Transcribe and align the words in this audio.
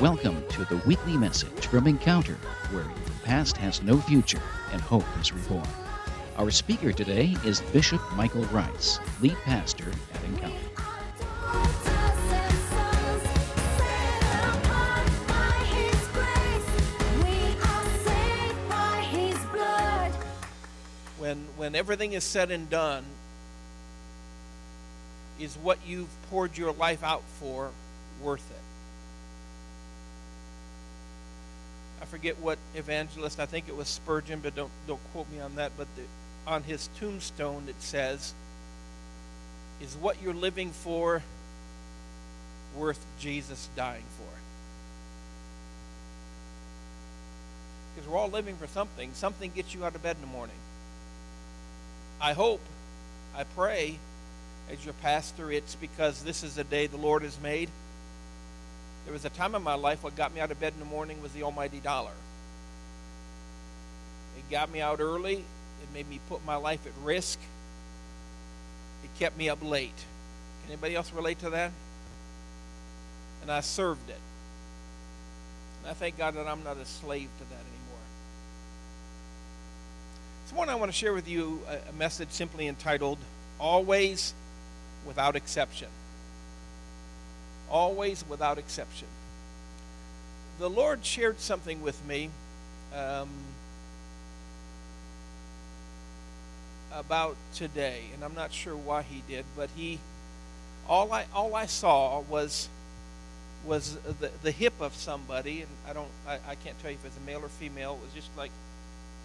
Welcome 0.00 0.42
to 0.48 0.64
the 0.64 0.78
weekly 0.86 1.18
message 1.18 1.66
from 1.66 1.86
Encounter, 1.86 2.38
where 2.70 2.84
the 2.84 3.10
past 3.22 3.58
has 3.58 3.82
no 3.82 3.98
future 3.98 4.40
and 4.72 4.80
hope 4.80 5.04
is 5.20 5.30
reborn. 5.30 5.68
Our 6.38 6.50
speaker 6.50 6.90
today 6.90 7.36
is 7.44 7.60
Bishop 7.60 8.00
Michael 8.14 8.44
Rice, 8.44 8.98
lead 9.20 9.36
pastor 9.44 9.92
at 10.14 10.24
Encounter. 10.24 10.56
when 21.18 21.44
when 21.58 21.74
everything 21.74 22.14
is 22.14 22.24
said 22.24 22.50
and 22.50 22.70
done 22.70 23.04
is 25.38 25.56
what 25.56 25.78
you've 25.86 26.08
poured 26.30 26.56
your 26.56 26.72
life 26.72 27.04
out 27.04 27.22
for 27.38 27.70
worth 28.22 28.50
it 28.50 28.56
i 31.94 31.98
forget 32.10 32.38
what 32.40 32.58
evangelist 32.74 33.38
i 33.38 33.46
think 33.46 33.68
it 33.68 33.76
was 33.76 33.88
spurgeon 33.88 34.40
but 34.40 34.54
don't 34.54 34.70
don't 34.86 35.00
quote 35.12 35.30
me 35.30 35.40
on 35.40 35.54
that 35.56 35.70
but 35.76 35.86
the, 35.96 36.02
on 36.46 36.62
his 36.64 36.88
tombstone 36.98 37.64
it 37.68 37.80
says 37.80 38.34
is 39.80 39.96
what 39.96 40.20
you're 40.22 40.34
living 40.34 40.70
for 40.70 41.22
worth 42.76 43.04
jesus 43.18 43.68
dying 43.76 44.04
for? 44.16 44.24
Because 47.94 48.08
we're 48.08 48.18
all 48.18 48.30
living 48.30 48.56
for 48.56 48.66
something. 48.68 49.10
Something 49.14 49.50
gets 49.54 49.74
you 49.74 49.84
out 49.84 49.94
of 49.94 50.02
bed 50.02 50.16
in 50.16 50.22
the 50.22 50.28
morning. 50.28 50.56
I 52.20 52.34
hope, 52.34 52.60
I 53.36 53.44
pray, 53.44 53.98
as 54.70 54.84
your 54.84 54.94
pastor, 54.94 55.50
it's 55.50 55.74
because 55.74 56.22
this 56.22 56.44
is 56.44 56.56
a 56.58 56.64
day 56.64 56.86
the 56.86 56.96
Lord 56.96 57.22
has 57.22 57.40
made. 57.40 57.68
There 59.10 59.14
was 59.14 59.24
a 59.24 59.30
time 59.30 59.56
in 59.56 59.62
my 59.64 59.74
life 59.74 60.04
what 60.04 60.14
got 60.14 60.32
me 60.32 60.40
out 60.40 60.52
of 60.52 60.60
bed 60.60 60.72
in 60.72 60.78
the 60.78 60.84
morning 60.84 61.20
was 61.20 61.32
the 61.32 61.42
almighty 61.42 61.80
dollar. 61.80 62.12
It 64.38 64.48
got 64.52 64.70
me 64.70 64.80
out 64.80 65.00
early. 65.00 65.38
It 65.38 65.92
made 65.92 66.08
me 66.08 66.20
put 66.28 66.46
my 66.46 66.54
life 66.54 66.86
at 66.86 66.92
risk. 67.02 67.40
It 69.02 69.10
kept 69.18 69.36
me 69.36 69.48
up 69.48 69.64
late. 69.64 69.96
Can 70.62 70.70
anybody 70.70 70.94
else 70.94 71.12
relate 71.12 71.40
to 71.40 71.50
that? 71.50 71.72
And 73.42 73.50
I 73.50 73.62
served 73.62 74.08
it. 74.10 74.20
And 75.82 75.90
I 75.90 75.94
thank 75.94 76.16
God 76.16 76.36
that 76.36 76.46
I'm 76.46 76.62
not 76.62 76.76
a 76.76 76.84
slave 76.84 77.30
to 77.38 77.44
that 77.46 77.54
anymore. 77.54 78.04
This 80.44 80.54
morning 80.54 80.72
I 80.72 80.76
want 80.76 80.92
to 80.92 80.96
share 80.96 81.14
with 81.14 81.26
you 81.26 81.58
a, 81.68 81.90
a 81.90 81.92
message 81.94 82.30
simply 82.30 82.68
entitled 82.68 83.18
Always 83.58 84.34
Without 85.04 85.34
Exception. 85.34 85.88
Always 87.70 88.24
Without 88.28 88.58
Exception. 88.58 89.08
The 90.58 90.68
Lord 90.68 91.04
shared 91.04 91.40
something 91.40 91.82
with 91.82 92.04
me 92.06 92.30
um, 92.94 93.28
about 96.92 97.36
today, 97.54 98.02
and 98.14 98.24
I'm 98.24 98.34
not 98.34 98.52
sure 98.52 98.76
why 98.76 99.02
He 99.02 99.22
did, 99.28 99.44
but 99.56 99.70
He, 99.76 99.98
all 100.88 101.12
I 101.12 101.26
all 101.34 101.54
I 101.54 101.66
saw 101.66 102.20
was 102.20 102.68
was 103.64 103.96
the, 104.20 104.30
the 104.42 104.50
hip 104.50 104.74
of 104.80 104.94
somebody, 104.94 105.62
and 105.62 105.70
I 105.88 105.92
don't 105.92 106.10
I, 106.26 106.38
I 106.48 106.54
can't 106.56 106.78
tell 106.80 106.90
you 106.90 106.98
if 107.00 107.06
it's 107.06 107.16
a 107.16 107.26
male 107.26 107.44
or 107.44 107.48
female. 107.48 107.98
It 108.00 108.04
was 108.04 108.14
just 108.14 108.36
like 108.36 108.50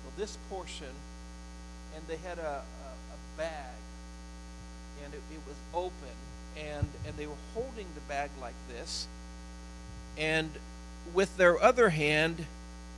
well, 0.03 0.13
this 0.17 0.37
portion 0.49 0.93
and 1.95 2.03
they 2.07 2.17
had 2.27 2.37
a, 2.37 2.61
a, 2.61 2.89
a 3.15 3.37
bag, 3.37 3.79
and 5.03 5.13
it, 5.13 5.21
it, 5.31 5.39
was 5.47 5.55
open, 5.73 6.15
and 6.57 6.87
and 7.05 7.17
they 7.17 7.27
were 7.27 7.33
holding 7.53 7.87
the 7.95 8.01
bag 8.01 8.29
like 8.41 8.55
this, 8.69 9.07
and 10.17 10.49
with 11.13 11.37
their 11.37 11.61
other 11.61 11.89
hand, 11.89 12.45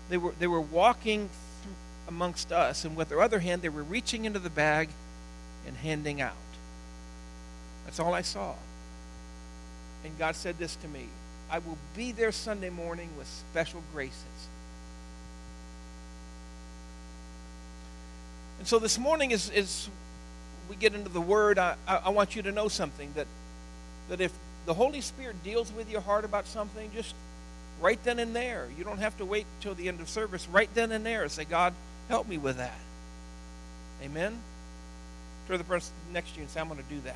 they 0.09 0.18
were 0.18 0.34
they 0.40 0.47
were 0.47 0.62
walking 0.62 1.29
amongst 2.07 2.51
us, 2.51 2.85
and 2.85 2.95
with 2.95 3.09
their 3.09 3.22
other 3.22 3.40
hand, 3.40 3.62
they 3.62 3.69
were 3.69 3.84
reaching 3.84 4.25
into 4.25 4.40
the 4.40 4.50
bag 4.50 4.90
and 5.66 5.78
handing 5.78 6.22
out. 6.22 6.34
That's 7.85 8.00
all 8.00 8.13
I 8.13 8.22
saw. 8.22 8.53
And 10.03 10.18
God 10.18 10.35
said 10.35 10.57
this 10.57 10.75
to 10.78 10.88
me 10.88 11.07
I 11.50 11.59
will 11.59 11.78
be 11.95 12.12
there 12.12 12.31
Sunday 12.31 12.69
morning 12.69 13.09
with 13.18 13.28
special 13.28 13.81
graces. 13.94 14.47
And 18.59 18.68
so 18.68 18.79
this 18.79 18.97
morning, 18.97 19.34
as, 19.34 19.50
as 19.51 19.89
we 20.69 20.75
get 20.75 20.94
into 20.94 21.09
the 21.09 21.22
Word, 21.22 21.59
I, 21.59 21.75
I 21.88 22.09
want 22.09 22.35
you 22.35 22.41
to 22.41 22.51
know 22.51 22.68
something 22.68 23.12
that, 23.16 23.28
that 24.09 24.22
if 24.22 24.31
the 24.66 24.73
Holy 24.73 25.01
Spirit 25.01 25.41
deals 25.44 25.72
with 25.72 25.90
your 25.90 26.01
heart 26.01 26.25
about 26.25 26.45
something, 26.47 26.91
just 26.94 27.13
right 27.81 28.01
then 28.03 28.19
and 28.19 28.35
there. 28.35 28.68
You 28.78 28.84
don't 28.84 29.00
have 29.00 29.18
to 29.18 29.25
wait 29.25 29.45
till 29.62 29.75
the 29.75 29.88
end 29.88 30.01
of 30.01 30.09
service. 30.09 30.47
Right 30.47 30.69
then 30.73 30.91
and 30.91 31.06
there, 31.06 31.28
say, 31.29 31.45
God, 31.45 31.73
help 32.09 32.28
me 32.28 32.38
with 32.38 32.57
that. 32.57 32.78
Amen? 34.03 34.38
Turn 35.47 35.53
to 35.53 35.57
the 35.57 35.63
person 35.63 35.94
next 36.12 36.31
to 36.31 36.35
you 36.38 36.41
and 36.44 36.50
say, 36.50 36.59
I'm 36.59 36.68
going 36.68 36.84
to 36.84 36.94
do 36.94 37.01
that. 37.01 37.16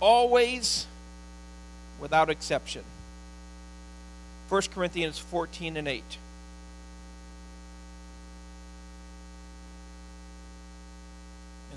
Always 0.00 0.86
without 2.00 2.30
exception. 2.30 2.82
1 4.48 4.62
Corinthians 4.74 5.18
14 5.18 5.76
and 5.76 5.86
8. 5.86 6.02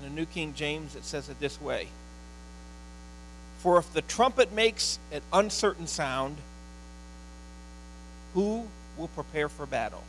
The 0.04 0.10
New 0.10 0.26
King 0.26 0.52
James, 0.54 0.94
it 0.94 1.04
says 1.04 1.28
it 1.28 1.40
this 1.40 1.60
way 1.60 1.88
For 3.58 3.78
if 3.78 3.92
the 3.92 4.02
trumpet 4.02 4.52
makes 4.52 4.98
an 5.10 5.22
uncertain 5.32 5.86
sound, 5.86 6.36
who 8.34 8.68
will 8.98 9.08
prepare 9.08 9.48
for 9.48 9.66
battle? 9.66 10.02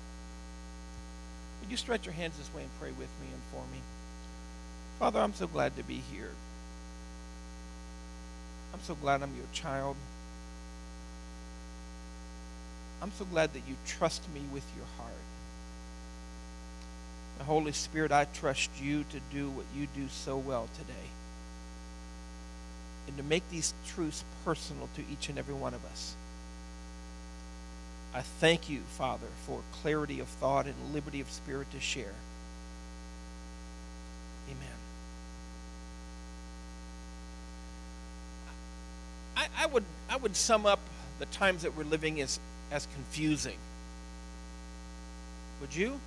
Would 1.62 1.72
you 1.72 1.78
stretch 1.78 2.06
your 2.06 2.14
hands 2.14 2.38
this 2.38 2.54
way 2.54 2.62
and 2.62 2.72
pray 2.80 2.90
with 2.90 3.10
me 3.22 3.28
and 3.32 3.42
for 3.52 3.62
me? 3.74 3.80
Father, 5.00 5.20
I'm 5.20 5.34
so 5.34 5.48
glad 5.48 5.76
to 5.78 5.84
be 5.84 6.02
here. 6.12 6.30
I'm 8.74 8.82
so 8.82 8.96
glad 8.96 9.24
I'm 9.24 9.36
your 9.36 9.46
child. 9.54 9.96
I'm 13.02 13.12
so 13.18 13.26
glad 13.26 13.54
that 13.54 13.62
you 13.68 13.76
trust 13.88 14.22
me 14.34 14.42
with 14.52 14.66
your 14.76 14.86
heart. 14.98 15.14
The 17.38 17.44
Holy 17.44 17.72
Spirit, 17.74 18.12
I 18.12 18.26
trust 18.26 18.70
you 18.82 19.04
to 19.12 19.20
do 19.32 19.50
what 19.50 19.66
you 19.76 19.88
do 19.96 20.08
so 20.10 20.38
well 20.38 20.70
today. 20.78 21.10
And 23.08 23.18
to 23.18 23.24
make 23.24 23.48
these 23.50 23.74
truths 23.88 24.24
personal 24.44 24.90
to 24.96 25.04
each 25.12 25.30
and 25.30 25.38
every 25.38 25.54
one 25.54 25.74
of 25.74 25.86
us. 25.86 26.16
I 28.14 28.22
thank 28.22 28.70
you, 28.70 28.80
Father, 28.98 29.28
for 29.46 29.62
clarity 29.82 30.22
of 30.22 30.28
thought 30.28 30.66
and 30.66 30.94
liberty 30.94 31.20
of 31.20 31.30
spirit 31.30 31.70
to 31.72 31.80
share. 31.82 32.14
Amen. 34.48 34.68
I, 39.36 39.48
I, 39.64 39.66
would, 39.66 39.84
I 40.10 40.16
would 40.16 40.36
sum 40.36 40.66
up 40.66 40.80
the 41.20 41.26
times 41.26 41.64
that 41.64 41.76
we're 41.76 41.84
living 41.84 42.22
as, 42.22 42.40
as 42.72 42.88
confusing. 42.94 43.58
Would 45.60 45.76
you? 45.76 46.00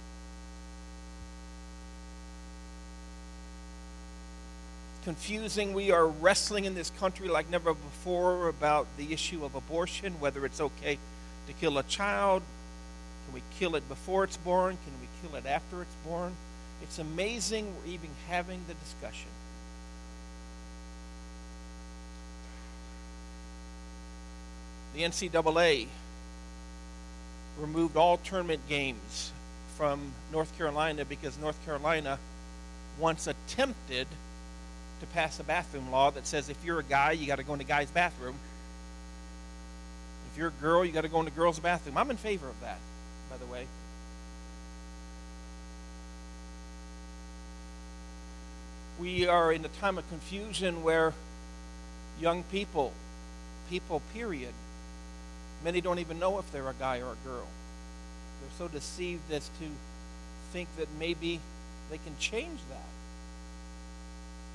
Confusing. 5.09 5.73
We 5.73 5.91
are 5.91 6.07
wrestling 6.07 6.67
in 6.67 6.75
this 6.75 6.91
country 7.01 7.29
like 7.29 7.49
never 7.49 7.73
before 7.73 8.47
about 8.51 8.87
the 8.99 9.11
issue 9.11 9.43
of 9.43 9.55
abortion, 9.55 10.13
whether 10.21 10.45
it's 10.45 10.61
okay 10.61 10.99
to 11.47 11.53
kill 11.55 11.79
a 11.79 11.83
child. 11.85 12.43
Can 13.25 13.35
we 13.35 13.43
kill 13.59 13.75
it 13.75 13.89
before 13.89 14.25
it's 14.25 14.37
born? 14.37 14.77
Can 14.85 14.93
we 15.01 15.09
kill 15.23 15.39
it 15.39 15.47
after 15.47 15.81
it's 15.81 15.95
born? 16.07 16.35
It's 16.83 16.99
amazing 16.99 17.75
we're 17.75 17.93
even 17.95 18.11
having 18.29 18.61
the 18.69 18.75
discussion. 18.75 19.31
The 24.95 25.05
NCAA 25.05 25.87
removed 27.59 27.97
all 27.97 28.19
tournament 28.19 28.61
games 28.69 29.33
from 29.75 30.13
North 30.31 30.55
Carolina 30.59 31.07
because 31.07 31.39
North 31.39 31.65
Carolina 31.65 32.19
once 32.99 33.27
attempted 33.27 34.07
to 35.01 35.07
pass 35.07 35.39
a 35.41 35.45
bathroom 35.45 35.91
law 35.91 36.11
that 36.11 36.27
says 36.27 36.49
if 36.49 36.57
you're 36.65 36.81
a 36.81 36.85
guy, 36.85 37.13
you 37.13 37.27
got 37.27 37.37
to 37.37 37.43
go 37.43 37.53
in 37.53 37.59
the 37.59 37.65
guy's 37.65 37.91
bathroom. 37.91 38.35
If 40.33 40.39
you're 40.39 40.49
a 40.49 40.63
girl, 40.63 40.85
you 40.85 40.93
got 40.93 41.03
to 41.03 41.09
go 41.09 41.19
in 41.19 41.25
the 41.25 41.31
girl's 41.31 41.59
bathroom. 41.59 41.97
I'm 41.97 42.11
in 42.11 42.17
favor 42.17 42.49
of 42.49 42.61
that, 42.61 42.79
by 43.31 43.37
the 43.37 43.47
way. 43.47 43.67
We 49.01 49.27
are 49.27 49.53
in 49.53 49.65
a 49.65 49.69
time 49.69 49.97
of 49.97 50.09
confusion 50.09 50.83
where 50.83 51.15
young 52.21 52.43
people, 52.45 52.93
people, 53.71 54.03
period, 54.13 54.53
many 55.65 55.81
don't 55.81 56.01
even 56.01 56.19
know 56.19 56.39
if 56.39 56.51
they're 56.53 56.69
a 56.69 56.75
guy 56.75 56.99
or 56.99 57.13
a 57.13 57.29
girl. 57.29 57.47
They're 58.41 58.59
so 58.59 58.69
deceived 58.69 59.31
as 59.33 59.49
to 59.61 59.69
think 60.53 60.69
that 60.77 60.89
maybe 60.99 61.41
they 61.91 61.99
can 61.99 62.17
change 62.19 62.59
that 62.71 62.83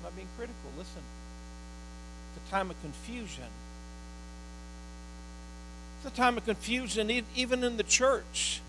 not 0.03 0.15
being 0.15 0.27
critical. 0.37 0.69
Listen, 0.77 1.01
it's 2.35 2.47
a 2.47 2.51
time 2.51 2.69
of 2.69 2.79
confusion. 2.81 3.45
It's 5.97 6.13
a 6.13 6.15
time 6.15 6.37
of 6.37 6.45
confusion, 6.45 7.23
even 7.35 7.63
in 7.63 7.77
the 7.77 7.83
church. 7.83 8.61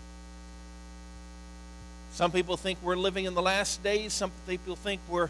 Some 2.13 2.31
people 2.31 2.55
think 2.55 2.79
we're 2.81 2.95
living 2.95 3.25
in 3.25 3.33
the 3.33 3.41
last 3.41 3.83
days. 3.83 4.13
Some 4.13 4.31
people 4.47 4.77
think 4.77 5.01
we're 5.09 5.29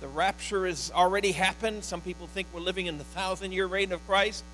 the 0.00 0.08
rapture 0.08 0.66
has 0.66 0.92
already 0.94 1.32
happened. 1.32 1.82
Some 1.84 2.00
people 2.00 2.28
think 2.28 2.46
we're 2.52 2.60
living 2.60 2.86
in 2.86 2.98
the 2.98 3.04
thousand 3.04 3.52
year 3.52 3.66
reign 3.66 3.92
of 3.92 4.06
Christ. 4.06 4.44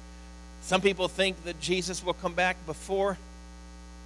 Some 0.63 0.81
people 0.81 1.07
think 1.07 1.45
that 1.45 1.61
Jesus 1.61 2.03
will 2.03 2.15
come 2.15 2.33
back 2.33 2.57
before 2.67 3.19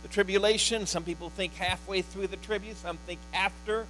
the 0.02 0.08
tribulation. 0.08 0.86
Some 0.86 1.04
people 1.04 1.30
think 1.30 1.54
halfway 1.54 2.02
through 2.02 2.26
the 2.26 2.36
tribute. 2.36 2.76
Some 2.76 2.98
think 3.06 3.20
after. 3.32 3.86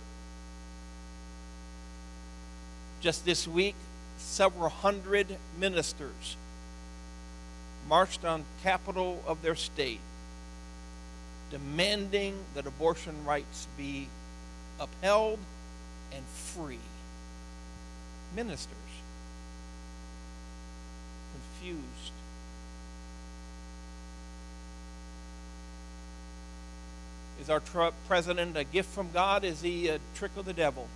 Just 3.00 3.24
this 3.24 3.46
week, 3.46 3.74
several 4.18 4.68
hundred 4.68 5.36
ministers 5.58 6.36
marched 7.88 8.24
on 8.24 8.44
capital 8.62 9.22
of 9.26 9.40
their 9.42 9.54
state 9.54 10.00
demanding 11.50 12.34
that 12.54 12.66
abortion 12.66 13.24
rights 13.24 13.66
be 13.76 14.08
upheld 14.80 15.38
and 16.12 16.24
free. 16.26 16.78
Ministers 18.36 18.68
confused. 21.32 22.12
Is 27.40 27.48
our 27.48 27.60
tr- 27.60 27.94
president 28.06 28.56
a 28.56 28.64
gift 28.64 28.90
from 28.90 29.10
God? 29.12 29.44
Is 29.44 29.62
he 29.62 29.88
a 29.88 30.00
trick 30.14 30.32
of 30.36 30.44
the 30.44 30.52
devil? 30.52 30.86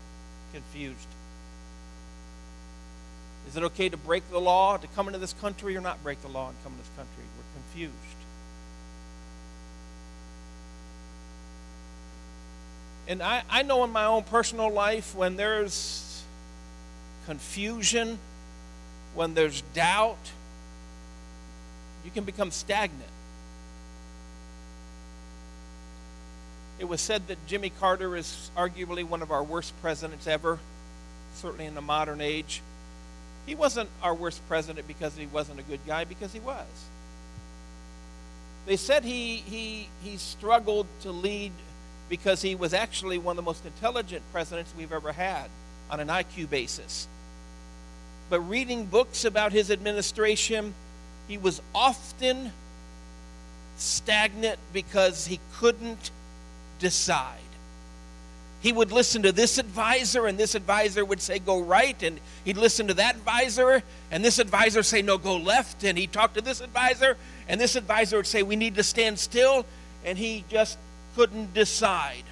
Confused. 0.52 1.06
Is 3.48 3.56
it 3.56 3.62
okay 3.64 3.88
to 3.88 3.96
break 3.96 4.28
the 4.30 4.40
law 4.40 4.76
to 4.76 4.86
come 4.88 5.08
into 5.08 5.18
this 5.18 5.32
country 5.34 5.76
or 5.76 5.80
not 5.80 6.02
break 6.02 6.22
the 6.22 6.28
law 6.28 6.48
and 6.48 6.56
come 6.62 6.72
into 6.72 6.84
this 6.84 6.96
country? 6.96 7.24
We're 7.36 7.60
confused. 7.60 7.96
And 13.08 13.22
I, 13.22 13.42
I 13.50 13.62
know 13.62 13.84
in 13.84 13.90
my 13.90 14.04
own 14.04 14.22
personal 14.22 14.70
life 14.70 15.14
when 15.14 15.36
there's 15.36 16.22
confusion, 17.26 18.18
when 19.14 19.34
there's 19.34 19.62
doubt, 19.74 20.30
you 22.04 22.10
can 22.10 22.24
become 22.24 22.50
stagnant. 22.50 23.08
It 26.78 26.88
was 26.88 27.00
said 27.00 27.28
that 27.28 27.44
Jimmy 27.46 27.70
Carter 27.70 28.16
is 28.16 28.50
arguably 28.56 29.04
one 29.04 29.22
of 29.22 29.30
our 29.30 29.42
worst 29.42 29.72
presidents 29.82 30.26
ever, 30.26 30.58
certainly 31.34 31.66
in 31.66 31.74
the 31.74 31.80
modern 31.80 32.20
age. 32.20 32.62
He 33.46 33.54
wasn't 33.54 33.88
our 34.02 34.14
worst 34.14 34.46
president 34.48 34.86
because 34.86 35.16
he 35.16 35.26
wasn't 35.26 35.60
a 35.60 35.62
good 35.62 35.80
guy, 35.86 36.04
because 36.04 36.32
he 36.32 36.40
was. 36.40 36.66
They 38.66 38.76
said 38.76 39.04
he, 39.04 39.36
he, 39.36 39.88
he 40.02 40.16
struggled 40.16 40.86
to 41.02 41.10
lead 41.10 41.52
because 42.08 42.42
he 42.42 42.54
was 42.54 42.74
actually 42.74 43.18
one 43.18 43.32
of 43.32 43.36
the 43.36 43.48
most 43.48 43.64
intelligent 43.64 44.22
presidents 44.32 44.72
we've 44.76 44.92
ever 44.92 45.12
had 45.12 45.48
on 45.90 45.98
an 45.98 46.08
IQ 46.08 46.50
basis. 46.50 47.08
But 48.30 48.40
reading 48.40 48.86
books 48.86 49.24
about 49.24 49.52
his 49.52 49.70
administration, 49.70 50.74
he 51.26 51.36
was 51.36 51.60
often 51.74 52.52
stagnant 53.76 54.58
because 54.72 55.26
he 55.26 55.40
couldn't 55.54 56.10
decide. 56.78 57.38
He 58.62 58.72
would 58.72 58.92
listen 58.92 59.22
to 59.22 59.32
this 59.32 59.58
advisor, 59.58 60.26
and 60.26 60.38
this 60.38 60.54
advisor 60.54 61.04
would 61.04 61.20
say, 61.20 61.40
Go 61.40 61.60
right. 61.60 62.00
And 62.00 62.20
he'd 62.44 62.56
listen 62.56 62.86
to 62.86 62.94
that 62.94 63.16
advisor, 63.16 63.82
and 64.12 64.24
this 64.24 64.38
advisor 64.38 64.84
say, 64.84 65.02
No, 65.02 65.18
go 65.18 65.36
left. 65.36 65.82
And 65.82 65.98
he'd 65.98 66.12
talk 66.12 66.34
to 66.34 66.40
this 66.40 66.60
advisor, 66.60 67.16
and 67.48 67.60
this 67.60 67.74
advisor 67.74 68.18
would 68.18 68.26
say, 68.26 68.44
We 68.44 68.54
need 68.54 68.76
to 68.76 68.84
stand 68.84 69.18
still. 69.18 69.66
And 70.04 70.16
he 70.16 70.44
just 70.48 70.78
couldn't 71.16 71.52
decide. 71.54 72.22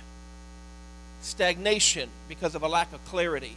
Stagnation 1.20 2.08
because 2.28 2.54
of 2.54 2.62
a 2.62 2.68
lack 2.68 2.92
of 2.92 3.04
clarity. 3.06 3.56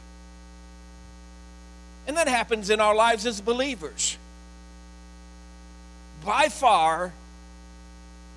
And 2.07 2.17
that 2.17 2.27
happens 2.27 2.71
in 2.71 2.79
our 2.79 2.95
lives 2.95 3.27
as 3.27 3.39
believers. 3.39 4.17
By 6.25 6.49
far, 6.49 7.13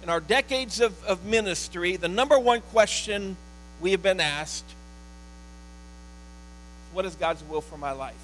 in 0.03 0.11
our 0.11 0.21
decades 0.21 0.81
of, 0.81 1.03
of 1.05 1.25
ministry, 1.25 1.97
the 1.97 2.09
number 2.09 2.38
one 2.38 2.61
question 2.61 3.37
we 3.81 3.93
have 3.93 4.02
been 4.02 4.20
asked 4.20 4.64
what 6.93 7.05
is 7.05 7.14
God's 7.14 7.43
will 7.44 7.61
for 7.61 7.76
my 7.76 7.93
life? 7.93 8.14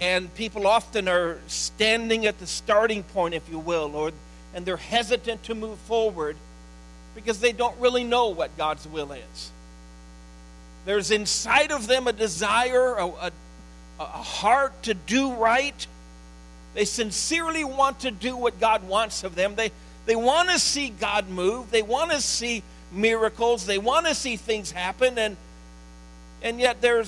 And 0.00 0.34
people 0.34 0.66
often 0.66 1.06
are 1.06 1.38
standing 1.48 2.24
at 2.24 2.38
the 2.38 2.46
starting 2.46 3.02
point, 3.02 3.34
if 3.34 3.46
you 3.50 3.58
will, 3.58 3.94
or 3.94 4.12
and 4.54 4.64
they're 4.64 4.78
hesitant 4.78 5.44
to 5.44 5.54
move 5.54 5.78
forward 5.80 6.36
because 7.14 7.40
they 7.40 7.52
don't 7.52 7.78
really 7.78 8.04
know 8.04 8.28
what 8.28 8.56
God's 8.56 8.86
will 8.88 9.12
is. 9.12 9.50
There's 10.86 11.10
inside 11.10 11.70
of 11.70 11.86
them 11.86 12.08
a 12.08 12.12
desire, 12.12 12.94
a, 12.94 13.06
a, 13.06 13.32
a 14.00 14.04
heart 14.04 14.82
to 14.84 14.94
do 14.94 15.34
right. 15.34 15.86
They 16.74 16.84
sincerely 16.84 17.64
want 17.64 18.00
to 18.00 18.10
do 18.10 18.36
what 18.36 18.58
God 18.58 18.88
wants 18.88 19.24
of 19.24 19.34
them. 19.34 19.54
They, 19.56 19.72
they 20.10 20.16
want 20.16 20.48
to 20.48 20.58
see 20.58 20.88
God 20.88 21.28
move. 21.28 21.70
They 21.70 21.82
want 21.82 22.10
to 22.10 22.20
see 22.20 22.64
miracles. 22.90 23.64
They 23.64 23.78
want 23.78 24.06
to 24.06 24.14
see 24.16 24.34
things 24.34 24.72
happen, 24.72 25.16
and, 25.16 25.36
and 26.42 26.58
yet 26.58 26.80
they're, 26.80 27.04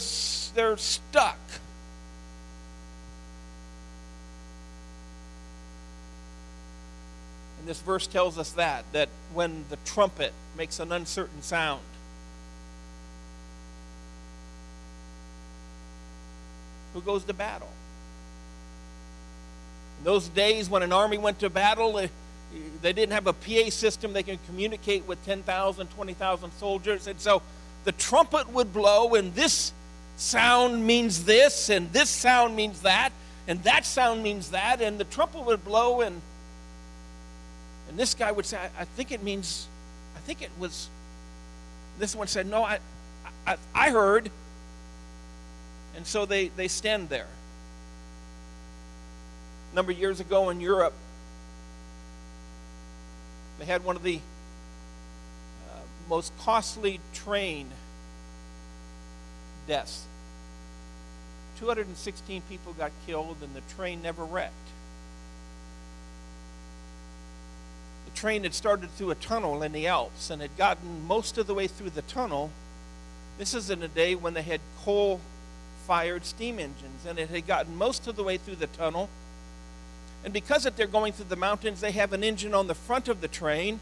they're 0.54 0.76
stuck. 0.76 1.40
And 7.58 7.66
this 7.66 7.80
verse 7.80 8.06
tells 8.06 8.38
us 8.38 8.52
that, 8.52 8.84
that 8.92 9.08
when 9.34 9.64
the 9.68 9.78
trumpet 9.84 10.32
makes 10.56 10.78
an 10.78 10.92
uncertain 10.92 11.42
sound, 11.42 11.82
who 16.94 17.00
goes 17.00 17.24
to 17.24 17.32
battle? 17.32 17.72
In 19.98 20.04
those 20.04 20.28
days 20.28 20.70
when 20.70 20.84
an 20.84 20.92
army 20.92 21.18
went 21.18 21.40
to 21.40 21.50
battle, 21.50 21.98
they, 22.80 22.92
didn't 22.92 23.12
have 23.12 23.26
a 23.26 23.32
PA 23.32 23.70
system 23.70 24.12
they 24.12 24.22
can 24.22 24.38
communicate 24.46 25.06
with 25.06 25.24
10,000, 25.24 25.86
20,000 25.88 26.50
soldiers. 26.52 27.06
And 27.06 27.20
so 27.20 27.42
the 27.84 27.92
trumpet 27.92 28.48
would 28.52 28.72
blow, 28.72 29.14
and 29.14 29.34
this 29.34 29.72
sound 30.16 30.86
means 30.86 31.24
this, 31.24 31.70
and 31.70 31.92
this 31.92 32.10
sound 32.10 32.54
means 32.56 32.82
that, 32.82 33.10
and 33.48 33.62
that 33.64 33.84
sound 33.84 34.22
means 34.22 34.50
that, 34.50 34.80
and 34.80 34.98
the 34.98 35.04
trumpet 35.04 35.44
would 35.44 35.64
blow, 35.64 36.00
and 36.00 36.20
and 37.92 37.98
this 37.98 38.14
guy 38.14 38.32
would 38.32 38.46
say, 38.46 38.56
I, 38.56 38.82
I 38.82 38.84
think 38.86 39.12
it 39.12 39.22
means, 39.22 39.66
I 40.16 40.20
think 40.20 40.40
it 40.40 40.50
was, 40.58 40.88
this 41.98 42.16
one 42.16 42.26
said, 42.26 42.46
No, 42.46 42.64
I, 42.64 42.78
I, 43.46 43.56
I 43.74 43.90
heard. 43.90 44.30
And 45.94 46.06
so 46.06 46.24
they, 46.24 46.48
they 46.48 46.68
stand 46.68 47.10
there. 47.10 47.26
A 49.72 49.76
number 49.76 49.92
of 49.92 49.98
years 49.98 50.20
ago 50.20 50.48
in 50.48 50.58
Europe, 50.58 50.94
they 53.62 53.66
had 53.66 53.84
one 53.84 53.94
of 53.94 54.02
the 54.02 54.18
uh, 55.70 55.78
most 56.08 56.36
costly 56.40 56.98
train 57.14 57.68
deaths. 59.68 60.04
216 61.60 62.42
people 62.48 62.72
got 62.72 62.90
killed, 63.06 63.36
and 63.40 63.54
the 63.54 63.60
train 63.76 64.02
never 64.02 64.24
wrecked. 64.24 64.52
The 68.06 68.18
train 68.18 68.42
had 68.42 68.52
started 68.52 68.90
through 68.90 69.12
a 69.12 69.14
tunnel 69.14 69.62
in 69.62 69.70
the 69.70 69.86
Alps 69.86 70.28
and 70.28 70.42
had 70.42 70.56
gotten 70.56 71.06
most 71.06 71.38
of 71.38 71.46
the 71.46 71.54
way 71.54 71.68
through 71.68 71.90
the 71.90 72.02
tunnel. 72.02 72.50
This 73.38 73.54
is 73.54 73.70
in 73.70 73.80
a 73.80 73.86
day 73.86 74.16
when 74.16 74.34
they 74.34 74.42
had 74.42 74.60
coal 74.84 75.20
fired 75.86 76.24
steam 76.24 76.58
engines, 76.58 77.06
and 77.06 77.16
it 77.16 77.28
had 77.28 77.46
gotten 77.46 77.76
most 77.76 78.08
of 78.08 78.16
the 78.16 78.24
way 78.24 78.38
through 78.38 78.56
the 78.56 78.66
tunnel. 78.66 79.08
And 80.24 80.32
because 80.32 80.66
if 80.66 80.76
they're 80.76 80.86
going 80.86 81.12
through 81.12 81.26
the 81.26 81.36
mountains, 81.36 81.80
they 81.80 81.92
have 81.92 82.12
an 82.12 82.22
engine 82.22 82.54
on 82.54 82.66
the 82.66 82.74
front 82.74 83.08
of 83.08 83.20
the 83.20 83.28
train, 83.28 83.80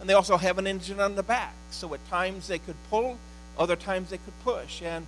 and 0.00 0.08
they 0.08 0.14
also 0.14 0.36
have 0.36 0.58
an 0.58 0.66
engine 0.66 1.00
on 1.00 1.16
the 1.16 1.22
back. 1.22 1.54
So 1.70 1.92
at 1.94 2.08
times 2.08 2.48
they 2.48 2.58
could 2.58 2.76
pull, 2.88 3.18
other 3.58 3.76
times 3.76 4.10
they 4.10 4.18
could 4.18 4.38
push. 4.44 4.82
And 4.82 5.06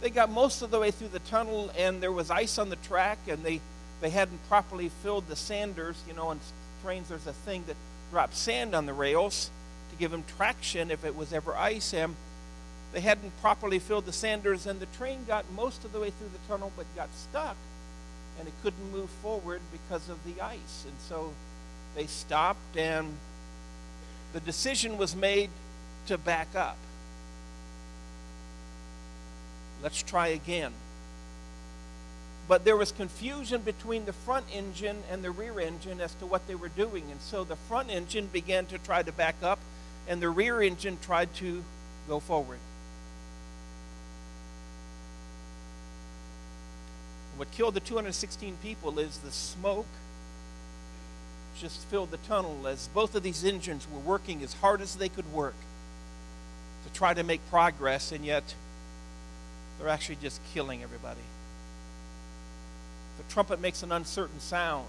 they 0.00 0.10
got 0.10 0.30
most 0.30 0.62
of 0.62 0.70
the 0.70 0.80
way 0.80 0.90
through 0.90 1.08
the 1.08 1.20
tunnel, 1.20 1.70
and 1.78 2.02
there 2.02 2.12
was 2.12 2.30
ice 2.30 2.58
on 2.58 2.68
the 2.68 2.76
track, 2.76 3.18
and 3.28 3.44
they, 3.44 3.60
they 4.00 4.10
hadn't 4.10 4.46
properly 4.48 4.88
filled 5.02 5.28
the 5.28 5.36
sanders. 5.36 6.02
You 6.08 6.14
know, 6.14 6.28
on 6.28 6.40
trains, 6.82 7.08
there's 7.08 7.26
a 7.26 7.32
thing 7.32 7.64
that 7.68 7.76
drops 8.10 8.38
sand 8.38 8.74
on 8.74 8.86
the 8.86 8.92
rails 8.92 9.50
to 9.90 9.96
give 9.96 10.10
them 10.10 10.24
traction 10.36 10.90
if 10.90 11.04
it 11.04 11.14
was 11.14 11.32
ever 11.32 11.54
ice. 11.54 11.94
And 11.94 12.16
they 12.92 13.00
hadn't 13.00 13.40
properly 13.40 13.78
filled 13.78 14.04
the 14.04 14.12
sanders, 14.12 14.66
and 14.66 14.80
the 14.80 14.86
train 14.86 15.24
got 15.26 15.50
most 15.52 15.84
of 15.84 15.92
the 15.92 16.00
way 16.00 16.10
through 16.10 16.28
the 16.28 16.48
tunnel 16.48 16.72
but 16.76 16.84
got 16.94 17.08
stuck, 17.14 17.56
and 18.38 18.48
it 18.48 18.54
couldn't 18.62 18.90
move 18.92 19.10
forward 19.22 19.60
because 19.70 20.08
of 20.08 20.18
the 20.24 20.40
ice. 20.40 20.84
And 20.86 20.94
so 21.08 21.32
they 21.94 22.06
stopped, 22.06 22.76
and 22.76 23.14
the 24.32 24.40
decision 24.40 24.96
was 24.98 25.14
made 25.14 25.50
to 26.06 26.18
back 26.18 26.54
up. 26.56 26.78
Let's 29.82 30.02
try 30.02 30.28
again. 30.28 30.72
but 32.48 32.64
there 32.64 32.76
was 32.76 32.92
confusion 32.92 33.62
between 33.62 34.04
the 34.04 34.12
front 34.12 34.44
engine 34.52 35.02
and 35.10 35.22
the 35.24 35.30
rear 35.30 35.60
engine 35.60 36.00
as 36.00 36.14
to 36.16 36.26
what 36.26 36.46
they 36.46 36.54
were 36.54 36.68
doing. 36.68 37.04
And 37.10 37.20
so 37.20 37.44
the 37.44 37.56
front 37.56 37.90
engine 37.90 38.28
began 38.32 38.66
to 38.66 38.78
try 38.78 39.02
to 39.02 39.12
back 39.12 39.36
up, 39.42 39.58
and 40.08 40.20
the 40.20 40.28
rear 40.28 40.60
engine 40.60 40.98
tried 41.00 41.32
to 41.36 41.64
go 42.08 42.20
forward. 42.20 42.58
What 47.36 47.50
killed 47.50 47.74
the 47.74 47.80
216 47.80 48.56
people 48.62 48.98
is 48.98 49.18
the 49.18 49.30
smoke 49.30 49.86
just 51.60 51.84
filled 51.86 52.10
the 52.10 52.16
tunnel 52.18 52.66
as 52.66 52.88
both 52.88 53.14
of 53.14 53.22
these 53.22 53.44
engines 53.44 53.86
were 53.92 54.00
working 54.00 54.42
as 54.42 54.54
hard 54.54 54.80
as 54.80 54.96
they 54.96 55.08
could 55.08 55.30
work 55.32 55.54
to 56.84 56.92
try 56.92 57.14
to 57.14 57.22
make 57.22 57.40
progress, 57.50 58.10
and 58.10 58.24
yet 58.24 58.54
they're 59.78 59.88
actually 59.88 60.16
just 60.16 60.40
killing 60.52 60.82
everybody. 60.82 61.20
The 63.18 63.32
trumpet 63.32 63.60
makes 63.60 63.82
an 63.82 63.92
uncertain 63.92 64.40
sound. 64.40 64.86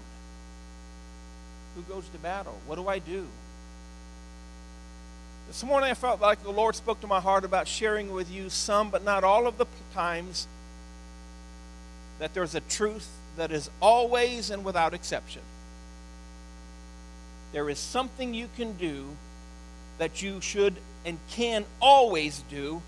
Who 1.76 1.82
goes 1.82 2.08
to 2.08 2.18
battle? 2.18 2.58
What 2.66 2.76
do 2.76 2.88
I 2.88 2.98
do? 2.98 3.26
This 5.46 5.62
morning 5.62 5.90
I 5.90 5.94
felt 5.94 6.20
like 6.20 6.42
the 6.42 6.50
Lord 6.50 6.74
spoke 6.74 7.00
to 7.02 7.06
my 7.06 7.20
heart 7.20 7.44
about 7.44 7.68
sharing 7.68 8.12
with 8.12 8.30
you 8.30 8.48
some, 8.48 8.90
but 8.90 9.04
not 9.04 9.22
all 9.22 9.46
of 9.46 9.58
the 9.58 9.66
times, 9.92 10.48
that 12.18 12.34
there's 12.34 12.54
a 12.54 12.60
truth 12.60 13.08
that 13.36 13.50
is 13.50 13.70
always 13.80 14.50
and 14.50 14.64
without 14.64 14.94
exception. 14.94 15.42
There 17.52 17.68
is 17.70 17.78
something 17.78 18.34
you 18.34 18.48
can 18.56 18.72
do 18.76 19.06
that 19.98 20.22
you 20.22 20.40
should 20.40 20.74
and 21.04 21.18
can 21.30 21.64
always 21.80 22.42
do 22.50 22.82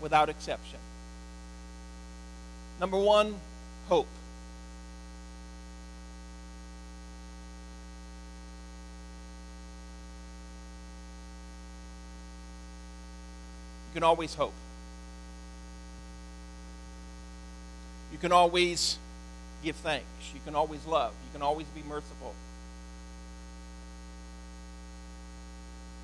without 0.00 0.28
exception. 0.28 0.78
Number 2.80 2.98
one, 2.98 3.34
hope. 3.88 4.06
You 13.90 13.94
can 13.94 14.02
always 14.02 14.34
hope. 14.34 14.54
You 18.12 18.18
can 18.18 18.30
always 18.30 18.98
give 19.64 19.76
thanks. 19.76 20.06
You 20.34 20.40
can 20.44 20.54
always 20.54 20.84
love. 20.86 21.12
You 21.26 21.32
can 21.32 21.42
always 21.42 21.66
be 21.68 21.82
merciful. 21.88 22.34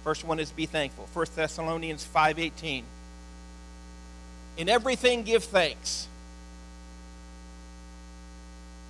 First 0.02 0.24
one 0.24 0.40
is 0.40 0.50
be 0.50 0.66
thankful. 0.66 1.06
1 1.12 1.26
Thessalonians 1.36 2.04
5:18. 2.04 2.84
In 4.56 4.68
everything 4.68 5.22
give 5.22 5.44
thanks. 5.44 6.08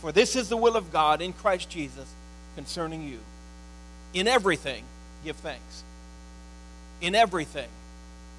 For 0.01 0.13
this 0.13 0.37
is 0.37 0.49
the 0.49 0.57
will 0.57 0.77
of 0.77 0.93
God 0.93 1.21
in 1.21 1.33
Christ 1.33 1.69
Jesus 1.69 2.09
concerning 2.55 3.03
you. 3.03 3.19
In 4.15 4.29
everything 4.29 4.85
give 5.25 5.37
thanks. 5.37 5.83
In 7.01 7.15
everything. 7.15 7.69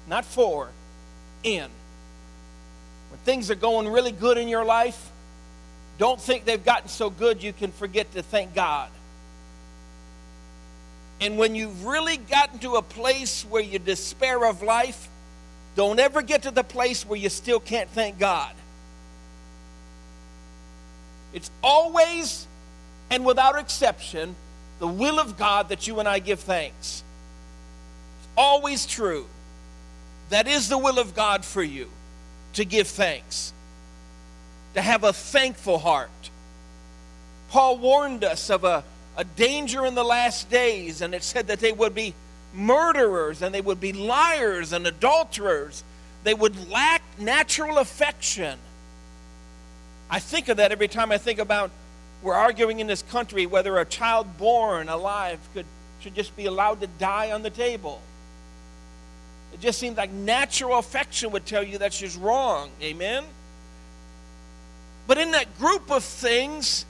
Not 0.08 0.24
for, 0.24 0.70
in. 1.42 1.68
Things 3.24 3.50
are 3.50 3.54
going 3.56 3.88
really 3.88 4.12
good 4.12 4.38
in 4.38 4.48
your 4.48 4.64
life, 4.64 5.10
don't 5.98 6.20
think 6.20 6.46
they've 6.46 6.64
gotten 6.64 6.88
so 6.88 7.10
good 7.10 7.42
you 7.42 7.52
can 7.52 7.72
forget 7.72 8.10
to 8.14 8.22
thank 8.22 8.54
God. 8.54 8.88
And 11.20 11.36
when 11.36 11.54
you've 11.54 11.84
really 11.84 12.16
gotten 12.16 12.58
to 12.60 12.76
a 12.76 12.82
place 12.82 13.42
where 13.42 13.62
you 13.62 13.78
despair 13.78 14.46
of 14.46 14.62
life, 14.62 15.08
don't 15.76 16.00
ever 16.00 16.22
get 16.22 16.44
to 16.44 16.50
the 16.50 16.64
place 16.64 17.04
where 17.04 17.18
you 17.18 17.28
still 17.28 17.60
can't 17.60 17.90
thank 17.90 18.18
God. 18.18 18.54
It's 21.34 21.50
always 21.62 22.46
and 23.10 23.26
without 23.26 23.58
exception 23.58 24.34
the 24.78 24.86
will 24.86 25.20
of 25.20 25.36
God 25.36 25.68
that 25.68 25.86
you 25.86 26.00
and 26.00 26.08
I 26.08 26.18
give 26.18 26.40
thanks. 26.40 27.04
It's 28.20 28.28
always 28.38 28.86
true. 28.86 29.26
That 30.30 30.48
is 30.48 30.70
the 30.70 30.78
will 30.78 30.98
of 30.98 31.14
God 31.14 31.44
for 31.44 31.62
you 31.62 31.90
to 32.54 32.64
give 32.64 32.88
thanks, 32.88 33.52
to 34.74 34.80
have 34.80 35.04
a 35.04 35.12
thankful 35.12 35.78
heart. 35.78 36.30
Paul 37.50 37.78
warned 37.78 38.24
us 38.24 38.50
of 38.50 38.64
a, 38.64 38.84
a 39.16 39.24
danger 39.24 39.84
in 39.86 39.94
the 39.94 40.04
last 40.04 40.50
days, 40.50 41.02
and 41.02 41.14
it 41.14 41.22
said 41.22 41.48
that 41.48 41.60
they 41.60 41.72
would 41.72 41.94
be 41.94 42.14
murderers 42.54 43.42
and 43.42 43.54
they 43.54 43.60
would 43.60 43.80
be 43.80 43.92
liars 43.92 44.72
and 44.72 44.86
adulterers. 44.86 45.84
They 46.24 46.34
would 46.34 46.70
lack 46.70 47.02
natural 47.18 47.78
affection. 47.78 48.58
I 50.10 50.18
think 50.18 50.48
of 50.48 50.56
that 50.56 50.72
every 50.72 50.88
time 50.88 51.12
I 51.12 51.18
think 51.18 51.38
about 51.38 51.70
we're 52.22 52.34
arguing 52.34 52.80
in 52.80 52.86
this 52.86 53.02
country 53.02 53.46
whether 53.46 53.78
a 53.78 53.84
child 53.84 54.36
born 54.36 54.88
alive 54.88 55.38
could 55.54 55.66
should 56.00 56.14
just 56.14 56.34
be 56.36 56.46
allowed 56.46 56.80
to 56.80 56.86
die 56.98 57.30
on 57.30 57.42
the 57.42 57.50
table. 57.50 58.00
It 59.52 59.60
just 59.60 59.78
seems 59.78 59.96
like 59.96 60.10
natural 60.10 60.78
affection 60.78 61.32
would 61.32 61.46
tell 61.46 61.62
you 61.62 61.78
that's 61.78 61.98
just 61.98 62.18
wrong. 62.20 62.70
Amen? 62.82 63.24
But 65.06 65.18
in 65.18 65.32
that 65.32 65.58
group 65.58 65.90
of 65.90 66.04
things, 66.04 66.84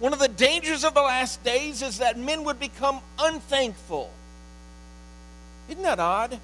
one 0.00 0.12
of 0.12 0.18
the 0.18 0.28
dangers 0.28 0.84
of 0.84 0.94
the 0.94 1.00
last 1.00 1.42
days 1.44 1.82
is 1.82 1.98
that 1.98 2.18
men 2.18 2.44
would 2.44 2.60
become 2.60 3.00
unthankful. 3.18 4.10
Isn't 5.68 5.82
that 5.82 5.98
odd? 5.98 6.38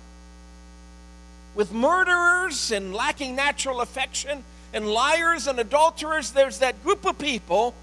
With 1.54 1.72
murderers 1.72 2.70
and 2.70 2.94
lacking 2.94 3.34
natural 3.34 3.80
affection 3.80 4.44
and 4.72 4.88
liars 4.88 5.46
and 5.46 5.58
adulterers, 5.58 6.30
there's 6.30 6.60
that 6.60 6.82
group 6.82 7.04
of 7.04 7.18
people 7.18 7.74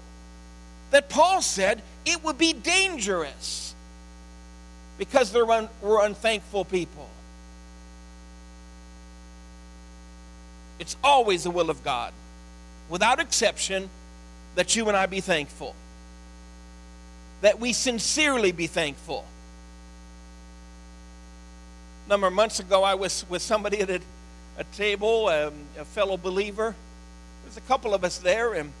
that 0.90 1.08
Paul 1.08 1.42
said 1.42 1.82
it 2.04 2.24
would 2.24 2.38
be 2.38 2.52
dangerous 2.54 3.67
because 4.98 5.32
they 5.32 5.40
un- 5.40 5.68
were 5.80 6.04
unthankful 6.04 6.64
people. 6.64 7.08
It's 10.78 10.96
always 11.02 11.44
the 11.44 11.50
will 11.50 11.70
of 11.70 11.82
God, 11.82 12.12
without 12.88 13.20
exception, 13.20 13.88
that 14.54 14.74
you 14.76 14.88
and 14.88 14.96
I 14.96 15.06
be 15.06 15.20
thankful, 15.20 15.74
that 17.40 17.58
we 17.60 17.72
sincerely 17.72 18.52
be 18.52 18.66
thankful. 18.66 19.24
A 22.06 22.08
number 22.08 22.26
of 22.26 22.32
months 22.32 22.58
ago, 22.58 22.82
I 22.82 22.94
was 22.94 23.24
with 23.28 23.42
somebody 23.42 23.80
at 23.80 23.90
a, 23.90 24.00
a 24.56 24.64
table, 24.64 25.28
um, 25.28 25.54
a 25.78 25.84
fellow 25.84 26.16
believer. 26.16 26.74
There's 27.44 27.56
a 27.56 27.62
couple 27.62 27.94
of 27.94 28.02
us 28.02 28.18
there, 28.18 28.54
and 28.54 28.72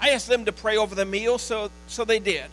I 0.00 0.10
asked 0.10 0.28
them 0.28 0.44
to 0.44 0.52
pray 0.52 0.76
over 0.76 0.94
the 0.94 1.04
meal, 1.04 1.38
so, 1.38 1.70
so 1.86 2.04
they 2.04 2.18
did. 2.18 2.46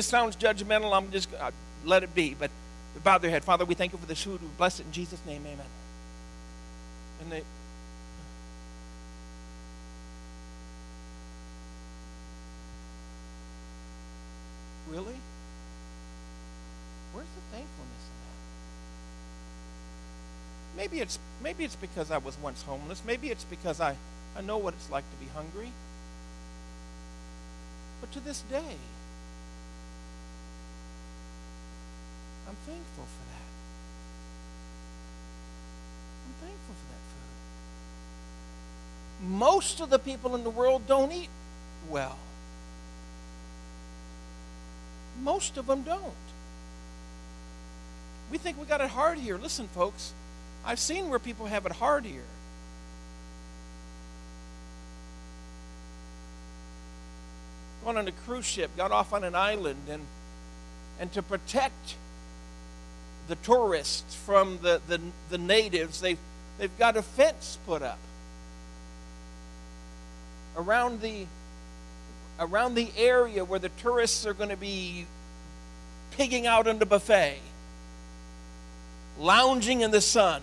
This 0.00 0.06
sounds 0.06 0.34
judgmental. 0.34 0.96
I'm 0.96 1.10
just 1.10 1.28
uh, 1.38 1.50
let 1.84 2.02
it 2.02 2.14
be. 2.14 2.32
But 2.32 2.50
bow 3.04 3.18
their 3.18 3.30
head. 3.30 3.44
Father, 3.44 3.66
we 3.66 3.74
thank 3.74 3.92
you 3.92 3.98
for 3.98 4.06
this 4.06 4.22
food. 4.22 4.40
We 4.40 4.48
bless 4.56 4.80
it 4.80 4.86
in 4.86 4.92
Jesus' 4.92 5.20
name. 5.26 5.42
Amen. 5.44 5.66
And 7.20 7.30
they. 7.30 7.42
Really? 14.88 15.20
Where's 17.12 17.26
the 17.26 17.42
thankfulness 17.54 18.04
in 18.08 18.16
that? 20.78 20.82
Maybe 20.82 21.00
it's 21.02 21.18
maybe 21.42 21.64
it's 21.64 21.76
because 21.76 22.10
I 22.10 22.16
was 22.16 22.38
once 22.38 22.62
homeless. 22.62 23.02
Maybe 23.06 23.28
it's 23.28 23.44
because 23.44 23.82
I, 23.82 23.96
I 24.34 24.40
know 24.40 24.56
what 24.56 24.72
it's 24.72 24.88
like 24.88 25.04
to 25.10 25.16
be 25.22 25.30
hungry. 25.34 25.72
But 28.00 28.10
to 28.12 28.20
this 28.20 28.40
day, 28.48 28.78
I'm 32.50 32.56
thankful 32.66 33.04
for 33.04 33.24
that. 33.30 33.46
I'm 36.26 36.34
thankful 36.48 36.74
for 36.74 36.86
that 36.90 37.04
food. 39.20 39.28
Most 39.38 39.80
of 39.80 39.88
the 39.88 40.00
people 40.00 40.34
in 40.34 40.42
the 40.42 40.50
world 40.50 40.84
don't 40.88 41.12
eat 41.12 41.28
well. 41.88 42.18
Most 45.22 45.58
of 45.58 45.68
them 45.68 45.82
don't. 45.82 46.12
We 48.32 48.38
think 48.38 48.58
we 48.58 48.66
got 48.66 48.80
it 48.80 48.90
hard 48.90 49.18
here. 49.18 49.38
Listen, 49.38 49.68
folks, 49.68 50.12
I've 50.64 50.80
seen 50.80 51.08
where 51.08 51.20
people 51.20 51.46
have 51.46 51.66
it 51.66 51.72
hard 51.72 52.04
here. 52.04 52.24
Gone 57.84 57.96
on 57.96 58.08
a 58.08 58.12
cruise 58.12 58.44
ship, 58.44 58.76
got 58.76 58.90
off 58.90 59.12
on 59.12 59.22
an 59.22 59.36
island, 59.36 59.82
and 59.88 60.04
and 60.98 61.12
to 61.12 61.22
protect 61.22 61.94
the 63.30 63.36
tourists 63.36 64.14
from 64.14 64.58
the, 64.60 64.80
the, 64.88 65.00
the 65.30 65.38
natives, 65.38 66.00
they've, 66.00 66.18
they've 66.58 66.76
got 66.78 66.96
a 66.96 67.02
fence 67.02 67.58
put 67.64 67.80
up 67.80 67.98
around 70.56 71.00
the 71.00 71.26
around 72.40 72.74
the 72.74 72.88
area 72.96 73.44
where 73.44 73.58
the 73.58 73.68
tourists 73.68 74.26
are 74.26 74.32
going 74.32 74.48
to 74.48 74.56
be 74.56 75.06
pigging 76.12 76.46
out 76.46 76.66
in 76.66 76.78
the 76.78 76.86
buffet, 76.86 77.38
lounging 79.18 79.82
in 79.82 79.90
the 79.90 80.00
sun. 80.00 80.42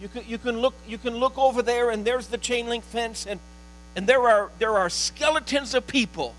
You 0.00 0.08
can, 0.08 0.24
you 0.26 0.36
can, 0.36 0.58
look, 0.58 0.74
you 0.88 0.98
can 0.98 1.14
look 1.16 1.38
over 1.38 1.62
there, 1.62 1.90
and 1.90 2.04
there's 2.04 2.26
the 2.26 2.38
chain 2.38 2.68
link 2.68 2.84
fence, 2.84 3.26
and, 3.26 3.38
and 3.94 4.08
there, 4.08 4.20
are, 4.28 4.50
there 4.58 4.76
are 4.76 4.90
skeletons 4.90 5.72
of 5.72 5.86
people 5.86 6.34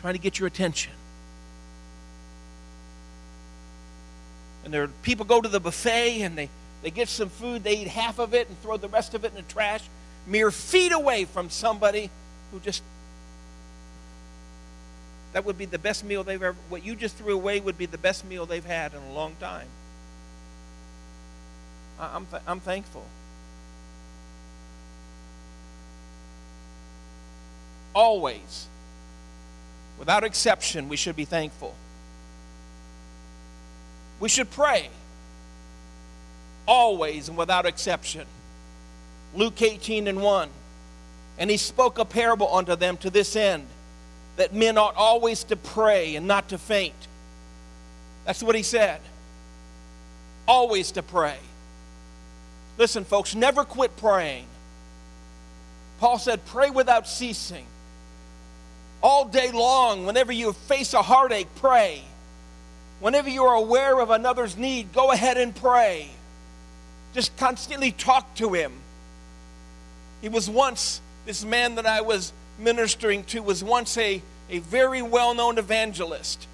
trying 0.00 0.14
to 0.14 0.20
get 0.20 0.40
your 0.40 0.48
attention. 0.48 0.92
And 4.74 5.02
people 5.02 5.24
go 5.24 5.40
to 5.40 5.48
the 5.48 5.60
buffet 5.60 6.22
and 6.22 6.36
they, 6.36 6.48
they 6.82 6.90
get 6.90 7.08
some 7.08 7.28
food, 7.28 7.64
they 7.64 7.78
eat 7.78 7.88
half 7.88 8.18
of 8.18 8.34
it 8.34 8.48
and 8.48 8.60
throw 8.62 8.76
the 8.76 8.88
rest 8.88 9.14
of 9.14 9.24
it 9.24 9.28
in 9.28 9.36
the 9.36 9.42
trash, 9.42 9.82
mere 10.26 10.50
feet 10.50 10.92
away 10.92 11.24
from 11.24 11.50
somebody 11.50 12.10
who 12.52 12.60
just 12.60 12.82
that 15.34 15.44
would 15.44 15.58
be 15.58 15.66
the 15.66 15.78
best 15.78 16.04
meal 16.04 16.24
they've 16.24 16.42
ever 16.42 16.56
what 16.68 16.84
you 16.84 16.96
just 16.96 17.16
threw 17.16 17.34
away 17.34 17.60
would 17.60 17.76
be 17.76 17.86
the 17.86 17.98
best 17.98 18.24
meal 18.24 18.46
they've 18.46 18.64
had 18.64 18.94
in 18.94 19.00
a 19.10 19.12
long 19.12 19.36
time. 19.38 19.68
I'm, 22.00 22.26
th- 22.26 22.42
I'm 22.46 22.60
thankful. 22.60 23.04
Always, 27.94 28.66
without 29.98 30.22
exception, 30.22 30.88
we 30.88 30.96
should 30.96 31.16
be 31.16 31.24
thankful. 31.24 31.74
We 34.20 34.28
should 34.28 34.50
pray. 34.50 34.90
Always 36.66 37.28
and 37.28 37.38
without 37.38 37.66
exception. 37.66 38.26
Luke 39.34 39.60
18 39.60 40.08
and 40.08 40.22
1. 40.22 40.48
And 41.38 41.50
he 41.50 41.56
spoke 41.56 41.98
a 41.98 42.04
parable 42.04 42.54
unto 42.54 42.76
them 42.76 42.96
to 42.98 43.10
this 43.10 43.36
end 43.36 43.66
that 44.36 44.54
men 44.54 44.78
ought 44.78 44.94
always 44.96 45.44
to 45.44 45.56
pray 45.56 46.16
and 46.16 46.26
not 46.26 46.48
to 46.48 46.58
faint. 46.58 46.94
That's 48.24 48.42
what 48.42 48.54
he 48.54 48.62
said. 48.62 49.00
Always 50.46 50.92
to 50.92 51.02
pray. 51.02 51.36
Listen, 52.76 53.04
folks, 53.04 53.34
never 53.34 53.64
quit 53.64 53.96
praying. 53.96 54.46
Paul 55.98 56.18
said, 56.18 56.44
pray 56.46 56.70
without 56.70 57.08
ceasing. 57.08 57.66
All 59.02 59.24
day 59.24 59.50
long, 59.50 60.06
whenever 60.06 60.32
you 60.32 60.52
face 60.52 60.94
a 60.94 61.02
heartache, 61.02 61.48
pray. 61.56 62.02
Whenever 63.00 63.28
you 63.28 63.44
are 63.44 63.54
aware 63.54 64.00
of 64.00 64.10
another's 64.10 64.56
need, 64.56 64.92
go 64.92 65.12
ahead 65.12 65.38
and 65.38 65.54
pray. 65.54 66.10
Just 67.14 67.36
constantly 67.36 67.92
talk 67.92 68.34
to 68.36 68.52
him. 68.52 68.72
He 70.20 70.28
was 70.28 70.50
once, 70.50 71.00
this 71.26 71.44
man 71.44 71.76
that 71.76 71.86
I 71.86 72.00
was 72.00 72.32
ministering 72.58 73.24
to 73.24 73.40
was 73.40 73.62
once 73.62 73.96
a, 73.96 74.20
a 74.50 74.58
very 74.58 75.00
well 75.00 75.34
known 75.34 75.58
evangelist. 75.58 76.46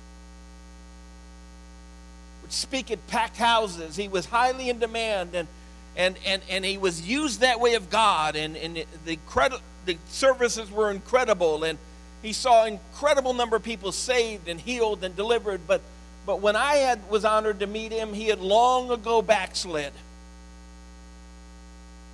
Would 2.43 2.53
speak 2.53 2.91
at 2.91 3.07
packed 3.07 3.39
houses. 3.39 3.97
He 3.97 4.09
was 4.09 4.27
highly 4.27 4.69
in 4.69 4.79
demand 4.79 5.35
and 5.35 5.49
and, 5.97 6.17
and, 6.27 6.43
and 6.51 6.65
he 6.65 6.77
was 6.77 7.07
used 7.07 7.41
that 7.41 7.61
way 7.61 7.75
of 7.75 7.89
God, 7.91 8.37
and, 8.37 8.57
and 8.57 8.85
the, 9.05 9.17
credi- 9.27 9.63
the 9.87 9.97
services 10.09 10.71
were 10.71 10.91
incredible, 10.91 11.63
and 11.65 11.79
he 12.23 12.33
saw 12.33 12.65
incredible 12.65 13.33
number 13.33 13.57
of 13.57 13.63
people 13.63 13.93
saved 13.93 14.49
and 14.49 14.61
healed 14.61 15.05
and 15.05 15.15
delivered. 15.15 15.61
But, 15.67 15.83
but 16.27 16.41
when 16.41 16.57
I 16.57 16.77
had, 16.77 17.09
was 17.11 17.25
honored 17.25 17.61
to 17.61 17.67
meet 17.67 17.93
him, 17.93 18.15
he 18.15 18.29
had 18.29 18.41
long 18.41 18.91
ago 18.91 19.21
backslid. 19.21 19.93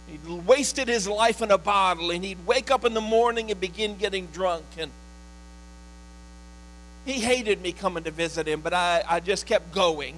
He'd 0.08 0.46
wasted 0.46 0.88
his 0.88 1.06
life 1.06 1.40
in 1.40 1.50
a 1.52 1.58
bottle, 1.58 2.10
and 2.10 2.24
he'd 2.24 2.44
wake 2.44 2.70
up 2.70 2.84
in 2.84 2.94
the 2.94 3.00
morning 3.00 3.50
and 3.50 3.60
begin 3.60 3.96
getting 3.96 4.26
drunk. 4.26 4.64
And 4.76 4.90
he 7.04 7.20
hated 7.20 7.62
me 7.62 7.72
coming 7.72 8.02
to 8.04 8.10
visit 8.10 8.48
him, 8.48 8.60
but 8.60 8.74
I, 8.74 9.04
I 9.08 9.20
just 9.20 9.46
kept 9.46 9.72
going. 9.72 10.16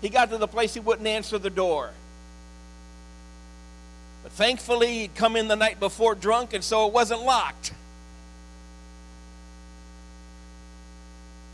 He 0.00 0.08
got 0.08 0.30
to 0.30 0.38
the 0.38 0.48
place 0.48 0.74
he 0.74 0.80
wouldn't 0.80 1.06
answer 1.06 1.38
the 1.38 1.50
door. 1.50 1.90
But 4.22 4.32
thankfully, 4.32 5.00
he'd 5.00 5.14
come 5.14 5.36
in 5.36 5.46
the 5.46 5.56
night 5.56 5.78
before 5.78 6.14
drunk, 6.14 6.52
and 6.54 6.64
so 6.64 6.86
it 6.88 6.92
wasn't 6.92 7.22
locked. 7.22 7.72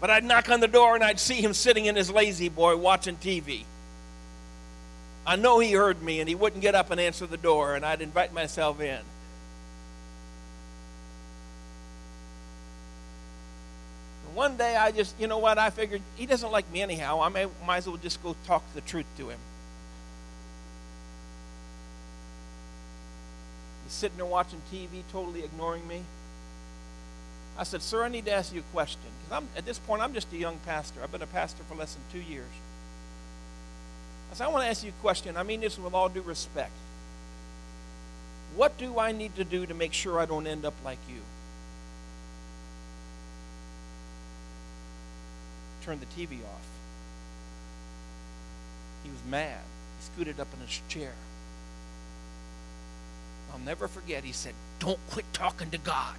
But 0.00 0.10
I'd 0.10 0.24
knock 0.24 0.50
on 0.50 0.60
the 0.60 0.68
door 0.68 0.94
and 0.94 1.02
I'd 1.02 1.20
see 1.20 1.40
him 1.40 1.54
sitting 1.54 1.86
in 1.86 1.96
his 1.96 2.10
La-Z-Boy 2.10 2.76
watching 2.76 3.16
TV. 3.16 3.64
I 5.26 5.36
know 5.36 5.58
he 5.58 5.72
heard 5.72 6.02
me 6.02 6.20
and 6.20 6.28
he 6.28 6.34
wouldn't 6.34 6.62
get 6.62 6.74
up 6.74 6.90
and 6.90 7.00
answer 7.00 7.26
the 7.26 7.36
door, 7.36 7.74
and 7.74 7.84
I'd 7.84 8.00
invite 8.00 8.32
myself 8.32 8.80
in. 8.80 9.00
one 14.36 14.58
day 14.58 14.76
I 14.76 14.92
just, 14.92 15.18
you 15.18 15.26
know 15.26 15.38
what, 15.38 15.56
I 15.56 15.70
figured 15.70 16.02
he 16.14 16.26
doesn't 16.26 16.52
like 16.52 16.70
me 16.70 16.82
anyhow. 16.82 17.22
I 17.22 17.30
may, 17.30 17.46
might 17.66 17.78
as 17.78 17.88
well 17.88 17.96
just 17.96 18.22
go 18.22 18.36
talk 18.46 18.62
the 18.74 18.82
truth 18.82 19.06
to 19.16 19.30
him. 19.30 19.38
He's 23.84 23.94
sitting 23.94 24.18
there 24.18 24.26
watching 24.26 24.60
TV, 24.70 25.02
totally 25.10 25.42
ignoring 25.42 25.88
me. 25.88 26.02
I 27.58 27.64
said, 27.64 27.80
Sir, 27.80 28.04
I 28.04 28.08
need 28.10 28.26
to 28.26 28.32
ask 28.32 28.52
you 28.52 28.60
a 28.60 28.72
question. 28.74 29.00
I'm 29.30 29.48
at 29.56 29.64
this 29.64 29.78
point, 29.78 30.02
I'm 30.02 30.14
just 30.14 30.32
a 30.32 30.36
young 30.36 30.58
pastor. 30.64 31.00
I've 31.02 31.12
been 31.12 31.22
a 31.22 31.26
pastor 31.26 31.62
for 31.68 31.74
less 31.74 31.94
than 31.94 32.02
two 32.12 32.30
years. 32.30 32.46
I 34.30 34.34
said, 34.34 34.46
I 34.46 34.48
want 34.48 34.64
to 34.64 34.68
ask 34.68 34.84
you 34.84 34.90
a 34.90 35.02
question. 35.02 35.36
I 35.36 35.42
mean 35.42 35.60
this 35.60 35.78
with 35.78 35.94
all 35.94 36.08
due 36.08 36.22
respect. 36.22 36.72
What 38.54 38.78
do 38.78 38.98
I 38.98 39.12
need 39.12 39.34
to 39.36 39.44
do 39.44 39.66
to 39.66 39.74
make 39.74 39.92
sure 39.92 40.18
I 40.18 40.26
don't 40.26 40.46
end 40.46 40.64
up 40.64 40.74
like 40.84 40.98
you? 41.08 41.20
Turn 45.82 46.00
the 46.00 46.06
TV 46.06 46.38
off. 46.42 46.66
He 49.04 49.10
was 49.10 49.20
mad. 49.28 49.60
He 49.98 50.04
scooted 50.04 50.40
up 50.40 50.48
in 50.54 50.66
his 50.66 50.80
chair. 50.88 51.12
I'll 53.52 53.58
never 53.60 53.86
forget, 53.88 54.24
he 54.24 54.32
said, 54.32 54.54
Don't 54.80 54.98
quit 55.10 55.24
talking 55.32 55.70
to 55.70 55.78
God. 55.78 56.16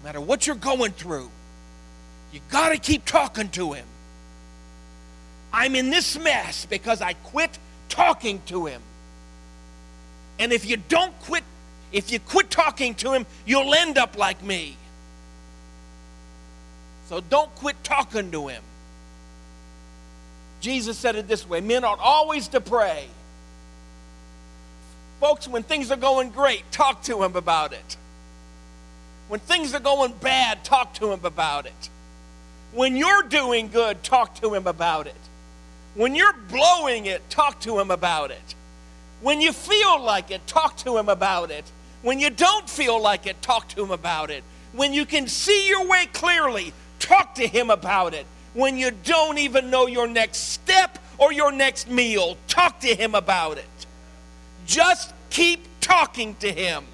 No 0.00 0.08
matter 0.08 0.20
what 0.20 0.46
you're 0.46 0.56
going 0.56 0.92
through, 0.92 1.30
you 2.32 2.40
got 2.50 2.70
to 2.70 2.78
keep 2.78 3.04
talking 3.04 3.48
to 3.50 3.72
Him. 3.72 3.86
I'm 5.52 5.74
in 5.74 5.90
this 5.90 6.18
mess 6.18 6.66
because 6.66 7.02
I 7.02 7.14
quit 7.14 7.58
talking 7.88 8.40
to 8.46 8.66
Him. 8.66 8.82
And 10.38 10.52
if 10.52 10.64
you 10.64 10.78
don't 10.88 11.18
quit, 11.20 11.44
if 11.92 12.12
you 12.12 12.18
quit 12.18 12.50
talking 12.50 12.94
to 12.96 13.12
Him, 13.12 13.26
you'll 13.44 13.74
end 13.74 13.98
up 13.98 14.16
like 14.16 14.42
me. 14.42 14.76
So 17.10 17.20
don't 17.20 17.52
quit 17.56 17.82
talking 17.82 18.30
to 18.30 18.46
him. 18.46 18.62
Jesus 20.60 20.96
said 20.96 21.16
it 21.16 21.26
this 21.26 21.46
way 21.46 21.60
men 21.60 21.82
ought 21.82 21.98
always 21.98 22.46
to 22.48 22.60
pray. 22.60 23.08
Folks, 25.18 25.48
when 25.48 25.64
things 25.64 25.90
are 25.90 25.96
going 25.96 26.30
great, 26.30 26.62
talk 26.70 27.02
to 27.02 27.24
him 27.24 27.34
about 27.34 27.72
it. 27.72 27.96
When 29.30 29.40
things 29.40 29.72
are 29.72 29.80
going 29.80 30.12
bad, 30.20 30.62
talk 30.62 30.92
to 30.94 31.10
him 31.10 31.24
about 31.24 31.64
it. 31.64 31.88
When 32.72 32.96
you're 32.96 33.22
doing 33.22 33.68
good, 33.68 34.02
talk 34.02 34.34
to 34.42 34.54
him 34.54 34.66
about 34.66 35.06
it. 35.06 35.14
When 35.94 36.14
you're 36.14 36.34
blowing 36.50 37.06
it, 37.06 37.30
talk 37.30 37.60
to 37.60 37.78
him 37.78 37.90
about 37.90 38.30
it. 38.30 38.54
When 39.22 39.40
you 39.40 39.52
feel 39.52 39.98
like 40.02 40.30
it, 40.30 40.46
talk 40.46 40.76
to 40.78 40.98
him 40.98 41.08
about 41.08 41.50
it. 41.50 41.64
When 42.02 42.20
you 42.20 42.28
don't 42.28 42.68
feel 42.68 43.00
like 43.00 43.26
it, 43.26 43.40
talk 43.40 43.68
to 43.70 43.82
him 43.82 43.90
about 43.90 44.30
it. 44.30 44.44
When 44.72 44.92
you 44.92 45.06
can 45.06 45.26
see 45.26 45.68
your 45.68 45.86
way 45.86 46.04
clearly, 46.12 46.74
Talk 47.00 47.34
to 47.36 47.46
him 47.46 47.70
about 47.70 48.14
it. 48.14 48.26
When 48.54 48.76
you 48.76 48.92
don't 48.92 49.38
even 49.38 49.70
know 49.70 49.86
your 49.88 50.06
next 50.06 50.38
step 50.52 50.98
or 51.18 51.32
your 51.32 51.50
next 51.50 51.90
meal, 51.90 52.36
talk 52.46 52.78
to 52.80 52.94
him 52.94 53.16
about 53.16 53.58
it. 53.58 53.86
Just 54.66 55.12
keep 55.30 55.66
talking 55.80 56.36
to 56.36 56.52
him. 56.52 56.84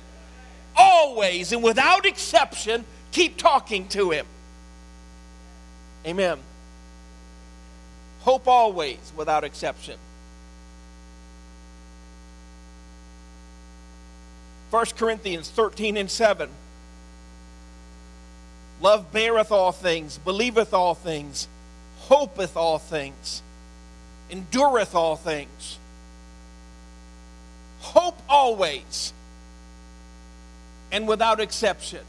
Always 0.76 1.52
and 1.52 1.62
without 1.62 2.06
exception, 2.06 2.84
keep 3.12 3.36
talking 3.36 3.88
to 3.88 4.10
him. 4.10 4.26
Amen. 6.06 6.38
Hope 8.20 8.46
always 8.46 9.12
without 9.16 9.44
exception. 9.44 9.98
1 14.70 14.84
Corinthians 14.96 15.48
13 15.48 15.96
and 15.96 16.10
7. 16.10 16.50
Love 18.80 19.10
beareth 19.12 19.50
all 19.50 19.72
things, 19.72 20.18
believeth 20.18 20.74
all 20.74 20.94
things, 20.94 21.48
hopeth 22.00 22.56
all 22.56 22.78
things, 22.78 23.42
endureth 24.30 24.94
all 24.94 25.16
things. 25.16 25.78
Hope 27.80 28.20
always 28.28 29.12
and 30.92 31.06
without 31.08 31.40
exception. 31.40 32.04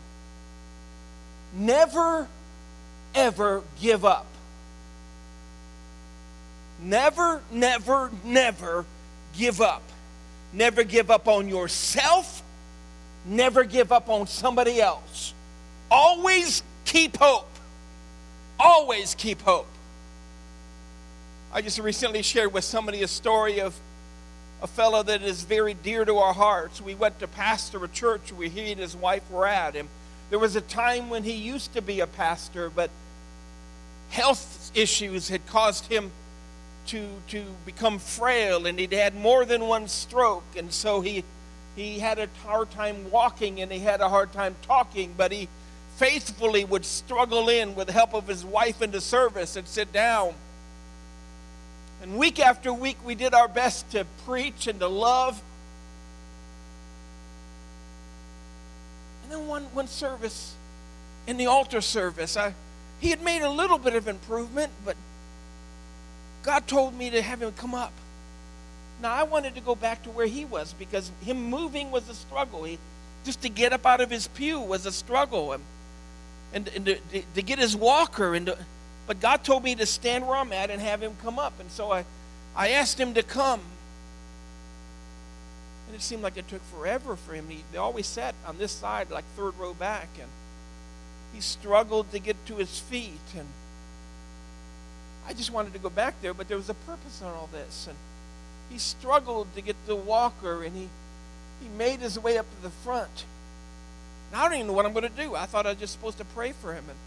Never, 1.53 2.27
ever 3.15 3.63
give 3.79 4.05
up. 4.05 4.27
Never, 6.81 7.41
never, 7.51 8.11
never 8.23 8.85
give 9.35 9.61
up. 9.61 9.81
Never 10.53 10.83
give 10.83 11.09
up 11.09 11.27
on 11.27 11.49
yourself. 11.49 12.43
Never 13.25 13.63
give 13.63 13.91
up 13.91 14.09
on 14.09 14.27
somebody 14.27 14.79
else. 14.79 15.33
Always 15.89 16.63
keep 16.85 17.17
hope. 17.17 17.49
Always 18.59 19.15
keep 19.15 19.41
hope. 19.41 19.67
I 21.51 21.61
just 21.61 21.79
recently 21.79 22.21
shared 22.21 22.53
with 22.53 22.63
somebody 22.63 23.03
a 23.03 23.07
story 23.07 23.61
of 23.61 23.73
a 24.61 24.67
fellow 24.67 25.03
that 25.03 25.21
is 25.21 25.43
very 25.43 25.73
dear 25.73 26.03
to 26.05 26.17
our 26.17 26.33
hearts. 26.33 26.81
We 26.81 26.95
went 26.95 27.19
to 27.19 27.27
pastor 27.27 27.83
a 27.83 27.87
church 27.87 28.31
where 28.33 28.47
he 28.47 28.71
and 28.71 28.81
his 28.81 28.95
wife 28.95 29.29
were 29.29 29.47
at. 29.47 29.75
And 29.75 29.87
there 30.29 30.39
was 30.39 30.55
a 30.55 30.61
time 30.61 31.09
when 31.09 31.23
he 31.23 31.33
used 31.33 31.73
to 31.73 31.81
be 31.81 31.99
a 31.99 32.07
pastor, 32.07 32.69
but 32.69 32.89
health 34.09 34.71
issues 34.73 35.29
had 35.29 35.45
caused 35.47 35.85
him 35.87 36.11
to, 36.87 37.07
to 37.27 37.43
become 37.65 37.99
frail, 37.99 38.65
and 38.65 38.79
he'd 38.79 38.93
had 38.93 39.13
more 39.15 39.45
than 39.45 39.67
one 39.67 39.87
stroke. 39.87 40.45
And 40.55 40.71
so 40.71 41.01
he, 41.01 41.23
he 41.75 41.99
had 41.99 42.17
a 42.17 42.27
hard 42.45 42.71
time 42.71 43.11
walking 43.11 43.61
and 43.61 43.71
he 43.71 43.79
had 43.79 44.01
a 44.01 44.09
hard 44.09 44.33
time 44.33 44.55
talking, 44.63 45.13
but 45.15 45.31
he 45.31 45.47
faithfully 45.97 46.63
would 46.63 46.85
struggle 46.85 47.49
in 47.49 47.75
with 47.75 47.87
the 47.87 47.93
help 47.93 48.13
of 48.13 48.27
his 48.27 48.45
wife 48.45 48.81
into 48.81 49.01
service 49.01 49.55
and 49.55 49.67
sit 49.67 49.91
down. 49.91 50.33
And 52.01 52.17
week 52.17 52.39
after 52.39 52.71
week, 52.71 52.97
we 53.03 53.15
did 53.15 53.33
our 53.33 53.47
best 53.47 53.89
to 53.91 54.05
preach 54.25 54.67
and 54.67 54.79
to 54.79 54.87
love. 54.87 55.41
And 59.23 59.31
then 59.31 59.47
one, 59.47 59.63
one 59.73 59.87
service, 59.87 60.55
in 61.25 61.37
the 61.37 61.47
altar 61.47 61.81
service, 61.81 62.37
I, 62.37 62.53
he 62.99 63.09
had 63.09 63.21
made 63.21 63.41
a 63.41 63.49
little 63.49 63.77
bit 63.77 63.95
of 63.95 64.07
improvement, 64.07 64.71
but 64.85 64.95
God 66.43 66.67
told 66.67 66.93
me 66.95 67.09
to 67.09 67.21
have 67.21 67.41
him 67.41 67.51
come 67.51 67.75
up. 67.75 67.91
Now, 69.01 69.13
I 69.13 69.23
wanted 69.23 69.55
to 69.55 69.61
go 69.61 69.75
back 69.75 70.03
to 70.03 70.09
where 70.09 70.25
he 70.25 70.45
was 70.45 70.73
because 70.73 71.11
him 71.21 71.49
moving 71.49 71.91
was 71.91 72.07
a 72.09 72.13
struggle. 72.13 72.63
He, 72.63 72.79
just 73.25 73.41
to 73.41 73.49
get 73.49 73.73
up 73.73 73.85
out 73.85 74.01
of 74.01 74.09
his 74.09 74.27
pew 74.27 74.59
was 74.59 74.85
a 74.85 74.91
struggle. 74.91 75.51
And, 75.53 75.63
and, 76.53 76.67
and 76.69 76.85
to, 76.85 76.97
to, 77.35 77.41
get 77.41 77.59
his 77.59 77.75
walker. 77.75 78.33
And 78.33 78.47
to, 78.47 78.57
but 79.07 79.21
God 79.21 79.43
told 79.43 79.63
me 79.63 79.73
to 79.75 79.85
stand 79.85 80.27
where 80.27 80.35
I'm 80.35 80.51
at 80.51 80.69
and 80.69 80.81
have 80.81 81.01
him 81.01 81.15
come 81.23 81.39
up. 81.39 81.53
And 81.59 81.71
so 81.71 81.91
I, 81.91 82.05
I 82.55 82.69
asked 82.71 82.99
him 82.99 83.13
to 83.13 83.23
come. 83.23 83.61
And 85.87 85.95
it 85.95 86.01
seemed 86.01 86.21
like 86.21 86.35
it 86.35 86.49
took 86.49 86.61
forever 86.65 87.15
for 87.15 87.33
him. 87.33 87.47
He, 87.47 87.63
they 87.71 87.77
always 87.77 88.05
sat 88.05 88.35
on 88.45 88.57
this 88.57 88.73
side, 88.73 89.09
like 89.09 89.23
third 89.37 89.57
row 89.57 89.73
back. 89.73 90.09
And 90.19 90.27
he 91.33 91.39
struggled 91.39 92.11
to 92.11 92.19
get 92.19 92.35
to 92.47 92.55
his 92.55 92.79
feet. 92.79 93.19
And 93.37 93.47
I 95.25 95.33
just 95.33 95.51
wanted 95.51 95.71
to 95.73 95.79
go 95.79 95.89
back 95.89 96.21
there, 96.21 96.33
but 96.33 96.49
there 96.49 96.57
was 96.57 96.69
a 96.69 96.73
purpose 96.73 97.21
on 97.21 97.33
all 97.33 97.49
this. 97.53 97.87
And 97.87 97.97
he 98.69 98.77
struggled 98.77 99.47
to 99.55 99.61
get 99.61 99.77
the 99.85 99.95
walker, 99.95 100.63
and 100.63 100.75
he, 100.75 100.89
he 101.61 101.69
made 101.77 102.01
his 102.01 102.19
way 102.19 102.37
up 102.37 102.45
to 102.57 102.61
the 102.61 102.69
front. 102.69 103.23
And 104.31 104.41
I 104.41 104.45
don't 104.45 104.55
even 104.55 104.67
know 104.67 104.73
what 104.73 104.85
I'm 104.85 104.91
going 104.91 105.09
to 105.09 105.21
do. 105.21 105.35
I 105.35 105.45
thought 105.45 105.65
I 105.65 105.69
was 105.69 105.79
just 105.79 105.93
supposed 105.93 106.17
to 106.17 106.25
pray 106.25 106.51
for 106.51 106.73
him. 106.73 106.83
And 106.89 106.97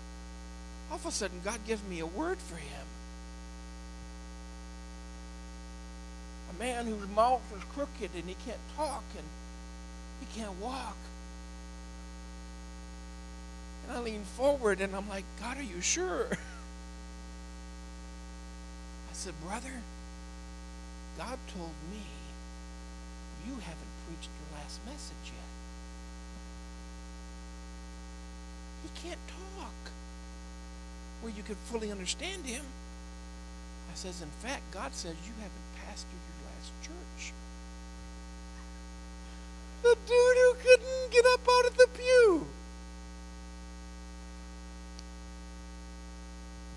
all 0.91 0.97
of 0.97 1.07
a 1.07 1.11
sudden, 1.13 1.41
God 1.45 1.61
gives 1.67 1.83
me 1.85 2.01
a 2.01 2.07
word 2.07 2.39
for 2.39 2.57
him. 2.57 2.87
A 6.51 6.59
man 6.59 6.87
whose 6.87 7.09
mouth 7.15 7.43
is 7.57 7.63
crooked 7.75 8.11
and 8.17 8.25
he 8.29 8.35
can't 8.45 8.59
talk 8.77 9.05
and 9.17 9.25
he 10.21 10.27
can't 10.41 10.59
walk. 10.61 10.97
And 13.87 13.97
I 13.97 14.01
lean 14.01 14.25
forward 14.25 14.81
and 14.81 14.97
I'm 14.97 15.09
like, 15.09 15.25
God, 15.41 15.59
are 15.59 15.63
you 15.63 15.81
sure? 15.81 16.27
I 16.33 16.37
said, 19.13 19.35
Brother, 19.47 19.83
God 21.17 21.39
told 21.55 21.75
me 21.93 22.03
you 23.47 23.53
haven't 23.53 23.95
preached 24.07 24.29
your 24.29 24.59
last 24.61 24.81
message 24.87 25.27
yet. 25.27 25.51
He 28.83 29.09
can't 29.09 29.21
talk 29.57 29.93
where 31.21 31.33
you 31.33 31.43
could 31.43 31.57
fully 31.57 31.91
understand 31.91 32.45
him. 32.47 32.63
I 33.91 33.95
says, 33.95 34.23
in 34.23 34.29
fact, 34.47 34.63
God 34.73 34.95
says 34.95 35.15
you 35.27 35.33
haven't 35.39 35.69
pastored 35.77 36.23
your 36.29 36.51
last 36.51 36.73
church. 36.83 37.33
The 39.83 39.97
dude 40.07 40.37
who 40.37 40.55
couldn't 40.63 41.11
get 41.11 41.25
up 41.35 41.41
out 41.49 41.67
of 41.67 41.77
the 41.77 41.89
pew. 41.95 42.47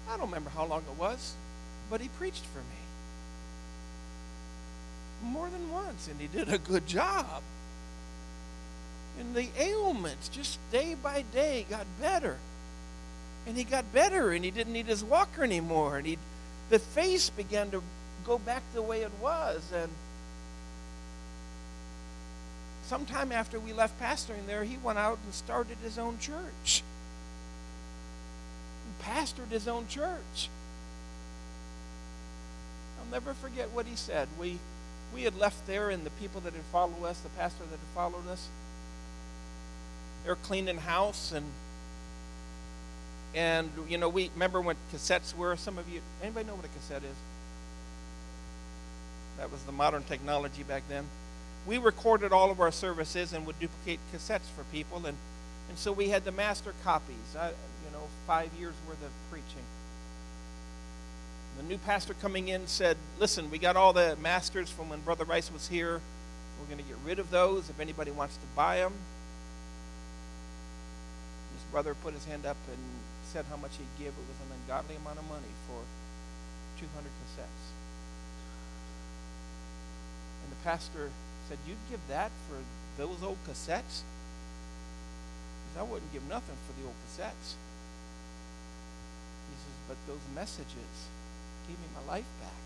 I 0.09 0.17
don't 0.17 0.27
remember 0.27 0.49
how 0.49 0.65
long 0.65 0.81
it 0.81 0.99
was, 0.99 1.35
but 1.89 2.01
he 2.01 2.07
preached 2.09 2.45
for 2.45 2.59
me 2.59 2.83
more 5.23 5.49
than 5.49 5.71
once, 5.71 6.07
and 6.07 6.19
he 6.19 6.27
did 6.27 6.49
a 6.49 6.57
good 6.57 6.85
job. 6.85 7.41
And 9.19 9.35
the 9.35 9.47
ailments, 9.57 10.27
just 10.27 10.59
day 10.71 10.95
by 10.95 11.23
day, 11.33 11.65
got 11.69 11.85
better. 12.01 12.37
And 13.45 13.57
he 13.57 13.63
got 13.63 13.91
better, 13.93 14.31
and 14.31 14.45
he 14.45 14.51
didn't 14.51 14.73
need 14.73 14.85
his 14.85 15.03
walker 15.03 15.43
anymore. 15.43 15.97
And 15.97 16.07
he, 16.07 16.17
the 16.69 16.79
face 16.79 17.29
began 17.29 17.71
to 17.71 17.83
go 18.25 18.37
back 18.37 18.63
the 18.73 18.81
way 18.81 19.01
it 19.01 19.11
was. 19.21 19.61
And 19.73 19.91
sometime 22.83 23.31
after 23.31 23.59
we 23.59 23.73
left 23.73 23.99
pastoring 23.99 24.45
there, 24.47 24.63
he 24.63 24.77
went 24.77 24.97
out 24.97 25.19
and 25.25 25.33
started 25.33 25.77
his 25.83 25.97
own 25.97 26.19
church. 26.19 26.83
He 28.85 29.03
pastored 29.03 29.49
his 29.49 29.67
own 29.67 29.87
church. 29.87 30.49
I'll 32.99 33.11
never 33.11 33.33
forget 33.33 33.71
what 33.71 33.85
he 33.85 33.95
said. 33.95 34.27
We 34.39 34.59
we 35.13 35.23
had 35.23 35.37
left 35.37 35.67
there, 35.67 35.89
and 35.89 36.05
the 36.05 36.09
people 36.11 36.41
that 36.41 36.53
had 36.53 36.63
followed 36.71 37.03
us, 37.05 37.19
the 37.19 37.29
pastor 37.29 37.63
that 37.63 37.71
had 37.71 37.93
followed 37.93 38.27
us, 38.27 38.47
they 40.23 40.29
were 40.29 40.35
cleaning 40.37 40.77
house, 40.77 41.31
and 41.31 41.45
and 43.35 43.69
you 43.89 43.97
know 43.97 44.09
we 44.09 44.29
remember 44.33 44.61
when 44.61 44.75
cassettes 44.93 45.35
were. 45.35 45.55
Some 45.55 45.77
of 45.77 45.89
you, 45.89 46.01
anybody 46.21 46.47
know 46.47 46.55
what 46.55 46.65
a 46.65 46.69
cassette 46.69 47.03
is? 47.03 47.15
That 49.37 49.51
was 49.51 49.63
the 49.63 49.71
modern 49.71 50.03
technology 50.03 50.63
back 50.63 50.83
then. 50.89 51.05
We 51.65 51.77
recorded 51.77 52.31
all 52.31 52.51
of 52.51 52.59
our 52.59 52.71
services 52.71 53.33
and 53.33 53.45
would 53.45 53.59
duplicate 53.59 53.99
cassettes 54.13 54.49
for 54.55 54.63
people, 54.71 55.05
and 55.05 55.17
and 55.69 55.77
so 55.77 55.91
we 55.91 56.09
had 56.09 56.25
the 56.25 56.31
master 56.31 56.73
copies. 56.83 57.35
I, 57.39 57.47
you 57.49 57.91
know, 57.91 58.07
five 58.27 58.49
years 58.59 58.75
worth 58.87 59.01
of 59.03 59.11
preaching 59.31 59.63
the 61.57 61.63
new 61.63 61.77
pastor 61.77 62.13
coming 62.15 62.47
in 62.47 62.67
said, 62.67 62.97
Listen, 63.19 63.51
we 63.51 63.57
got 63.57 63.75
all 63.75 63.93
the 63.93 64.17
masters 64.21 64.69
from 64.69 64.89
when 64.89 65.01
Brother 65.01 65.23
Rice 65.23 65.51
was 65.51 65.67
here. 65.67 66.01
We're 66.59 66.65
going 66.65 66.83
to 66.83 66.89
get 66.89 66.97
rid 67.05 67.19
of 67.19 67.29
those 67.29 67.69
if 67.69 67.79
anybody 67.79 68.11
wants 68.11 68.35
to 68.35 68.45
buy 68.55 68.77
them. 68.77 68.93
His 71.53 71.63
brother 71.71 71.95
put 71.95 72.13
his 72.13 72.25
hand 72.25 72.45
up 72.45 72.57
and 72.67 72.77
said 73.33 73.45
how 73.49 73.57
much 73.57 73.71
he'd 73.81 73.97
give. 73.97 74.13
It 74.13 74.27
was 74.29 74.37
an 74.45 74.53
ungodly 74.61 74.95
amount 74.95 75.17
of 75.17 75.25
money 75.25 75.49
for 75.65 75.81
200 76.77 77.01
cassettes. 77.01 77.63
And 80.45 80.51
the 80.53 80.61
pastor 80.63 81.09
said, 81.49 81.57
You'd 81.67 81.81
give 81.89 81.99
that 82.09 82.29
for 82.47 82.61
those 83.01 83.23
old 83.23 83.39
cassettes? 83.49 84.05
He 85.65 85.73
said, 85.73 85.81
I 85.81 85.83
wouldn't 85.83 86.13
give 86.13 86.21
nothing 86.29 86.55
for 86.69 86.79
the 86.79 86.85
old 86.85 86.93
cassettes. 87.09 87.57
He 89.49 89.55
says, 89.57 89.77
But 89.87 89.97
those 90.05 90.21
messages 90.35 91.09
gave 91.67 91.79
me 91.79 91.87
my 91.95 92.13
life 92.13 92.29
back. 92.39 92.61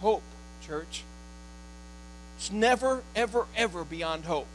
Hope, 0.00 0.22
church. 0.62 1.04
It's 2.38 2.50
never, 2.50 3.02
ever, 3.14 3.44
ever 3.54 3.84
beyond 3.84 4.24
hope. 4.24 4.48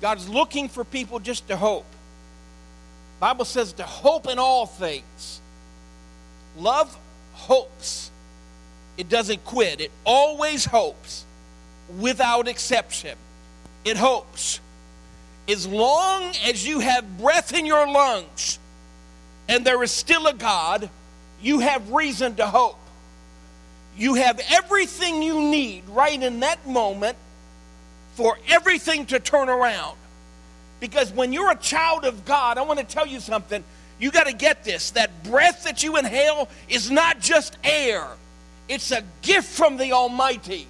God's 0.00 0.28
looking 0.28 0.68
for 0.68 0.84
people 0.84 1.18
just 1.18 1.48
to 1.48 1.56
hope. 1.56 1.86
Bible 3.20 3.44
says 3.44 3.72
to 3.74 3.82
hope 3.82 4.28
in 4.28 4.38
all 4.38 4.66
things. 4.66 5.40
Love 6.56 6.96
hopes. 7.32 8.10
It 8.96 9.08
doesn't 9.08 9.44
quit. 9.44 9.80
It 9.80 9.90
always 10.04 10.64
hopes 10.64 11.24
without 11.98 12.48
exception. 12.48 13.16
It 13.84 13.96
hopes. 13.96 14.60
As 15.48 15.66
long 15.66 16.32
as 16.44 16.66
you 16.66 16.80
have 16.80 17.18
breath 17.18 17.54
in 17.54 17.64
your 17.64 17.90
lungs, 17.90 18.58
and 19.48 19.64
there 19.64 19.82
is 19.82 19.90
still 19.90 20.26
a 20.26 20.34
God, 20.34 20.90
you 21.40 21.60
have 21.60 21.90
reason 21.90 22.34
to 22.36 22.46
hope. 22.46 22.78
You 23.96 24.14
have 24.14 24.40
everything 24.50 25.22
you 25.22 25.40
need 25.40 25.88
right 25.88 26.22
in 26.22 26.40
that 26.40 26.66
moment 26.68 27.16
for 28.18 28.36
everything 28.48 29.06
to 29.06 29.20
turn 29.20 29.48
around. 29.48 29.96
Because 30.80 31.12
when 31.12 31.32
you're 31.32 31.52
a 31.52 31.56
child 31.56 32.04
of 32.04 32.24
God, 32.24 32.58
I 32.58 32.62
want 32.62 32.80
to 32.80 32.84
tell 32.84 33.06
you 33.06 33.20
something. 33.20 33.62
You 34.00 34.10
got 34.10 34.26
to 34.26 34.32
get 34.32 34.64
this 34.64 34.90
that 34.90 35.22
breath 35.22 35.62
that 35.62 35.84
you 35.84 35.96
inhale 35.96 36.48
is 36.68 36.90
not 36.90 37.20
just 37.20 37.56
air, 37.62 38.04
it's 38.68 38.90
a 38.90 39.04
gift 39.22 39.46
from 39.48 39.76
the 39.76 39.92
Almighty. 39.92 40.66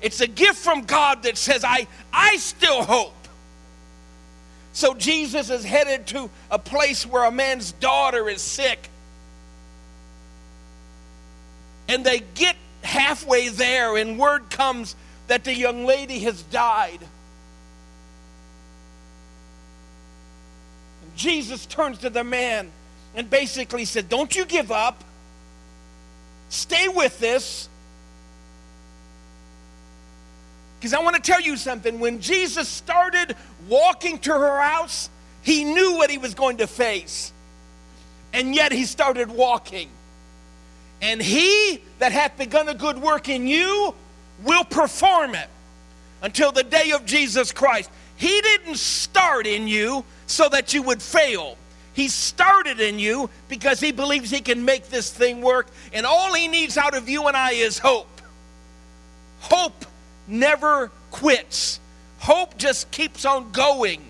It's 0.00 0.20
a 0.20 0.28
gift 0.28 0.58
from 0.58 0.84
God 0.84 1.24
that 1.24 1.36
says, 1.36 1.64
I, 1.64 1.88
I 2.12 2.36
still 2.36 2.84
hope. 2.84 3.26
So 4.72 4.94
Jesus 4.94 5.50
is 5.50 5.64
headed 5.64 6.06
to 6.06 6.30
a 6.52 6.58
place 6.58 7.04
where 7.04 7.24
a 7.24 7.32
man's 7.32 7.72
daughter 7.72 8.28
is 8.28 8.40
sick. 8.40 8.88
And 11.88 12.06
they 12.06 12.22
get 12.36 12.54
halfway 12.82 13.48
there, 13.48 13.96
and 13.96 14.20
word 14.20 14.50
comes 14.50 14.94
that 15.30 15.44
the 15.44 15.54
young 15.54 15.86
lady 15.86 16.18
has 16.18 16.42
died. 16.42 16.98
And 21.02 21.16
Jesus 21.16 21.66
turns 21.66 21.98
to 21.98 22.10
the 22.10 22.24
man 22.24 22.68
and 23.14 23.30
basically 23.30 23.84
said, 23.84 24.08
Don't 24.08 24.34
you 24.34 24.44
give 24.44 24.72
up. 24.72 25.04
Stay 26.48 26.88
with 26.88 27.20
this. 27.20 27.68
Because 30.80 30.94
I 30.94 31.00
want 31.00 31.14
to 31.14 31.22
tell 31.22 31.40
you 31.40 31.56
something. 31.56 32.00
When 32.00 32.20
Jesus 32.20 32.68
started 32.68 33.36
walking 33.68 34.18
to 34.20 34.32
her 34.32 34.60
house, 34.60 35.08
he 35.42 35.62
knew 35.62 35.92
what 35.92 36.10
he 36.10 36.18
was 36.18 36.34
going 36.34 36.56
to 36.56 36.66
face. 36.66 37.32
And 38.32 38.52
yet 38.52 38.72
he 38.72 38.84
started 38.84 39.30
walking. 39.30 39.90
And 41.00 41.22
he 41.22 41.84
that 42.00 42.10
hath 42.10 42.36
begun 42.36 42.68
a 42.68 42.74
good 42.74 42.98
work 42.98 43.28
in 43.28 43.46
you 43.46 43.94
will 44.42 44.64
perform 44.64 45.34
it 45.34 45.48
until 46.22 46.52
the 46.52 46.62
day 46.62 46.92
of 46.92 47.06
Jesus 47.06 47.52
Christ. 47.52 47.90
He 48.16 48.40
didn't 48.40 48.76
start 48.76 49.46
in 49.46 49.66
you 49.66 50.04
so 50.26 50.48
that 50.48 50.74
you 50.74 50.82
would 50.82 51.02
fail. 51.02 51.56
He 51.92 52.08
started 52.08 52.80
in 52.80 52.98
you 52.98 53.30
because 53.48 53.80
he 53.80 53.92
believes 53.92 54.30
he 54.30 54.40
can 54.40 54.64
make 54.64 54.88
this 54.88 55.10
thing 55.10 55.40
work. 55.40 55.68
And 55.92 56.06
all 56.06 56.34
he 56.34 56.48
needs 56.48 56.76
out 56.76 56.94
of 56.94 57.08
you 57.08 57.26
and 57.26 57.36
I 57.36 57.52
is 57.52 57.78
hope. 57.78 58.20
Hope 59.40 59.86
never 60.28 60.90
quits, 61.10 61.80
hope 62.18 62.56
just 62.56 62.90
keeps 62.90 63.24
on 63.24 63.50
going. 63.50 64.00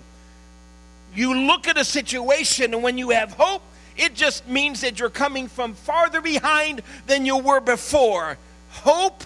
You 1.15 1.47
look 1.47 1.67
at 1.67 1.77
a 1.77 1.83
situation, 1.83 2.73
and 2.73 2.83
when 2.83 2.97
you 2.97 3.09
have 3.09 3.33
hope, 3.33 3.63
it 3.97 4.13
just 4.13 4.47
means 4.47 4.81
that 4.81 4.99
you're 4.99 5.09
coming 5.09 5.47
from 5.47 5.73
farther 5.73 6.21
behind 6.21 6.81
than 7.07 7.25
you 7.25 7.37
were 7.37 7.59
before. 7.59 8.37
Hope 8.69 9.23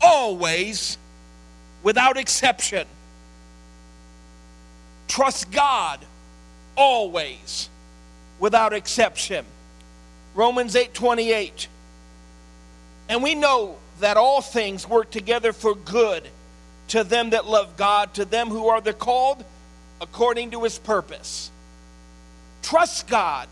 always, 0.00 0.98
without 1.82 2.16
exception. 2.16 2.86
Trust 5.08 5.50
God 5.50 6.00
always, 6.76 7.68
without 8.38 8.72
exception. 8.72 9.44
Romans 10.34 10.76
8 10.76 10.92
28. 10.92 11.68
And 13.08 13.22
we 13.22 13.34
know 13.34 13.76
that 14.00 14.16
all 14.16 14.42
things 14.42 14.88
work 14.88 15.10
together 15.10 15.52
for 15.52 15.74
good 15.74 16.28
to 16.88 17.04
them 17.04 17.30
that 17.30 17.46
love 17.46 17.76
God, 17.76 18.14
to 18.14 18.24
them 18.24 18.48
who 18.48 18.68
are 18.68 18.80
the 18.80 18.92
called 18.92 19.44
according 20.00 20.50
to 20.50 20.62
his 20.64 20.78
purpose. 20.78 21.50
Trust 22.62 23.08
God. 23.08 23.48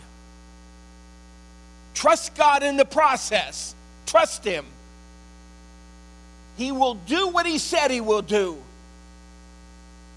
Trust 1.94 2.34
God 2.34 2.62
in 2.62 2.76
the 2.76 2.84
process. 2.84 3.74
Trust 4.06 4.44
him. 4.44 4.64
He 6.56 6.72
will 6.72 6.94
do 6.94 7.28
what 7.28 7.46
he 7.46 7.58
said 7.58 7.90
he 7.90 8.00
will 8.00 8.22
do. 8.22 8.58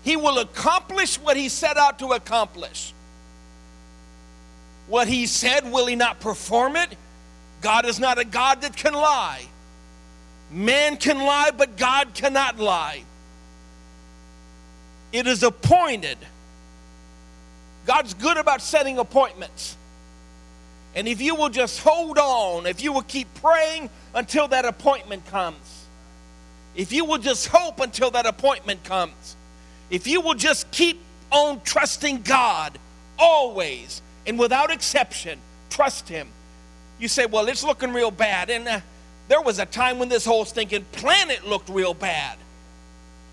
He 0.03 0.15
will 0.15 0.39
accomplish 0.39 1.19
what 1.19 1.35
he 1.35 1.49
set 1.49 1.77
out 1.77 1.99
to 1.99 2.09
accomplish. 2.09 2.93
What 4.87 5.07
he 5.07 5.25
said, 5.25 5.69
will 5.71 5.85
he 5.85 5.95
not 5.95 6.19
perform 6.19 6.75
it? 6.75 6.89
God 7.61 7.85
is 7.85 7.99
not 7.99 8.17
a 8.19 8.23
God 8.23 8.61
that 8.61 8.75
can 8.75 8.93
lie. 8.93 9.45
Man 10.51 10.97
can 10.97 11.17
lie, 11.17 11.51
but 11.55 11.75
God 11.75 12.13
cannot 12.13 12.57
lie. 12.57 13.03
It 15.11 15.27
is 15.27 15.43
appointed. 15.43 16.17
God's 17.85 18.13
good 18.13 18.37
about 18.37 18.61
setting 18.61 18.97
appointments. 18.97 19.75
And 20.95 21.07
if 21.07 21.21
you 21.21 21.35
will 21.35 21.49
just 21.49 21.79
hold 21.81 22.17
on, 22.17 22.65
if 22.65 22.81
you 22.81 22.91
will 22.91 23.03
keep 23.03 23.27
praying 23.35 23.89
until 24.13 24.47
that 24.49 24.65
appointment 24.65 25.25
comes, 25.27 25.76
if 26.77 26.93
you 26.93 27.03
will 27.03 27.17
just 27.17 27.47
hope 27.47 27.81
until 27.81 28.11
that 28.11 28.25
appointment 28.25 28.83
comes, 28.85 29.35
if 29.89 30.07
you 30.07 30.21
will 30.21 30.35
just 30.35 30.71
keep 30.71 31.01
on 31.31 31.59
trusting 31.61 32.21
God 32.21 32.77
always 33.19 34.01
and 34.27 34.37
without 34.37 34.71
exception, 34.71 35.39
trust 35.69 36.07
Him. 36.07 36.27
You 36.99 37.07
say, 37.07 37.25
well, 37.25 37.47
it's 37.47 37.63
looking 37.63 37.93
real 37.93 38.11
bad. 38.11 38.49
And 38.49 38.67
uh, 38.67 38.79
there 39.27 39.41
was 39.41 39.57
a 39.57 39.65
time 39.65 39.97
when 39.99 40.09
this 40.09 40.25
whole 40.25 40.45
stinking 40.45 40.85
planet 40.91 41.47
looked 41.47 41.69
real 41.69 41.93
bad. 41.93 42.37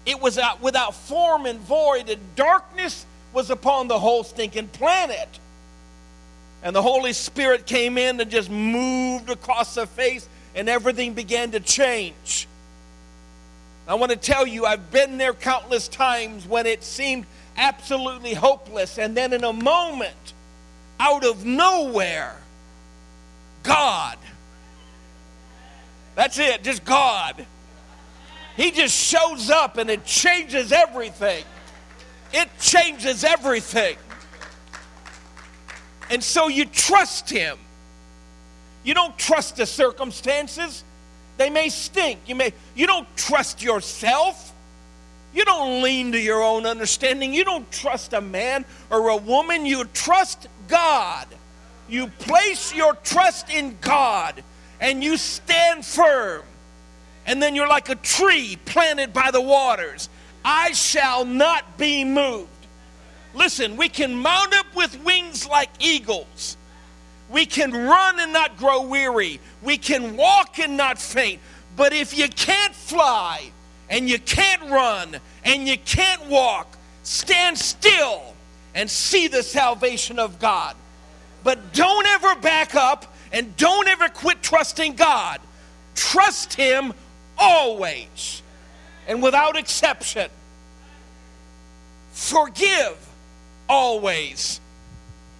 It 0.06 0.20
was 0.20 0.38
out 0.38 0.62
without 0.62 0.94
form 0.94 1.46
and 1.46 1.58
void, 1.60 2.08
and 2.08 2.20
darkness 2.36 3.04
was 3.32 3.50
upon 3.50 3.88
the 3.88 3.98
whole 3.98 4.22
stinking 4.24 4.68
planet. 4.68 5.28
And 6.62 6.74
the 6.74 6.82
Holy 6.82 7.12
Spirit 7.12 7.66
came 7.66 7.98
in 7.98 8.20
and 8.20 8.30
just 8.30 8.50
moved 8.50 9.28
across 9.28 9.74
the 9.74 9.86
face, 9.86 10.28
and 10.54 10.68
everything 10.68 11.14
began 11.14 11.50
to 11.52 11.60
change. 11.60 12.46
I 13.86 13.94
want 13.94 14.12
to 14.12 14.16
tell 14.16 14.46
you, 14.46 14.64
I've 14.64 14.90
been 14.90 15.18
there 15.18 15.34
countless 15.34 15.88
times 15.88 16.46
when 16.46 16.66
it 16.66 16.82
seemed 16.82 17.26
absolutely 17.56 18.34
hopeless, 18.34 18.98
and 18.98 19.16
then 19.16 19.32
in 19.32 19.44
a 19.44 19.52
moment, 19.52 20.32
out 20.98 21.24
of 21.24 21.44
nowhere, 21.44 22.36
God 23.62 24.16
that's 26.14 26.38
it, 26.38 26.62
just 26.62 26.84
God. 26.84 27.44
He 28.56 28.70
just 28.70 28.96
shows 28.96 29.50
up 29.50 29.78
and 29.78 29.90
it 29.90 30.04
changes 30.04 30.70
everything. 30.70 31.44
It 32.32 32.48
changes 32.60 33.24
everything. 33.24 33.96
And 36.10 36.22
so 36.22 36.48
you 36.48 36.66
trust 36.66 37.30
Him. 37.30 37.58
You 38.84 38.94
don't 38.94 39.16
trust 39.18 39.56
the 39.56 39.66
circumstances. 39.66 40.84
They 41.36 41.50
may 41.50 41.68
stink. 41.68 42.20
You 42.26 42.34
may 42.34 42.52
you 42.74 42.86
don't 42.86 43.08
trust 43.16 43.62
yourself. 43.62 44.52
You 45.34 45.44
don't 45.44 45.82
lean 45.82 46.12
to 46.12 46.20
your 46.20 46.42
own 46.42 46.64
understanding. 46.64 47.34
You 47.34 47.44
don't 47.44 47.70
trust 47.72 48.12
a 48.12 48.20
man 48.20 48.64
or 48.88 49.08
a 49.08 49.16
woman. 49.16 49.66
You 49.66 49.84
trust 49.86 50.46
God. 50.68 51.26
You 51.88 52.06
place 52.06 52.72
your 52.72 52.94
trust 52.94 53.50
in 53.50 53.76
God 53.80 54.42
and 54.80 55.02
you 55.02 55.16
stand 55.16 55.84
firm. 55.84 56.42
And 57.26 57.42
then 57.42 57.56
you're 57.56 57.68
like 57.68 57.88
a 57.88 57.96
tree 57.96 58.58
planted 58.64 59.12
by 59.12 59.30
the 59.30 59.40
waters. 59.40 60.08
I 60.44 60.72
shall 60.72 61.24
not 61.24 61.78
be 61.78 62.04
moved. 62.04 62.48
Listen, 63.34 63.76
we 63.76 63.88
can 63.88 64.14
mount 64.14 64.54
up 64.54 64.66
with 64.76 65.02
wings 65.02 65.48
like 65.48 65.70
eagles. 65.80 66.56
We 67.28 67.46
can 67.46 67.72
run 67.72 68.20
and 68.20 68.32
not 68.32 68.56
grow 68.56 68.82
weary. 68.82 69.40
We 69.62 69.78
can 69.78 70.16
walk 70.16 70.58
and 70.58 70.76
not 70.76 70.98
faint. 70.98 71.40
But 71.76 71.92
if 71.92 72.16
you 72.16 72.28
can't 72.28 72.74
fly 72.74 73.50
and 73.88 74.08
you 74.08 74.18
can't 74.18 74.62
run 74.70 75.16
and 75.44 75.66
you 75.66 75.78
can't 75.78 76.26
walk, 76.26 76.76
stand 77.02 77.58
still 77.58 78.34
and 78.74 78.90
see 78.90 79.28
the 79.28 79.42
salvation 79.42 80.18
of 80.18 80.38
God. 80.38 80.76
But 81.42 81.72
don't 81.72 82.06
ever 82.06 82.34
back 82.36 82.74
up 82.74 83.12
and 83.32 83.56
don't 83.56 83.88
ever 83.88 84.08
quit 84.08 84.42
trusting 84.42 84.94
God. 84.94 85.40
Trust 85.94 86.54
Him 86.54 86.92
always 87.36 88.42
and 89.06 89.22
without 89.22 89.56
exception. 89.56 90.30
Forgive 92.12 92.96
always 93.68 94.60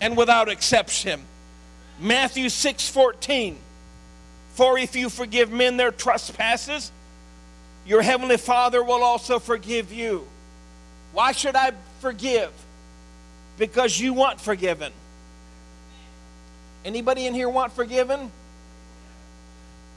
and 0.00 0.16
without 0.16 0.48
exception. 0.48 1.22
Matthew 2.00 2.48
6 2.48 2.88
14. 2.88 3.58
For 4.54 4.78
if 4.78 4.94
you 4.94 5.10
forgive 5.10 5.50
men 5.50 5.76
their 5.76 5.90
trespasses, 5.90 6.92
your 7.86 8.02
heavenly 8.02 8.36
Father 8.36 8.82
will 8.84 9.02
also 9.02 9.38
forgive 9.38 9.92
you. 9.92 10.26
Why 11.12 11.32
should 11.32 11.56
I 11.56 11.72
forgive? 12.00 12.50
Because 13.58 13.98
you 13.98 14.12
want 14.12 14.40
forgiven. 14.40 14.92
Anybody 16.84 17.26
in 17.26 17.34
here 17.34 17.48
want 17.48 17.72
forgiven? 17.72 18.30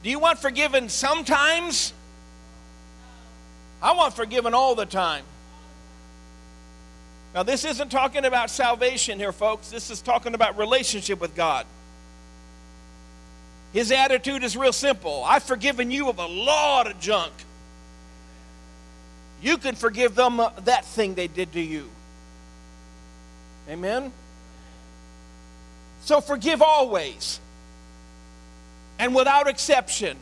Do 0.02 0.10
you 0.10 0.18
want 0.18 0.38
forgiven 0.38 0.88
sometimes? 0.88 1.92
I 3.82 3.92
want 3.92 4.14
forgiven 4.14 4.54
all 4.54 4.74
the 4.74 4.86
time. 4.86 5.24
Now, 7.34 7.42
this 7.42 7.64
isn't 7.64 7.90
talking 7.90 8.24
about 8.24 8.50
salvation 8.50 9.18
here, 9.18 9.32
folks. 9.32 9.70
This 9.70 9.90
is 9.90 10.00
talking 10.00 10.34
about 10.34 10.58
relationship 10.58 11.20
with 11.20 11.36
God. 11.36 11.66
His 13.72 13.92
attitude 13.92 14.42
is 14.44 14.56
real 14.56 14.72
simple 14.72 15.22
I've 15.24 15.42
forgiven 15.42 15.90
you 15.90 16.08
of 16.08 16.18
a 16.18 16.26
lot 16.26 16.90
of 16.90 16.98
junk. 17.00 17.32
You 19.40 19.56
can 19.58 19.74
forgive 19.74 20.14
them 20.14 20.40
uh, 20.40 20.50
that 20.64 20.84
thing 20.84 21.14
they 21.14 21.28
did 21.28 21.52
to 21.52 21.60
you. 21.60 21.88
Amen? 23.68 24.12
So 26.02 26.20
forgive 26.20 26.62
always 26.62 27.38
and 28.98 29.14
without 29.14 29.46
exception. 29.46 30.16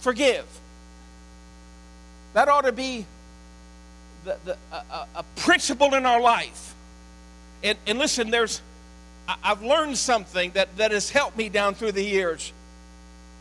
Forgive. 0.00 0.44
That 2.34 2.48
ought 2.48 2.62
to 2.62 2.72
be 2.72 3.06
the, 4.24 4.36
the, 4.44 4.56
a, 4.72 5.06
a 5.14 5.24
principle 5.36 5.94
in 5.94 6.04
our 6.04 6.20
life. 6.20 6.74
And, 7.62 7.78
and 7.86 7.98
listen, 7.98 8.30
there's, 8.30 8.60
I've 9.26 9.62
learned 9.62 9.96
something 9.96 10.50
that, 10.52 10.76
that 10.76 10.90
has 10.90 11.08
helped 11.08 11.36
me 11.36 11.48
down 11.48 11.74
through 11.74 11.92
the 11.92 12.02
years. 12.02 12.52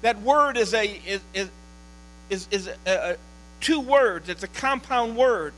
That 0.02 0.22
word 0.22 0.58
is 0.58 0.74
a 0.74 0.86
is, 0.86 1.22
is, 1.34 1.50
is, 2.30 2.48
is 2.52 2.67
a, 2.67 2.78
a, 2.86 3.17
two 3.60 3.80
words. 3.80 4.30
It's 4.30 4.43
a 4.43 4.48
compound 4.48 5.17
word. 5.17 5.54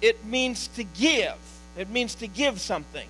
It 0.00 0.24
means 0.24 0.68
to 0.68 0.84
give. 0.84 1.36
It 1.76 1.90
means 1.90 2.16
to 2.16 2.26
give 2.26 2.60
something. 2.60 3.06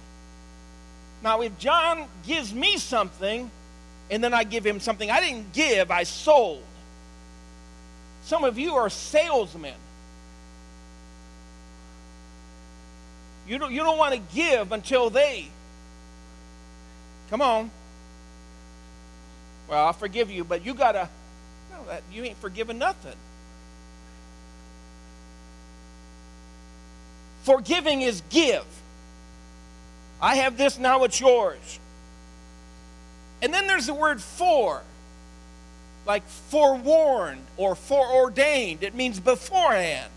Now, 1.22 1.40
if 1.40 1.58
John 1.58 2.06
gives 2.26 2.52
me 2.52 2.76
something 2.76 3.50
and 4.10 4.22
then 4.22 4.32
I 4.32 4.44
give 4.44 4.64
him 4.64 4.80
something 4.80 5.10
I 5.10 5.20
didn't 5.20 5.52
give, 5.52 5.90
I 5.90 6.04
sold. 6.04 6.62
Some 8.24 8.44
of 8.44 8.58
you 8.58 8.74
are 8.76 8.90
salesmen. 8.90 9.74
You 13.46 13.58
don't, 13.58 13.72
you 13.72 13.80
don't 13.82 13.96
want 13.96 14.14
to 14.14 14.20
give 14.34 14.72
until 14.72 15.08
they. 15.08 15.48
Come 17.30 17.42
on. 17.42 17.70
Well, 19.68 19.86
I'll 19.86 19.92
forgive 19.92 20.30
you, 20.30 20.44
but 20.44 20.64
you 20.64 20.74
got 20.74 20.92
to. 20.92 21.08
No, 21.70 21.84
that, 21.86 22.02
you 22.12 22.24
ain't 22.24 22.38
forgiven 22.38 22.78
nothing. 22.78 23.16
Forgiving 27.42 28.02
is 28.02 28.22
give. 28.30 28.64
I 30.20 30.36
have 30.36 30.56
this, 30.56 30.78
now 30.78 31.04
it's 31.04 31.20
yours. 31.20 31.78
And 33.40 33.54
then 33.54 33.66
there's 33.66 33.86
the 33.86 33.94
word 33.94 34.20
for, 34.20 34.82
like 36.06 36.26
forewarned 36.26 37.44
or 37.56 37.74
foreordained. 37.74 38.82
It 38.82 38.94
means 38.94 39.20
beforehand. 39.20 40.10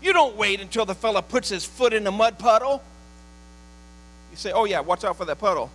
You 0.00 0.12
don't 0.12 0.36
wait 0.36 0.60
until 0.60 0.84
the 0.84 0.94
fella 0.94 1.22
puts 1.22 1.48
his 1.48 1.64
foot 1.64 1.92
in 1.92 2.04
the 2.04 2.10
mud 2.10 2.38
puddle. 2.38 2.82
You 4.32 4.36
say, 4.36 4.50
oh, 4.52 4.64
yeah, 4.64 4.80
watch 4.80 5.04
out 5.04 5.16
for 5.16 5.24
that 5.26 5.38
puddle. 5.38 5.70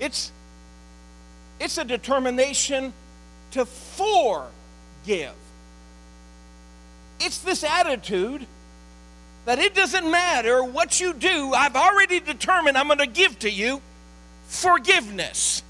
It's, 0.00 0.32
it's 1.60 1.78
a 1.78 1.84
determination 1.84 2.92
to 3.52 3.64
forgive. 3.64 5.34
It's 7.20 7.38
this 7.38 7.62
attitude 7.62 8.46
that 9.44 9.58
it 9.58 9.74
doesn't 9.74 10.10
matter 10.10 10.62
what 10.62 11.00
you 11.00 11.12
do, 11.12 11.52
I've 11.52 11.76
already 11.76 12.20
determined 12.20 12.78
I'm 12.78 12.86
going 12.86 12.98
to 12.98 13.06
give 13.06 13.38
to 13.40 13.50
you 13.50 13.80
forgiveness. 14.46 15.62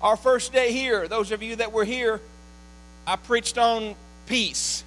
Our 0.00 0.16
first 0.16 0.52
day 0.52 0.72
here, 0.72 1.06
those 1.08 1.30
of 1.30 1.42
you 1.42 1.56
that 1.56 1.72
were 1.72 1.84
here, 1.84 2.20
I 3.06 3.16
preached 3.16 3.58
on 3.58 3.94
peace. 4.26 4.82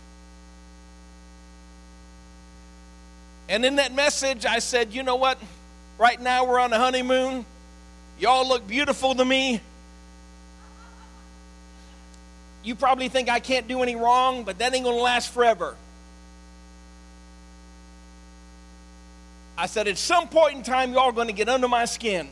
And 3.49 3.65
in 3.65 3.75
that 3.75 3.93
message, 3.93 4.45
I 4.45 4.59
said, 4.59 4.93
you 4.93 5.03
know 5.03 5.15
what? 5.15 5.37
Right 5.97 6.19
now 6.19 6.45
we're 6.45 6.59
on 6.59 6.71
a 6.73 6.77
honeymoon. 6.77 7.45
Y'all 8.19 8.47
look 8.47 8.67
beautiful 8.67 9.15
to 9.15 9.25
me. 9.25 9.61
You 12.63 12.75
probably 12.75 13.09
think 13.09 13.29
I 13.29 13.39
can't 13.39 13.67
do 13.67 13.83
any 13.83 13.95
wrong, 13.95 14.43
but 14.43 14.59
that 14.59 14.73
ain't 14.73 14.85
going 14.85 14.95
to 14.95 15.03
last 15.03 15.33
forever. 15.33 15.75
I 19.57 19.65
said, 19.67 19.87
at 19.87 19.97
some 19.97 20.27
point 20.29 20.55
in 20.55 20.63
time, 20.63 20.93
y'all 20.93 21.09
are 21.09 21.11
going 21.11 21.27
to 21.27 21.33
get 21.33 21.49
under 21.49 21.67
my 21.67 21.85
skin. 21.85 22.29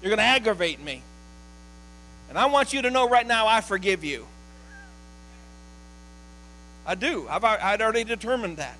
You're 0.00 0.10
going 0.10 0.18
to 0.18 0.24
aggravate 0.24 0.80
me. 0.80 1.02
And 2.28 2.38
I 2.38 2.46
want 2.46 2.72
you 2.72 2.82
to 2.82 2.90
know 2.90 3.08
right 3.08 3.26
now, 3.26 3.46
I 3.46 3.60
forgive 3.62 4.04
you. 4.04 4.26
I 6.86 6.94
do. 6.94 7.26
I've, 7.28 7.42
I'd 7.44 7.82
already 7.82 8.04
determined 8.04 8.58
that. 8.58 8.76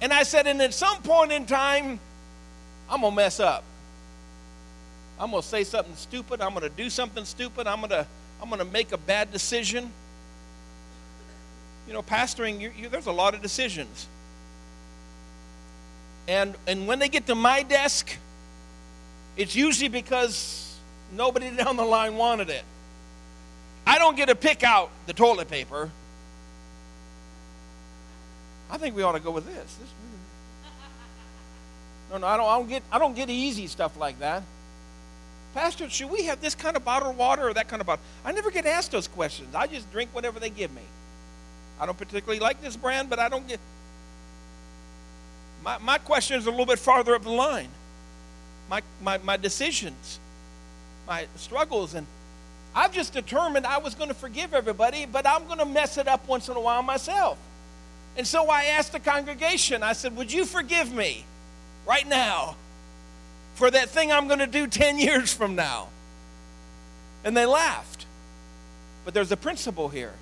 And 0.00 0.12
I 0.12 0.22
said, 0.22 0.46
and 0.46 0.60
at 0.60 0.74
some 0.74 1.02
point 1.02 1.32
in 1.32 1.46
time, 1.46 1.98
I'm 2.88 3.00
going 3.00 3.12
to 3.12 3.16
mess 3.16 3.40
up. 3.40 3.64
I'm 5.18 5.30
going 5.30 5.42
to 5.42 5.48
say 5.48 5.64
something 5.64 5.96
stupid. 5.96 6.40
I'm 6.40 6.50
going 6.50 6.62
to 6.62 6.76
do 6.76 6.90
something 6.90 7.24
stupid. 7.24 7.66
I'm 7.66 7.78
going 7.78 7.90
to, 7.90 8.06
I'm 8.42 8.48
going 8.48 8.58
to 8.58 8.66
make 8.66 8.92
a 8.92 8.98
bad 8.98 9.32
decision. 9.32 9.90
You 11.86 11.94
know, 11.94 12.02
pastoring, 12.02 12.60
you, 12.60 12.70
you, 12.76 12.88
there's 12.88 13.06
a 13.06 13.12
lot 13.12 13.34
of 13.34 13.40
decisions. 13.40 14.06
And, 16.28 16.54
and 16.66 16.86
when 16.86 16.98
they 16.98 17.08
get 17.08 17.26
to 17.26 17.34
my 17.34 17.62
desk, 17.62 18.16
it's 19.36 19.54
usually 19.54 19.88
because 19.88 20.76
nobody 21.12 21.50
down 21.56 21.76
the 21.76 21.84
line 21.84 22.16
wanted 22.16 22.50
it. 22.50 22.64
I 23.86 23.98
don't 23.98 24.16
get 24.16 24.28
to 24.28 24.34
pick 24.34 24.64
out 24.64 24.90
the 25.06 25.12
toilet 25.12 25.48
paper. 25.48 25.90
I 28.70 28.78
think 28.78 28.96
we 28.96 29.02
ought 29.02 29.12
to 29.12 29.20
go 29.20 29.30
with 29.30 29.46
this. 29.46 29.74
this 29.74 29.78
no, 32.10 32.18
no, 32.18 32.26
I 32.26 32.36
don't, 32.36 32.46
I 32.46 32.58
don't 32.58 32.68
get 32.68 32.82
I 32.92 32.98
don't 32.98 33.14
get 33.14 33.30
easy 33.30 33.66
stuff 33.66 33.98
like 33.98 34.18
that. 34.20 34.42
Pastor, 35.54 35.88
should 35.88 36.10
we 36.10 36.24
have 36.24 36.40
this 36.40 36.54
kind 36.54 36.76
of 36.76 36.84
bottled 36.84 37.16
water 37.16 37.48
or 37.48 37.54
that 37.54 37.68
kind 37.68 37.80
of 37.80 37.86
bottle? 37.86 38.04
I 38.24 38.32
never 38.32 38.50
get 38.50 38.66
asked 38.66 38.92
those 38.92 39.08
questions. 39.08 39.54
I 39.54 39.66
just 39.66 39.90
drink 39.90 40.10
whatever 40.12 40.38
they 40.38 40.50
give 40.50 40.72
me. 40.74 40.82
I 41.80 41.86
don't 41.86 41.96
particularly 41.96 42.40
like 42.40 42.60
this 42.60 42.76
brand, 42.76 43.08
but 43.08 43.18
I 43.18 43.28
don't 43.28 43.46
get 43.48 43.58
my, 45.66 45.78
my 45.78 45.98
question 45.98 46.38
is 46.38 46.46
a 46.46 46.50
little 46.50 46.64
bit 46.64 46.78
farther 46.78 47.16
up 47.16 47.24
the 47.24 47.30
line. 47.30 47.68
My, 48.70 48.82
my, 49.02 49.18
my 49.18 49.36
decisions, 49.36 50.20
my 51.08 51.26
struggles, 51.34 51.94
and 51.94 52.06
I've 52.72 52.92
just 52.92 53.12
determined 53.12 53.66
I 53.66 53.78
was 53.78 53.96
going 53.96 54.08
to 54.08 54.14
forgive 54.14 54.54
everybody, 54.54 55.06
but 55.06 55.26
I'm 55.26 55.44
going 55.46 55.58
to 55.58 55.64
mess 55.64 55.98
it 55.98 56.06
up 56.06 56.28
once 56.28 56.48
in 56.48 56.56
a 56.56 56.60
while 56.60 56.84
myself. 56.84 57.36
And 58.16 58.26
so 58.26 58.48
I 58.48 58.64
asked 58.64 58.92
the 58.92 59.00
congregation, 59.00 59.82
I 59.82 59.92
said, 59.92 60.16
Would 60.16 60.32
you 60.32 60.44
forgive 60.44 60.92
me 60.92 61.24
right 61.86 62.06
now 62.06 62.56
for 63.54 63.70
that 63.70 63.90
thing 63.90 64.10
I'm 64.10 64.26
going 64.26 64.40
to 64.40 64.46
do 64.46 64.66
10 64.66 64.98
years 64.98 65.32
from 65.32 65.54
now? 65.54 65.88
And 67.24 67.36
they 67.36 67.46
laughed. 67.46 68.06
But 69.04 69.14
there's 69.14 69.32
a 69.32 69.36
principle 69.36 69.88
here. 69.88 70.14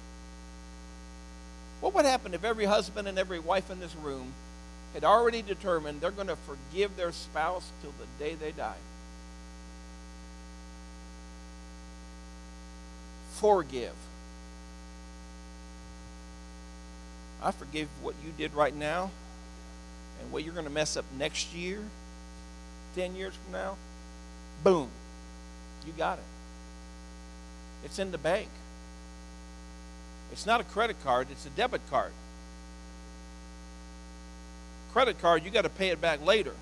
What 1.81 1.95
would 1.95 2.05
happen 2.05 2.35
if 2.35 2.45
every 2.45 2.65
husband 2.65 3.09
and 3.09 3.19
every 3.19 3.39
wife 3.39 3.71
in 3.71 3.81
this 3.81 3.95
room 3.97 4.33
had 4.95 5.05
already 5.05 5.43
determined 5.43 6.01
they're 6.01 6.13
going 6.13 6.29
to 6.29 6.37
forgive 6.37 6.97
their 6.97 7.11
spouse 7.11 7.69
till 7.83 7.93
the 7.99 8.25
day 8.25 8.37
they 8.37 8.53
die. 8.53 8.77
Forgive. 13.33 13.93
I 17.45 17.51
forgive 17.51 17.89
what 18.03 18.15
you 18.25 18.33
did 18.37 18.55
right 18.55 18.75
now 18.75 19.11
and 20.21 20.33
what 20.33 20.45
you're 20.45 20.55
going 20.55 20.67
to 20.67 20.73
mess 20.73 20.97
up 20.97 21.05
next 21.19 21.55
year, 21.55 21.81
10 22.97 23.15
years 23.15 23.35
from 23.35 23.53
now. 23.53 23.77
Boom. 24.63 24.89
You 25.87 25.93
got 25.93 26.19
it. 26.19 26.25
It's 27.85 27.99
in 27.99 28.11
the 28.11 28.19
bank. 28.19 28.49
It's 30.33 30.47
not 30.47 30.61
a 30.61 30.65
credit 30.65 30.97
card, 31.05 31.29
it's 31.31 31.47
a 31.47 31.51
debit 31.51 31.83
card 31.91 32.13
credit 34.95 35.21
card, 35.21 35.45
you 35.45 35.51
got 35.51 35.63
to 35.63 35.69
pay 35.69 35.89
it 35.89 36.01
back 36.01 36.25
later. 36.25 36.53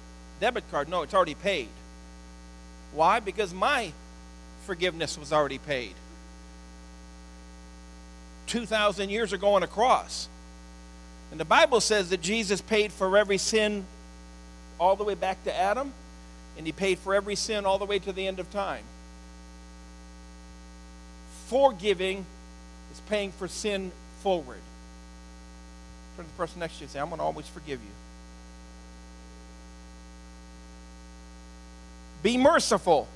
Debit 0.40 0.64
card, 0.71 0.88
no, 0.88 1.03
it's 1.03 1.12
already 1.12 1.35
paid. 1.35 1.68
Why? 2.95 3.21
Because 3.21 3.53
my 3.53 3.92
forgiveness 4.64 5.18
was 5.18 5.35
already 5.35 5.59
paid. 5.59 5.92
2,000 8.47 9.11
years 9.11 9.35
are 9.35 9.38
going 9.38 9.62
across. 9.62 10.31
And 11.33 11.40
the 11.40 11.47
Bible 11.47 11.81
says 11.81 12.11
that 12.11 12.21
Jesus 12.21 12.61
paid 12.61 12.92
for 12.92 13.16
every 13.16 13.38
sin 13.38 13.87
all 14.79 14.97
the 14.97 15.05
way 15.05 15.14
back 15.14 15.42
to 15.45 15.59
Adam, 15.59 15.95
and 16.59 16.66
he 16.66 16.73
paid 16.73 16.99
for 16.99 17.14
every 17.14 17.37
sin 17.37 17.64
all 17.64 17.79
the 17.79 17.87
way 17.87 17.99
to 17.99 18.12
the 18.12 18.27
end 18.27 18.38
of 18.38 18.51
time. 18.51 18.85
Forgiving 21.47 22.27
is 22.93 23.01
paying 23.09 23.33
for 23.33 23.49
sin 23.49 23.93
forward. 24.20 24.61
Turn 26.16 26.26
to 26.26 26.30
the 26.30 26.37
person 26.37 26.61
next 26.61 26.74
to 26.74 26.80
you 26.80 26.85
and 26.85 26.91
say, 26.91 27.01
I'm 27.01 27.09
going 27.09 27.18
to 27.18 27.24
always 27.24 27.49
forgive 27.49 27.80
you. 27.80 27.91
Be 32.22 32.37
merciful, 32.37 33.09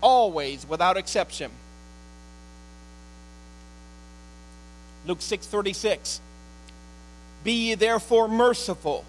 always, 0.00 0.68
without 0.68 0.96
exception. 0.96 1.52
Luke 5.06 5.22
6 5.22 5.46
36. 5.46 6.22
Be 7.44 7.52
ye 7.52 7.74
therefore 7.74 8.28
merciful. 8.28 9.04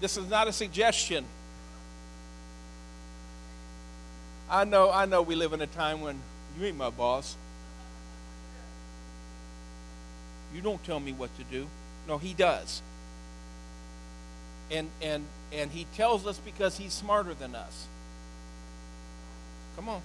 This 0.00 0.16
is 0.16 0.28
not 0.30 0.48
a 0.48 0.52
suggestion. 0.52 1.24
I 4.48 4.64
know, 4.64 4.90
I 4.90 5.04
know 5.04 5.22
we 5.22 5.34
live 5.34 5.52
in 5.52 5.60
a 5.60 5.66
time 5.66 6.00
when 6.00 6.18
you 6.58 6.66
ain't 6.66 6.76
my 6.76 6.90
boss. 6.90 7.36
You 10.54 10.62
don't 10.62 10.82
tell 10.84 10.98
me 10.98 11.12
what 11.12 11.36
to 11.36 11.44
do. 11.44 11.66
No, 12.08 12.18
he 12.18 12.34
does 12.34 12.82
and 14.70 14.88
and 15.02 15.24
and 15.52 15.70
he 15.70 15.86
tells 15.96 16.26
us 16.26 16.38
because 16.38 16.78
he's 16.78 16.92
smarter 16.92 17.34
than 17.34 17.54
us. 17.54 17.86
Come 19.76 19.88
on. 19.88 20.00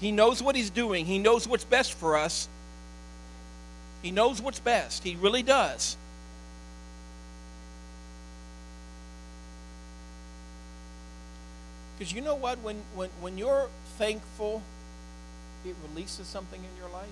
He 0.00 0.12
knows 0.12 0.42
what 0.42 0.54
he's 0.54 0.70
doing. 0.70 1.06
He 1.06 1.18
knows 1.18 1.46
what's 1.46 1.64
best 1.64 1.94
for 1.94 2.16
us. 2.16 2.48
He 4.02 4.10
knows 4.10 4.42
what's 4.42 4.58
best. 4.58 5.04
He 5.04 5.14
really 5.14 5.42
does. 5.42 5.96
Because 11.96 12.12
you 12.12 12.20
know 12.20 12.34
what? 12.34 12.58
When, 12.58 12.82
when, 12.96 13.10
when 13.20 13.38
you're 13.38 13.68
thankful, 13.96 14.60
it 15.64 15.76
releases 15.88 16.26
something 16.26 16.60
in 16.60 16.80
your 16.80 16.90
life. 16.90 17.08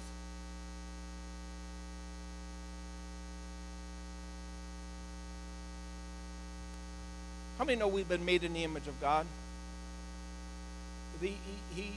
How 7.56 7.64
many 7.64 7.78
know 7.78 7.86
we've 7.86 8.08
been 8.08 8.24
made 8.24 8.42
in 8.42 8.52
the 8.52 8.64
image 8.64 8.88
of 8.88 9.00
God? 9.00 9.26
The, 11.20 11.28
he, 11.28 11.36
he 11.76 11.92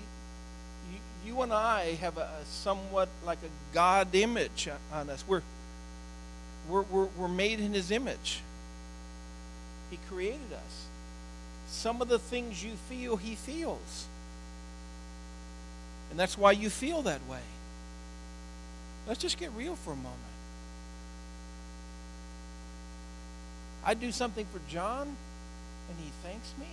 you, 1.26 1.42
and 1.42 1.54
I 1.54 1.96
have 1.96 2.18
a, 2.18 2.30
somewhat 2.46 3.10
like 3.26 3.40
a 3.40 3.74
God 3.74 4.14
image 4.14 4.70
on 4.92 5.10
us. 5.10 5.24
We're, 5.28 5.42
we're, 6.70 6.84
we're, 6.84 7.08
we're 7.18 7.28
made 7.28 7.60
in 7.60 7.74
His 7.74 7.92
image. 7.92 8.42
He 9.90 10.00
created 10.10 10.54
us. 10.54 10.86
Some 11.68 12.02
of 12.02 12.08
the 12.08 12.20
things 12.20 12.64
you 12.64 12.74
feel, 12.90 13.18
He 13.18 13.36
feels. 13.36 14.08
And 16.12 16.20
that's 16.20 16.38
why 16.38 16.52
you 16.52 16.70
feel 16.70 17.02
that 17.04 17.22
way. 17.28 17.40
Let's 19.08 19.20
just 19.20 19.38
get 19.38 19.52
real 19.58 19.76
for 19.76 19.92
a 19.92 19.96
moment. 19.96 20.20
I 23.86 23.94
do 23.96 24.12
something 24.12 24.46
for 24.46 24.62
John, 24.70 25.08
and 25.08 25.98
he 26.00 26.12
thanks 26.24 26.54
me. 26.60 26.68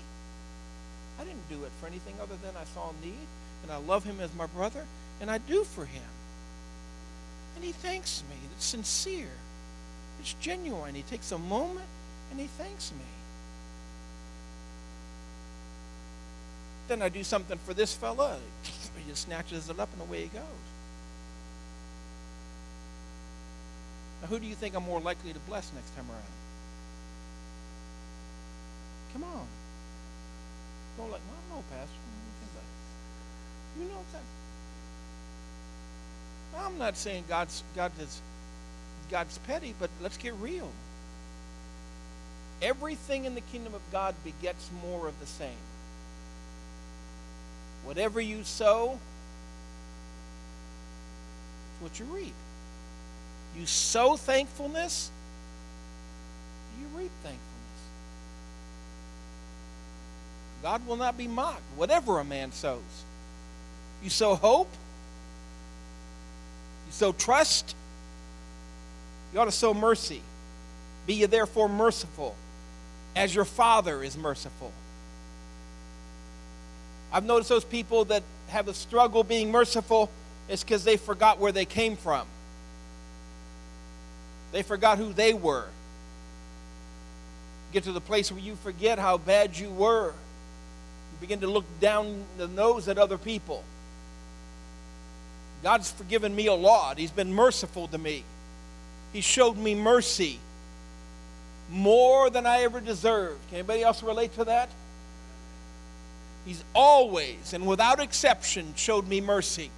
I 1.19 1.25
didn't 1.25 1.49
do 1.49 1.65
it 1.65 1.73
for 1.81 1.87
anything 1.87 2.15
other 2.23 2.37
than 2.43 2.55
I 2.57 2.65
saw 2.75 2.93
need, 3.03 3.27
and 3.63 3.73
I 3.73 3.77
love 3.77 4.05
him 4.05 4.21
as 4.21 4.35
my 4.35 4.47
brother, 4.47 4.85
and 5.21 5.31
I 5.31 5.39
do 5.39 5.65
for 5.65 5.85
him. 5.85 6.03
And 7.57 7.65
he 7.65 7.73
thanks 7.73 8.23
me. 8.31 8.37
It's 8.57 8.65
sincere. 8.65 9.29
It's 10.21 10.35
genuine. 10.35 10.95
He 10.95 11.03
takes 11.03 11.33
a 11.33 11.39
moment 11.39 11.87
and 12.31 12.41
he 12.41 12.47
thanks 12.47 12.93
me. 12.93 13.05
Then 16.89 17.03
I 17.03 17.09
do 17.09 17.23
something 17.23 17.59
for 17.59 17.75
this 17.75 17.95
fella. 17.95 18.39
He 18.99 19.09
just 19.09 19.23
snatches 19.23 19.71
it 19.71 19.81
up 19.81 19.89
and 19.95 20.03
away 20.03 20.23
he 20.23 20.29
goes. 20.29 20.43
Now, 24.21 24.29
who 24.29 24.39
do 24.39 24.47
you 24.47 24.55
think 24.55 24.75
I'm 24.75 24.83
more 24.83 25.01
likely 25.01 25.33
to 25.33 25.39
bless 25.41 25.73
next 25.73 25.97
time 25.97 26.05
around? 26.11 26.23
Come 29.15 29.25
on. 29.25 29.47
Don't 30.99 31.11
like, 31.11 31.23
well, 31.51 31.59
no, 31.59 31.65
Pastor. 31.75 32.10
You 33.79 33.85
know 33.85 34.05
that. 34.13 34.23
I'm 36.65 36.79
not 36.79 36.97
saying 36.97 37.25
God's 37.29 37.63
God 37.77 37.93
is 38.01 38.21
God's 39.11 39.39
petty, 39.39 39.75
but 39.79 39.91
let's 40.03 40.17
get 40.17 40.35
real. 40.35 40.71
Everything 42.63 43.25
in 43.25 43.35
the 43.35 43.41
kingdom 43.41 43.75
of 43.75 43.81
God 43.91 44.15
begets 44.25 44.69
more 44.85 45.09
of 45.09 45.19
the 45.21 45.27
same. 45.27 45.57
Whatever 47.85 48.21
you 48.21 48.45
sow, 48.45 48.99
it's 51.73 51.83
what 51.83 51.99
you 51.99 52.05
reap. 52.15 52.35
You 53.59 53.67
sow 53.67 54.17
thankfulness, 54.17 55.11
you 56.79 56.87
reap 56.99 57.11
thankfulness. 57.23 57.41
God 60.63 60.87
will 60.87 60.97
not 60.97 61.17
be 61.17 61.27
mocked, 61.27 61.63
whatever 61.77 62.21
a 62.21 62.25
man 62.25 62.53
sows. 62.53 63.05
You 64.03 64.11
sow 64.11 64.35
hope, 64.35 64.71
you 66.87 66.93
sow 66.93 67.13
trust, 67.13 67.75
you 69.33 69.41
ought 69.41 69.45
to 69.45 69.53
sow 69.53 69.75
mercy. 69.75 70.23
Be 71.07 71.15
ye 71.15 71.27
therefore 71.27 71.69
merciful, 71.69 72.35
as 73.15 73.35
your 73.35 73.45
Father 73.45 74.03
is 74.03 74.17
merciful. 74.17 74.73
I've 77.13 77.25
noticed 77.25 77.49
those 77.49 77.65
people 77.65 78.05
that 78.07 78.23
have 78.49 78.69
a 78.69 78.75
struggle 78.75 79.25
being 79.25 79.51
merciful, 79.51 80.11
it's 80.49 80.63
because 80.63 80.85
they 80.85 80.97
forgot 80.97 81.39
where 81.39 81.53
they 81.53 81.65
came 81.65 81.97
from. 81.97 82.27
They 84.53 84.63
forgot 84.63 84.99
who 84.99 85.13
they 85.13 85.33
were. 85.33 85.67
Get 87.73 87.85
to 87.85 87.93
the 87.93 88.01
place 88.01 88.33
where 88.33 88.41
you 88.41 88.57
forget 88.57 88.99
how 88.99 89.19
bad 89.19 89.57
you 89.57 89.71
were. 89.71 90.09
You 90.09 91.19
begin 91.21 91.41
to 91.41 91.47
look 91.47 91.65
down 91.81 92.25
the 92.37 92.49
nose 92.49 92.89
at 92.89 92.99
other 92.99 93.19
people. 93.19 93.63
God's 95.63 95.91
forgiven 95.91 96.35
me 96.35 96.47
a 96.47 96.55
lot. 96.55 96.99
He's 96.99 97.11
been 97.11 97.33
merciful 97.33 97.89
to 97.89 97.99
me. 97.99 98.25
He 99.13 99.21
showed 99.21 99.57
me 99.57 99.75
mercy 99.75 100.39
more 101.71 102.31
than 102.31 102.47
I 102.47 102.63
ever 102.63 102.81
deserved. 102.81 103.41
Can 103.49 103.59
anybody 103.59 103.83
else 103.83 104.03
relate 104.03 104.35
to 104.35 104.45
that? 104.45 104.71
He's 106.47 106.65
always 106.75 107.53
and 107.53 107.67
without 107.67 108.01
exception 108.01 108.73
showed 108.77 109.07
me 109.07 109.21
mercy. 109.21 109.71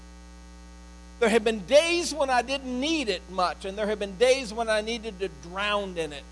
There 1.20 1.28
have 1.28 1.44
been 1.44 1.60
days 1.60 2.12
when 2.12 2.30
I 2.30 2.42
didn't 2.42 2.80
need 2.80 3.08
it 3.08 3.22
much, 3.30 3.64
and 3.64 3.78
there 3.78 3.86
have 3.86 4.00
been 4.00 4.16
days 4.16 4.52
when 4.52 4.68
I 4.68 4.80
needed 4.80 5.20
to 5.20 5.28
drown 5.48 5.96
in 5.96 6.12
it. 6.12 6.24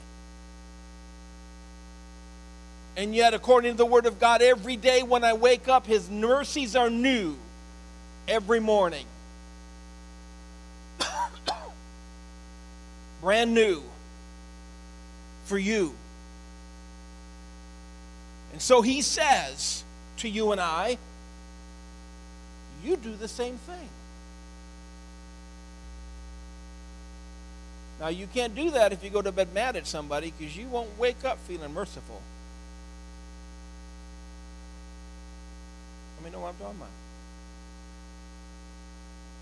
And 2.97 3.15
yet, 3.15 3.33
according 3.33 3.75
to 3.75 3.79
the 3.79 3.87
Word 3.87 4.07
of 4.07 4.19
God, 4.19 4.43
every 4.43 4.77
day 4.77 5.05
when 5.05 5.23
I 5.23 5.33
wake 5.33 5.69
up, 5.69 5.87
His 5.87 6.11
mercies 6.11 6.75
are 6.75 6.91
new 6.91 7.37
every 8.27 8.59
morning. 8.59 9.07
Brand 13.21 13.55
new 13.55 13.83
for 15.45 15.59
you. 15.59 15.95
And 18.53 18.63
so 18.63 18.83
He 18.83 19.03
says 19.03 19.85
to 20.19 20.29
you 20.29 20.53
and 20.53 20.61
I, 20.61 20.99
you 22.85 22.97
do 22.97 23.15
the 23.15 23.29
same 23.29 23.57
thing. 23.57 23.89
Now, 28.01 28.09
you 28.09 28.27
can't 28.27 28.55
do 28.55 28.71
that 28.71 28.95
if 28.95 29.05
you 29.05 29.11
go 29.11 29.21
to 29.21 29.31
bed 29.31 29.53
mad 29.53 29.77
at 29.77 29.87
somebody 29.87 30.33
because 30.37 30.57
you 30.57 30.67
won't 30.69 30.99
wake 30.99 31.23
up 31.23 31.39
feeling 31.41 31.75
merciful. 31.75 32.23
Let 36.17 36.25
me 36.25 36.31
know 36.31 36.41
what 36.41 36.49
I'm 36.49 36.57
talking 36.57 36.77
about. 36.77 36.89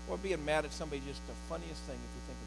Or 0.09 0.17
being 0.17 0.43
mad 0.43 0.65
at 0.65 0.73
somebody 0.73 0.99
is 0.99 1.07
just 1.07 1.25
the 1.27 1.33
funniest 1.47 1.81
thing 1.83 1.95
if 1.95 2.11
you 2.15 2.21
think 2.27 2.38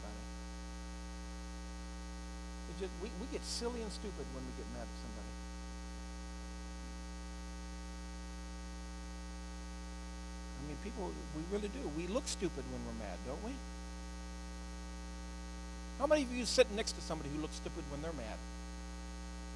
it 2.73 2.81
just, 2.81 2.93
we, 3.01 3.09
we 3.21 3.27
get 3.31 3.45
silly 3.45 3.81
and 3.81 3.91
stupid 3.91 4.25
when 4.33 4.41
we 4.41 4.51
get 4.57 4.65
mad 4.73 4.89
at 4.89 4.97
somebody. 4.97 5.31
I 10.57 10.61
mean, 10.67 10.77
people, 10.83 11.13
we 11.37 11.43
really 11.53 11.69
do. 11.69 11.85
We 11.95 12.07
look 12.09 12.27
stupid 12.27 12.63
when 12.73 12.81
we're 12.89 13.05
mad, 13.05 13.17
don't 13.27 13.43
we? 13.45 13.53
How 15.99 16.07
many 16.07 16.23
of 16.23 16.33
you 16.33 16.45
sit 16.45 16.67
next 16.75 16.93
to 16.93 17.01
somebody 17.01 17.29
who 17.29 17.41
looks 17.41 17.55
stupid 17.55 17.83
when 17.91 18.01
they're 18.01 18.13
mad? 18.13 18.37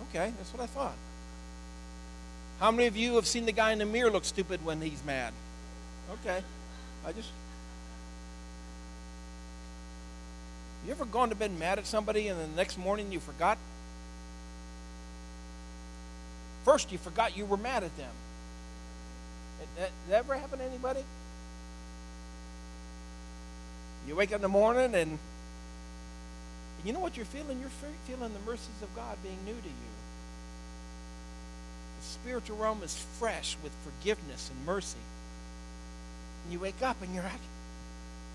Okay, 0.10 0.32
that's 0.38 0.54
what 0.54 0.62
I 0.62 0.68
thought. 0.68 0.96
How 2.60 2.72
many 2.72 2.88
of 2.88 2.96
you 2.98 3.16
have 3.16 3.28
seen 3.28 3.46
the 3.46 3.52
guy 3.52 3.72
in 3.72 3.80
the 3.80 3.86
mirror 3.86 4.10
look 4.10 4.26
stupid 4.26 4.64
when 4.66 4.82
he's 4.82 5.04
mad? 5.06 5.34
Okay. 6.22 6.42
I 7.06 7.12
just. 7.12 7.30
You 10.88 10.94
ever 10.94 11.04
gone 11.04 11.28
to 11.30 11.36
bed 11.36 11.52
mad 11.60 11.80
at 11.80 11.86
somebody 11.86 12.30
and 12.30 12.40
the 12.40 12.56
next 12.56 12.78
morning 12.78 13.12
you 13.12 13.20
forgot? 13.20 13.58
First, 16.64 16.94
you 16.94 16.98
forgot 16.98 17.36
you 17.36 17.46
were 17.46 17.58
mad 17.58 17.84
at 17.84 17.96
them. 17.98 18.12
That, 19.78 19.92
that 20.10 20.16
ever 20.20 20.36
happen 20.36 20.60
to 20.60 20.64
anybody? 20.64 21.04
You 24.08 24.16
wake 24.16 24.30
up 24.30 24.38
in 24.38 24.42
the 24.44 24.48
morning 24.48 24.96
and 24.96 25.20
you 26.86 26.94
know 26.94 27.02
what 27.02 27.18
you're 27.18 27.26
feeling? 27.26 27.60
You're 27.60 27.92
feeling 28.06 28.32
the 28.34 28.50
mercies 28.50 28.82
of 28.82 28.96
God 28.96 29.18
being 29.24 29.38
new 29.44 29.60
to 29.60 29.68
you. 29.68 29.92
The 32.00 32.06
spiritual 32.06 32.58
realm 32.58 32.82
is 32.82 32.96
fresh 33.20 33.58
with 33.62 33.74
forgiveness 33.84 34.50
and 34.50 34.66
mercy. 34.66 34.96
And 36.46 36.54
you 36.54 36.60
wake 36.60 36.82
up 36.82 37.02
and 37.02 37.14
you're 37.14 37.24
like, 37.24 37.34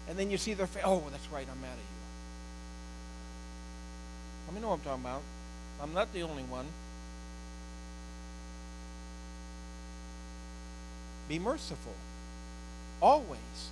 and 0.06 0.18
then 0.18 0.30
you 0.30 0.36
see 0.36 0.52
their 0.52 0.66
face. 0.66 0.82
Oh, 0.84 1.02
that's 1.10 1.32
right, 1.32 1.46
I'm 1.50 1.60
mad 1.62 1.70
at 1.70 1.78
you. 1.78 2.01
Let 4.46 4.54
me 4.54 4.60
know 4.60 4.68
what 4.68 4.74
I'm 4.74 4.80
talking 4.80 5.04
about. 5.04 5.22
I'm 5.82 5.94
not 5.94 6.12
the 6.12 6.22
only 6.22 6.42
one. 6.44 6.66
Be 11.28 11.38
merciful. 11.38 11.94
Always. 13.00 13.70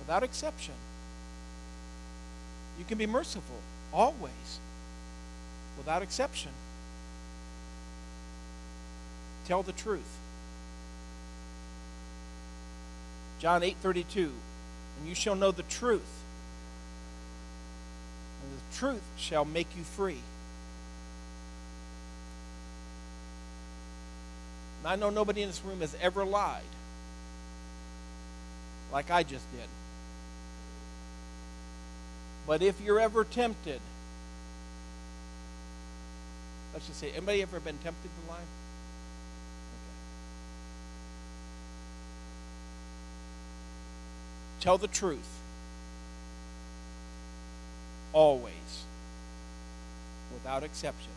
Without 0.00 0.22
exception. 0.22 0.74
You 2.78 2.84
can 2.84 2.98
be 2.98 3.06
merciful 3.06 3.56
always, 3.92 4.60
without 5.78 6.02
exception. 6.02 6.50
Tell 9.46 9.62
the 9.62 9.72
truth. 9.72 10.18
John 13.38 13.62
8:32 13.62 14.32
And 14.98 15.08
you 15.08 15.14
shall 15.14 15.34
know 15.34 15.50
the 15.50 15.62
truth 15.64 16.24
and 18.46 18.58
the 18.58 18.76
truth 18.76 19.02
shall 19.16 19.44
make 19.44 19.66
you 19.76 19.82
free. 19.82 20.20
And 24.78 24.88
I 24.88 24.96
know 24.96 25.10
nobody 25.10 25.42
in 25.42 25.48
this 25.48 25.62
room 25.64 25.80
has 25.80 25.96
ever 26.00 26.24
lied 26.24 26.62
like 28.92 29.10
I 29.10 29.24
just 29.24 29.50
did. 29.52 29.68
But 32.46 32.62
if 32.62 32.80
you're 32.80 33.00
ever 33.00 33.24
tempted, 33.24 33.80
let's 36.72 36.86
just 36.86 37.00
say, 37.00 37.10
anybody 37.10 37.42
ever 37.42 37.58
been 37.58 37.78
tempted 37.78 38.08
to 38.08 38.30
lie? 38.30 38.38
Tell 44.60 44.78
the 44.78 44.88
truth. 44.88 45.45
Always. 48.16 48.86
Without 50.32 50.62
exception. 50.62 51.10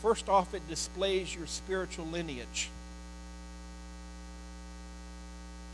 First 0.00 0.30
off, 0.30 0.54
it 0.54 0.66
displays 0.66 1.34
your 1.34 1.46
spiritual 1.46 2.06
lineage. 2.06 2.70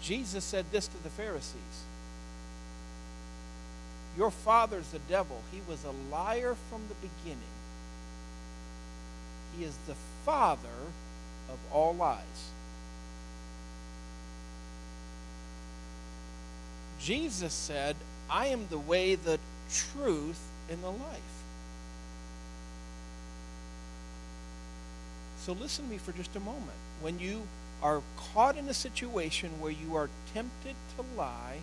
Jesus 0.03 0.43
said 0.43 0.65
this 0.73 0.89
to 0.89 1.03
the 1.05 1.09
Pharisees 1.09 1.55
Your 4.17 4.33
father's 4.33 4.89
the 4.89 4.99
devil. 5.09 5.41
He 5.53 5.61
was 5.69 5.85
a 5.85 6.13
liar 6.13 6.57
from 6.69 6.81
the 6.89 6.95
beginning. 6.97 7.55
He 9.57 9.63
is 9.63 9.77
the 9.87 9.95
father 10.25 10.81
of 11.49 11.59
all 11.73 11.95
lies. 11.95 12.51
Jesus 17.01 17.53
said, 17.53 17.97
I 18.31 18.47
am 18.47 18.67
the 18.69 18.79
way, 18.79 19.15
the 19.15 19.39
truth, 19.71 20.41
and 20.71 20.83
the 20.83 20.91
life. 20.91 21.39
So 25.39 25.53
listen 25.53 25.87
to 25.87 25.91
me 25.91 25.99
for 25.99 26.13
just 26.13 26.37
a 26.37 26.41
moment. 26.41 26.77
When 27.01 27.19
you 27.19 27.43
are 27.83 28.03
caught 28.17 28.57
in 28.57 28.69
a 28.69 28.75
situation 28.75 29.61
where 29.61 29.73
you 29.73 29.95
are 29.95 30.11
tempted 30.35 30.75
to 30.97 31.05
lie, 31.17 31.59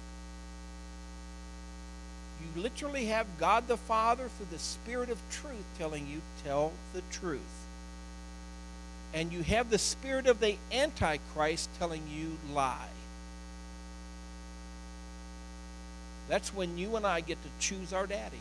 you 2.41 2.61
literally 2.61 3.05
have 3.07 3.27
God 3.37 3.67
the 3.67 3.77
Father 3.77 4.27
through 4.27 4.47
the 4.51 4.59
Spirit 4.59 5.09
of 5.09 5.19
truth 5.29 5.65
telling 5.77 6.07
you, 6.07 6.21
tell 6.43 6.71
the 6.93 7.01
truth. 7.11 7.41
And 9.13 9.31
you 9.31 9.43
have 9.43 9.69
the 9.69 9.77
spirit 9.77 10.27
of 10.27 10.39
the 10.39 10.57
Antichrist 10.71 11.69
telling 11.79 12.03
you, 12.11 12.37
lie. 12.53 12.94
That's 16.27 16.53
when 16.53 16.77
you 16.77 16.95
and 16.95 17.05
I 17.05 17.21
get 17.21 17.37
to 17.43 17.49
choose 17.59 17.93
our 17.93 18.07
daddy. 18.07 18.39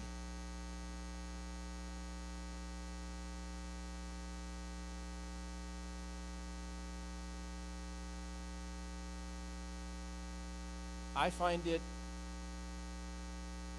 I 11.17 11.31
find 11.31 11.67
it 11.67 11.81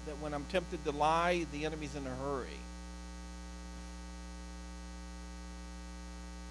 that 0.06 0.18
when 0.20 0.32
I'm 0.32 0.44
tempted 0.46 0.84
to 0.84 0.90
lie, 0.92 1.46
the 1.52 1.64
enemy's 1.64 1.94
in 1.94 2.06
a 2.06 2.14
hurry. 2.14 2.58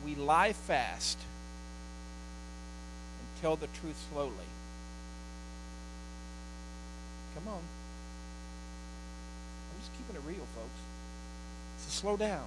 We 0.05 0.15
lie 0.15 0.53
fast 0.53 1.17
and 3.19 3.41
tell 3.41 3.55
the 3.55 3.67
truth 3.81 3.97
slowly. 4.13 4.31
Come 7.35 7.47
on. 7.49 7.59
I'm 9.71 9.79
just 9.79 9.91
keeping 9.97 10.15
it 10.15 10.21
real, 10.25 10.45
folks. 10.55 10.79
So 11.79 12.01
slow 12.01 12.17
down. 12.17 12.45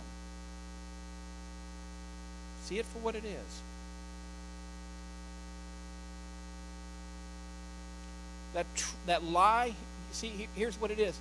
See 2.65 2.79
it 2.79 2.87
for 2.87 2.99
what 2.99 3.15
it 3.15 3.25
is. 3.25 3.63
That, 8.55 8.67
tr- 8.75 8.95
that 9.07 9.25
lie, 9.25 9.75
see, 10.13 10.49
here's 10.55 10.81
what 10.81 10.91
it 10.91 10.99
is. 10.99 11.19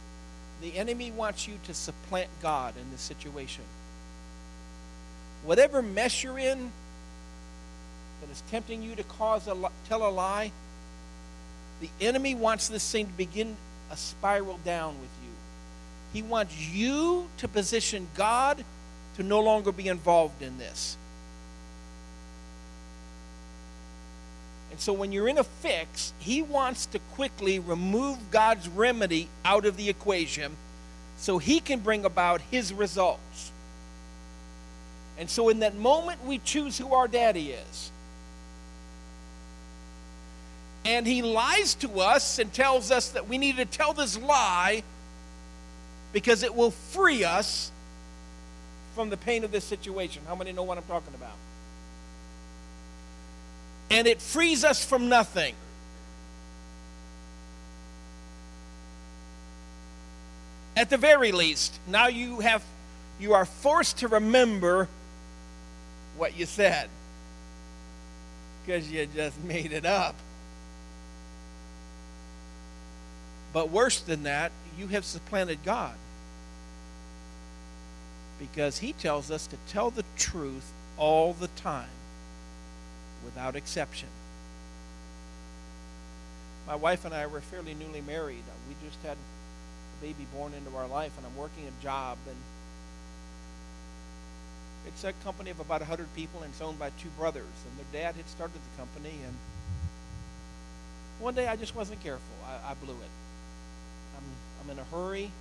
The 0.62 0.76
enemy 0.76 1.12
wants 1.12 1.48
you 1.48 1.56
to 1.66 1.74
supplant 1.74 2.30
God 2.42 2.74
in 2.82 2.90
this 2.90 3.02
situation. 3.02 3.64
Whatever 5.44 5.82
mess 5.82 6.24
you're 6.24 6.40
in 6.40 6.72
that 8.22 8.30
is 8.32 8.42
tempting 8.50 8.82
you 8.82 8.96
to 8.96 9.04
cause 9.04 9.48
a 9.48 9.56
tell 9.88 10.08
a 10.08 10.10
lie, 10.10 10.52
the 11.80 11.90
enemy 12.02 12.36
wants 12.36 12.68
this 12.68 12.92
thing 12.92 13.06
to 13.08 13.14
begin 13.14 13.56
a 13.92 13.98
spiral 13.98 14.60
down 14.66 14.96
with 15.00 15.10
you. 15.24 15.30
He 16.14 16.22
wants 16.22 16.58
you 16.70 17.28
to 17.38 17.48
position 17.48 18.08
God 18.16 18.64
to 19.16 19.24
no 19.24 19.42
longer 19.42 19.72
be 19.72 19.88
involved 19.88 20.42
in 20.42 20.58
this. 20.58 20.98
And 24.72 24.80
so 24.80 24.94
when 24.94 25.12
you're 25.12 25.28
in 25.28 25.38
a 25.38 25.44
fix, 25.44 26.14
he 26.20 26.42
wants 26.42 26.86
to 26.88 27.00
quickly 27.14 27.58
remove 27.60 28.32
God's 28.32 28.68
remedy 28.68 29.28
out 29.44 29.66
of 29.66 29.78
the 29.78 29.90
equation 29.90 30.56
so 31.18 31.40
he 31.40 31.60
can 31.60 31.80
bring 31.80 32.06
about 32.06 32.42
his 32.42 32.74
results. 32.74 33.52
And 35.18 35.30
so 35.30 35.50
in 35.50 35.60
that 35.60 35.76
moment, 35.76 36.24
we 36.26 36.38
choose 36.38 36.78
who 36.78 36.94
our 36.94 37.08
daddy 37.08 37.52
is. 37.52 37.92
And 40.88 41.06
he 41.06 41.22
lies 41.22 41.76
to 41.76 42.00
us 42.00 42.40
and 42.40 42.52
tells 42.52 42.90
us 42.90 43.10
that 43.10 43.28
we 43.28 43.38
need 43.38 43.58
to 43.58 43.66
tell 43.66 43.94
this 43.94 44.18
lie 44.18 44.84
because 46.14 46.42
it 46.42 46.56
will 46.56 46.72
free 46.72 47.24
us 47.24 47.72
from 48.96 49.10
the 49.10 49.18
pain 49.18 49.44
of 49.44 49.52
this 49.52 49.64
situation. 49.64 50.24
How 50.28 50.36
many 50.36 50.52
know 50.54 50.64
what 50.64 50.78
I'm 50.78 50.86
talking 50.86 51.14
about? 51.14 51.36
and 53.90 54.08
it 54.08 54.22
frees 54.22 54.64
us 54.64 54.84
from 54.84 55.10
nothing. 55.10 55.56
At 60.76 60.90
the 60.90 60.98
very 60.98 61.32
least, 61.32 61.80
now 61.88 62.08
you 62.08 62.40
have 62.42 62.64
you 63.20 63.34
are 63.34 63.46
forced 63.46 64.00
to 64.00 64.08
remember 64.08 64.88
what 66.18 66.38
you 66.38 66.46
said 66.46 66.90
because 68.66 68.92
you 68.92 69.08
just 69.08 69.42
made 69.44 69.72
it 69.72 69.86
up. 69.86 70.16
But 73.54 73.70
worse 73.70 74.00
than 74.00 74.24
that, 74.24 74.52
you 74.78 74.88
have 74.88 75.06
supplanted 75.06 75.60
God. 75.64 75.96
Because 78.40 78.80
he 78.80 78.94
tells 78.94 79.32
us 79.32 79.48
to 79.48 79.58
tell 79.68 79.90
the 79.90 80.06
truth 80.16 80.72
all 80.98 81.34
the 81.34 81.48
time 81.48 81.90
without 83.24 83.56
exception. 83.56 84.10
My 86.68 86.76
wife 86.76 87.06
and 87.06 87.14
I 87.14 87.26
were 87.28 87.42
fairly 87.42 87.74
newly 87.74 88.02
married. 88.02 88.44
Uh, 88.48 88.54
we 88.68 88.88
just 88.88 89.02
had 89.02 89.16
a 89.16 90.06
baby 90.06 90.28
born 90.36 90.54
into 90.54 90.76
our 90.78 90.88
life, 90.88 91.12
and 91.18 91.26
I'm 91.26 91.36
working 91.38 91.64
a 91.66 91.84
job, 91.84 92.18
and 92.28 92.36
it's 94.86 95.04
a 95.04 95.14
company 95.24 95.50
of 95.50 95.60
about 95.60 95.80
100 95.82 96.14
people, 96.16 96.42
and 96.44 96.52
it's 96.52 96.62
owned 96.62 96.78
by 96.78 96.90
two 97.02 97.10
brothers. 97.18 97.46
And 97.46 97.78
their 97.80 98.04
dad 98.04 98.16
had 98.16 98.28
started 98.28 98.56
the 98.56 98.78
company, 98.78 99.16
and 99.26 99.36
one 101.20 101.34
day 101.34 101.48
I 101.48 101.56
just 101.56 101.74
wasn't 101.74 102.04
careful. 102.04 102.36
I, 102.46 102.72
I 102.72 102.74
blew 102.74 102.94
it. 102.96 103.27
I'm, 104.68 104.78
in 104.78 104.80
a 104.80 104.84
hurry. 104.96 105.32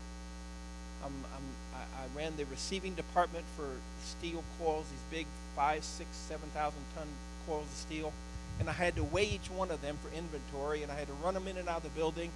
I'm, 1.04 1.12
I'm, 1.34 1.42
I, 1.74 2.02
I 2.02 2.18
ran 2.18 2.36
the 2.36 2.44
receiving 2.46 2.94
department 2.94 3.44
for 3.56 3.66
steel 4.04 4.42
coils, 4.58 4.86
these 4.90 5.18
big 5.18 5.26
five, 5.54 5.84
six, 5.84 6.08
seven 6.14 6.48
thousand 6.54 6.80
ton 6.96 7.06
coils 7.46 7.64
of 7.64 7.76
steel, 7.76 8.12
and 8.60 8.68
I 8.68 8.72
had 8.72 8.96
to 8.96 9.04
weigh 9.04 9.24
each 9.24 9.50
one 9.50 9.70
of 9.70 9.82
them 9.82 9.96
for 10.02 10.16
inventory, 10.16 10.82
and 10.82 10.92
I 10.92 10.96
had 10.96 11.08
to 11.08 11.14
run 11.24 11.34
them 11.34 11.48
in 11.48 11.56
and 11.56 11.68
out 11.68 11.78
of 11.78 11.82
the 11.84 11.88
building. 11.90 12.30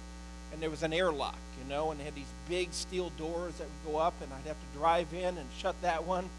And 0.53 0.61
there 0.61 0.69
was 0.69 0.83
an 0.83 0.91
airlock, 0.91 1.37
you 1.57 1.69
know, 1.69 1.91
and 1.91 1.99
they 1.99 2.03
had 2.03 2.15
these 2.15 2.25
big 2.49 2.73
steel 2.73 3.09
doors 3.17 3.53
that 3.55 3.67
would 3.85 3.93
go 3.93 3.99
up, 3.99 4.13
and 4.21 4.31
I'd 4.33 4.47
have 4.47 4.57
to 4.57 4.77
drive 4.77 5.13
in 5.13 5.37
and 5.37 5.47
shut 5.57 5.81
that 5.81 6.03
one, 6.03 6.29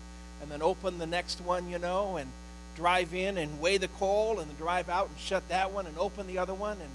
and 0.42 0.50
then 0.50 0.60
open 0.60 0.98
the 0.98 1.06
next 1.06 1.40
one, 1.40 1.70
you 1.70 1.78
know, 1.78 2.18
and 2.18 2.28
drive 2.76 3.14
in 3.14 3.38
and 3.38 3.58
weigh 3.58 3.78
the 3.78 3.88
coal, 3.88 4.38
and 4.38 4.50
then 4.50 4.56
drive 4.58 4.90
out 4.90 5.08
and 5.08 5.18
shut 5.18 5.48
that 5.48 5.72
one, 5.72 5.86
and 5.86 5.96
open 5.96 6.26
the 6.26 6.36
other 6.36 6.52
one, 6.52 6.76
and 6.78 6.90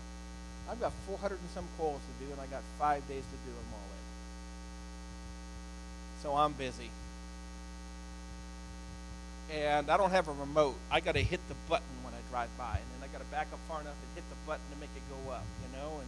I've 0.70 0.80
got 0.80 0.92
400 1.08 1.40
and 1.40 1.50
some 1.54 1.66
calls 1.78 2.02
to 2.02 2.26
do, 2.26 2.32
and 2.32 2.42
I 2.42 2.46
got 2.48 2.62
five 2.78 3.08
days 3.08 3.24
to 3.24 3.38
do 3.46 3.52
them 3.56 3.70
all 3.74 3.80
in. 3.80 4.06
So 6.24 6.36
I'm 6.36 6.54
busy 6.54 6.90
and 9.54 9.90
I 9.90 9.98
don't 9.98 10.12
have 10.12 10.28
a 10.28 10.34
remote. 10.34 10.76
I 10.92 11.00
got 11.00 11.14
to 11.14 11.24
hit 11.24 11.40
the 11.48 11.56
button 11.70 11.88
when 12.04 12.14
I 12.14 12.18
drive 12.30 12.50
by, 12.58 12.76
and 12.76 12.86
then 12.96 13.10
I 13.10 13.12
got 13.12 13.20
to 13.24 13.32
back 13.32 13.48
up 13.54 13.60
far 13.68 13.82
enough 13.82 13.94
and 13.94 14.16
hit 14.16 14.24
the 14.30 14.36
button 14.46 14.64
to 14.74 14.80
make 14.80 14.90
it 14.96 15.04
go 15.10 15.32
up, 15.32 15.44
you 15.64 15.78
know. 15.78 16.00
And 16.00 16.08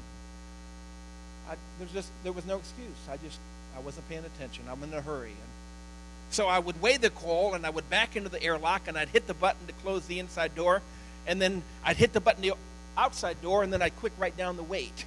I, 1.49 1.55
there's 1.77 1.91
just 1.91 2.11
there 2.23 2.33
was 2.33 2.45
no 2.45 2.57
excuse. 2.57 2.99
I 3.09 3.17
just 3.17 3.39
I 3.77 3.79
wasn't 3.79 4.09
paying 4.09 4.25
attention. 4.25 4.65
I'm 4.69 4.83
in 4.83 4.93
a 4.93 5.01
hurry, 5.01 5.29
and 5.29 5.51
so 6.31 6.47
I 6.47 6.59
would 6.59 6.81
weigh 6.81 6.97
the 6.97 7.09
call, 7.09 7.53
and 7.53 7.65
I 7.65 7.69
would 7.69 7.89
back 7.89 8.15
into 8.15 8.29
the 8.29 8.41
airlock, 8.43 8.87
and 8.87 8.97
I'd 8.97 9.09
hit 9.09 9.27
the 9.27 9.33
button 9.33 9.67
to 9.67 9.73
close 9.73 10.05
the 10.07 10.19
inside 10.19 10.55
door, 10.55 10.81
and 11.25 11.41
then 11.41 11.63
I'd 11.83 11.97
hit 11.97 12.13
the 12.13 12.21
button 12.21 12.41
the 12.41 12.53
outside 12.99 13.41
door, 13.41 13.63
and 13.63 13.71
then 13.71 13.81
I'd 13.81 13.95
quick 13.97 14.13
write 14.17 14.37
down 14.37 14.57
the 14.57 14.63
weight, 14.63 15.05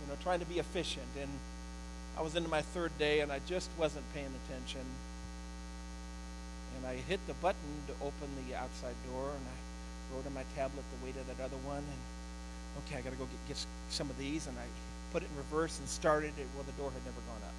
you 0.00 0.08
know, 0.08 0.16
trying 0.22 0.40
to 0.40 0.46
be 0.46 0.58
efficient. 0.58 1.06
And 1.20 1.30
I 2.16 2.22
was 2.22 2.36
into 2.36 2.48
my 2.48 2.62
third 2.62 2.96
day, 2.98 3.20
and 3.20 3.32
I 3.32 3.40
just 3.46 3.70
wasn't 3.78 4.04
paying 4.14 4.32
attention 4.46 4.84
and 6.82 6.90
I 6.90 6.96
hit 6.96 7.24
the 7.28 7.34
button 7.34 7.70
to 7.86 7.92
open 8.04 8.28
the 8.42 8.56
outside 8.56 8.94
door, 9.06 9.30
and 9.30 9.44
I 9.46 10.14
wrote 10.14 10.26
on 10.26 10.34
my 10.34 10.42
tablet 10.56 10.82
the 10.90 11.06
weight 11.06 11.14
of 11.16 11.26
that 11.28 11.42
other 11.42 11.56
one, 11.64 11.78
and 11.78 12.00
okay, 12.82 12.98
I 12.98 13.00
got 13.02 13.10
to 13.10 13.16
go 13.16 13.24
get, 13.24 13.54
get 13.54 13.66
some 13.88 14.10
of 14.10 14.18
these. 14.18 14.48
And 14.48 14.58
I 14.58 14.66
put 15.12 15.22
it 15.22 15.28
in 15.30 15.36
reverse 15.36 15.78
and 15.78 15.88
started 15.88 16.32
it. 16.38 16.46
Well, 16.56 16.64
the 16.64 16.72
door 16.72 16.90
had 16.90 17.04
never 17.04 17.22
gone 17.30 17.42
up. 17.46 17.54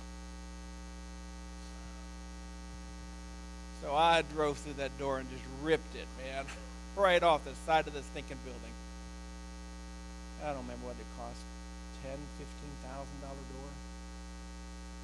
So 3.81 3.95
I 3.95 4.23
drove 4.33 4.57
through 4.57 4.73
that 4.73 4.97
door 4.99 5.19
and 5.19 5.29
just 5.29 5.43
ripped 5.61 5.95
it, 5.95 6.07
man, 6.19 6.45
right 6.97 7.23
off 7.23 7.45
the 7.45 7.55
side 7.65 7.87
of 7.87 7.93
this 7.93 8.05
stinking 8.11 8.37
building. 8.43 8.72
I 10.43 10.51
don't 10.51 10.67
remember 10.67 10.91
what 10.91 10.99
it 10.99 11.07
cost, 11.15 11.39
ten, 12.03 12.19
fifteen 12.35 12.75
thousand 12.83 13.15
dollar 13.23 13.39
door. 13.55 13.71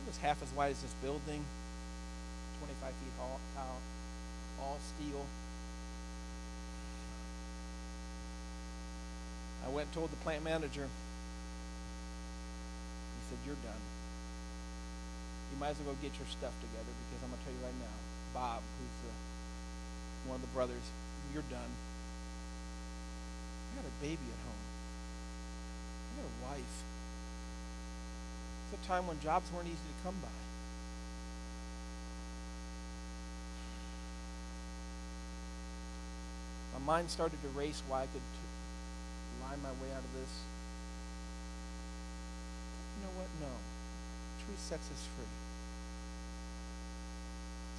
It 0.04 0.12
was 0.12 0.18
half 0.20 0.44
as 0.44 0.52
wide 0.52 0.76
as 0.76 0.82
this 0.84 0.92
building, 1.00 1.44
twenty-five 2.60 2.92
feet 2.92 3.16
tall, 3.16 3.40
all 4.60 4.78
steel. 4.84 5.24
I 9.64 9.70
went 9.72 9.88
and 9.88 9.96
told 9.96 10.12
the 10.12 10.20
plant 10.28 10.44
manager. 10.44 10.88
He 13.16 13.22
said, 13.30 13.40
You're 13.46 13.60
done. 13.64 13.84
You 15.54 15.60
might 15.60 15.72
as 15.72 15.80
well 15.80 15.96
go 15.96 16.00
get 16.04 16.16
your 16.20 16.28
stuff 16.28 16.54
together 16.60 16.92
because 17.08 17.24
I'm 17.24 17.32
going 17.32 17.40
to 17.40 17.46
tell 17.48 17.56
you 17.56 17.64
right 17.64 17.80
now, 17.80 17.96
Bob, 18.34 18.62
who's 18.80 18.96
the, 19.08 19.12
one 20.30 20.36
of 20.36 20.44
the 20.44 20.54
brothers, 20.54 20.84
you're 21.34 21.48
done. 21.50 21.72
I 23.72 23.82
got 23.82 23.88
a 23.88 23.96
baby 24.04 24.28
at 24.30 24.42
home. 24.46 24.69
Wife. 26.44 26.78
It's 28.72 28.84
a 28.84 28.88
time 28.88 29.08
when 29.08 29.20
jobs 29.20 29.52
weren't 29.52 29.68
easy 29.68 29.76
to 29.76 30.04
come 30.04 30.16
by. 30.22 30.30
My 36.80 36.94
mind 36.94 37.10
started 37.10 37.42
to 37.42 37.50
race 37.50 37.82
why 37.88 38.04
I 38.04 38.08
could 38.08 38.22
t- 38.22 39.44
lie 39.44 39.58
my 39.64 39.72
way 39.84 39.92
out 39.94 40.04
of 40.04 40.14
this. 40.14 40.32
You 42.98 43.06
know 43.06 43.14
what? 43.18 43.28
No. 43.42 43.52
Truth 44.46 44.60
sets 44.60 44.88
us 44.92 45.08
free. 45.16 45.26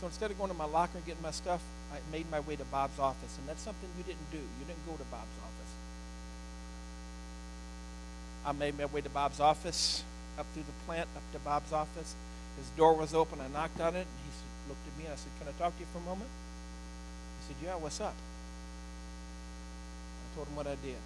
So 0.01 0.07
instead 0.07 0.31
of 0.31 0.39
going 0.39 0.51
to 0.51 0.57
my 0.57 0.65
locker 0.65 0.97
and 0.97 1.05
getting 1.05 1.23
my 1.23 1.31
stuff, 1.31 1.61
I 1.93 2.01
made 2.11 2.31
my 2.31 2.41
way 2.41 2.57
to 2.57 2.65
Bob's 2.65 2.99
office. 2.99 3.37
And 3.37 3.47
that's 3.47 3.61
something 3.61 3.89
you 3.99 4.05
didn't 4.05 4.31
do. 4.33 4.39
You 4.41 4.65
didn't 4.67 4.87
go 4.87 4.97
to 4.97 5.05
Bob's 5.13 5.37
office. 5.45 5.60
I 8.45 8.53
made 8.53 8.79
my 8.79 8.87
way 8.87 9.01
to 9.01 9.09
Bob's 9.09 9.41
office, 9.41 10.03
up 10.39 10.47
through 10.55 10.63
the 10.63 10.73
plant, 10.87 11.09
up 11.15 11.23
to 11.33 11.39
Bob's 11.41 11.73
office. 11.73 12.15
His 12.57 12.69
door 12.77 12.95
was 12.95 13.15
open. 13.15 13.39
I 13.41 13.49
knocked 13.49 13.81
on 13.81 13.95
it. 13.95 14.07
And 14.07 14.21
he 14.25 14.31
looked 14.69 14.87
at 14.87 14.99
me 14.99 15.05
and 15.05 15.13
I 15.13 15.17
said, 15.17 15.31
Can 15.39 15.49
I 15.49 15.53
talk 15.59 15.75
to 15.75 15.81
you 15.81 15.87
for 15.93 15.99
a 15.99 16.03
moment? 16.03 16.31
He 17.41 17.49
said, 17.49 17.57
Yeah, 17.65 17.77
what's 17.77 18.01
up? 18.01 18.15
I 20.23 20.37
told 20.37 20.49
him 20.49 20.57
what 20.57 20.67
I 20.67 20.77
did. 20.83 20.97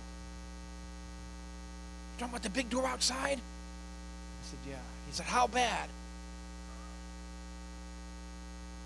You 2.15 2.19
talking 2.19 2.33
about 2.33 2.43
the 2.43 2.51
big 2.51 2.71
door 2.71 2.87
outside? 2.87 3.39
I 3.39 4.43
said, 4.43 4.59
Yeah. 4.69 4.83
He 5.07 5.13
said, 5.13 5.27
How 5.27 5.47
bad? 5.47 5.89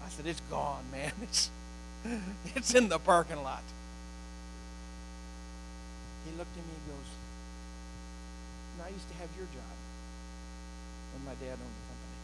I 0.04 0.08
said, 0.08 0.26
It's 0.26 0.40
gone, 0.50 0.84
man. 0.90 1.12
It's 1.22 1.50
it's 2.54 2.74
in 2.74 2.88
the 2.88 2.98
parking 2.98 3.42
lot. 3.42 3.62
He 6.24 6.30
looked 6.38 6.56
at 6.56 6.64
me 6.64 6.72
and 6.72 6.96
goes, 6.96 7.10
and 8.78 8.86
I 8.86 8.94
used 8.94 9.08
to 9.10 9.14
have 9.18 9.28
your 9.34 9.46
job 9.50 9.74
when 11.12 11.26
my 11.26 11.34
dad 11.42 11.58
owned 11.58 11.78
the 11.82 11.86
company. 11.90 12.18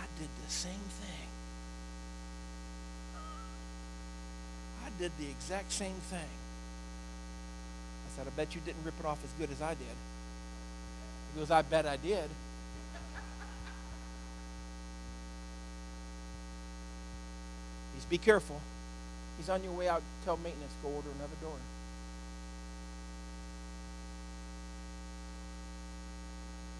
I 0.00 0.08
did 0.16 0.32
the 0.40 0.50
same 0.50 0.86
thing. 0.96 1.28
I 4.84 4.88
did 4.98 5.12
the 5.20 5.28
exact 5.28 5.70
same 5.72 6.00
thing. 6.08 6.32
I 8.06 8.16
said, 8.16 8.26
I 8.26 8.30
bet 8.30 8.54
you 8.54 8.62
didn't 8.64 8.82
rip 8.84 8.98
it 8.98 9.04
off 9.04 9.22
as 9.24 9.30
good 9.38 9.50
as 9.52 9.60
I 9.60 9.74
did. 9.74 9.96
He 11.34 11.40
goes, 11.40 11.50
I 11.50 11.60
bet 11.60 11.86
I 11.86 11.98
did. 11.98 12.30
He's 17.94 18.04
be 18.06 18.18
careful. 18.18 18.58
He's 19.36 19.50
on 19.50 19.62
your 19.62 19.72
way 19.72 19.88
out. 19.88 20.02
Tell 20.24 20.36
maintenance, 20.38 20.72
go 20.82 20.88
order 20.88 21.08
another 21.18 21.36
door. 21.42 21.56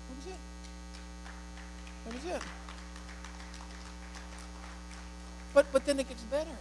That 0.09 0.17
was 0.17 0.27
it. 0.35 0.41
But 5.55 5.67
but 5.73 5.85
then 5.85 6.01
it 6.01 6.09
gets 6.09 6.23
better. 6.25 6.57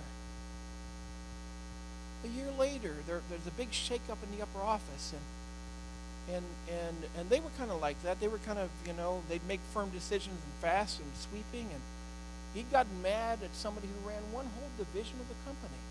A 2.24 2.28
year 2.28 2.52
later, 2.60 2.94
there, 3.08 3.22
there's 3.30 3.48
a 3.48 3.52
big 3.52 3.72
shakeup 3.72 4.22
in 4.24 4.38
the 4.38 4.44
upper 4.44 4.62
office, 4.62 5.14
and 6.28 6.36
and 6.36 6.46
and 6.70 6.98
and 7.18 7.30
they 7.30 7.40
were 7.40 7.50
kind 7.58 7.72
of 7.72 7.82
like 7.82 8.02
that. 8.04 8.20
They 8.20 8.28
were 8.28 8.38
kind 8.40 8.60
of 8.60 8.70
you 8.86 8.94
know 8.94 9.24
they'd 9.30 9.46
make 9.48 9.60
firm 9.74 9.90
decisions 9.90 10.38
and 10.44 10.54
fast 10.62 11.00
and 11.00 11.10
sweeping, 11.16 11.68
and 11.72 11.82
he 12.54 12.64
got 12.64 12.86
mad 13.02 13.40
at 13.44 13.56
somebody 13.56 13.88
who 13.88 14.10
ran 14.10 14.22
one 14.32 14.46
whole 14.46 14.70
division 14.78 15.20
of 15.20 15.28
the 15.30 15.36
company. 15.46 15.82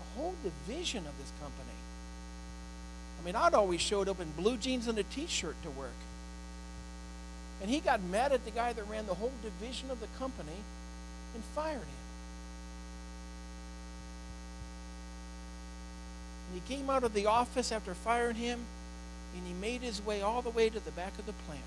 A 0.00 0.18
whole 0.18 0.34
division 0.42 1.06
of 1.06 1.16
this 1.18 1.32
company. 1.40 1.78
I 3.20 3.24
mean, 3.24 3.36
I'd 3.36 3.54
always 3.54 3.80
showed 3.80 4.08
up 4.08 4.20
in 4.20 4.30
blue 4.32 4.56
jeans 4.56 4.88
and 4.88 4.98
a 4.98 5.02
t-shirt 5.04 5.56
to 5.62 5.70
work. 5.70 5.96
And 7.60 7.70
he 7.70 7.80
got 7.80 8.02
mad 8.02 8.32
at 8.32 8.44
the 8.44 8.50
guy 8.50 8.72
that 8.72 8.88
ran 8.88 9.06
the 9.06 9.14
whole 9.14 9.32
division 9.42 9.90
of 9.90 10.00
the 10.00 10.08
company 10.18 10.58
and 11.34 11.42
fired 11.54 11.78
him. 11.78 12.04
And 16.48 16.60
he 16.62 16.74
came 16.74 16.90
out 16.90 17.02
of 17.02 17.14
the 17.14 17.26
office 17.26 17.72
after 17.72 17.94
firing 17.94 18.36
him 18.36 18.60
and 19.36 19.46
he 19.46 19.54
made 19.54 19.82
his 19.82 20.04
way 20.04 20.22
all 20.22 20.42
the 20.42 20.50
way 20.50 20.68
to 20.70 20.80
the 20.80 20.90
back 20.92 21.18
of 21.18 21.26
the 21.26 21.32
plant. 21.46 21.60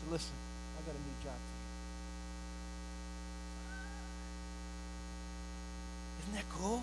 So 0.00 0.12
listen, 0.12 0.34
I 0.78 0.86
got 0.86 0.94
a 0.94 0.98
new 0.98 1.24
job 1.24 1.34
for 1.34 1.54
you. 6.14 6.32
Isn't 6.32 6.34
that 6.34 6.48
cool? 6.56 6.82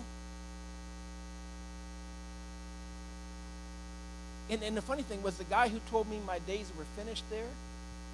And, 4.48 4.62
and 4.62 4.76
the 4.76 4.82
funny 4.82 5.02
thing 5.02 5.22
was 5.22 5.36
the 5.38 5.44
guy 5.44 5.68
who 5.68 5.80
told 5.90 6.08
me 6.08 6.20
my 6.26 6.38
days 6.40 6.70
were 6.78 6.84
finished 6.96 7.24
there, 7.30 7.48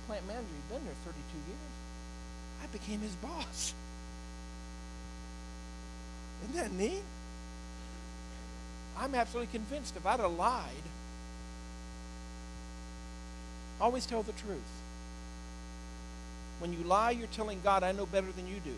plant 0.07 0.27
manager, 0.27 0.47
he'd 0.47 0.75
been 0.75 0.85
there 0.85 0.95
32 1.05 1.21
years. 1.47 1.59
I 2.63 2.67
became 2.73 3.01
his 3.01 3.15
boss. 3.17 3.75
Isn't 6.43 6.57
that 6.57 6.73
neat? 6.73 7.03
I'm 8.99 9.15
absolutely 9.15 9.53
convinced 9.53 9.97
if 9.97 10.07
I'd 10.07 10.21
have 10.21 10.33
lied, 10.33 10.69
always 13.81 14.07
tell 14.07 14.23
the 14.23 14.33
truth. 14.33 14.61
When 16.61 16.73
you 16.73 16.85
lie, 16.85 17.11
you're 17.11 17.27
telling 17.29 17.61
God, 17.63 17.83
I 17.83 17.93
know 17.93 18.07
better 18.07 18.31
than 18.37 18.47
you 18.47 18.61
do. 18.65 18.75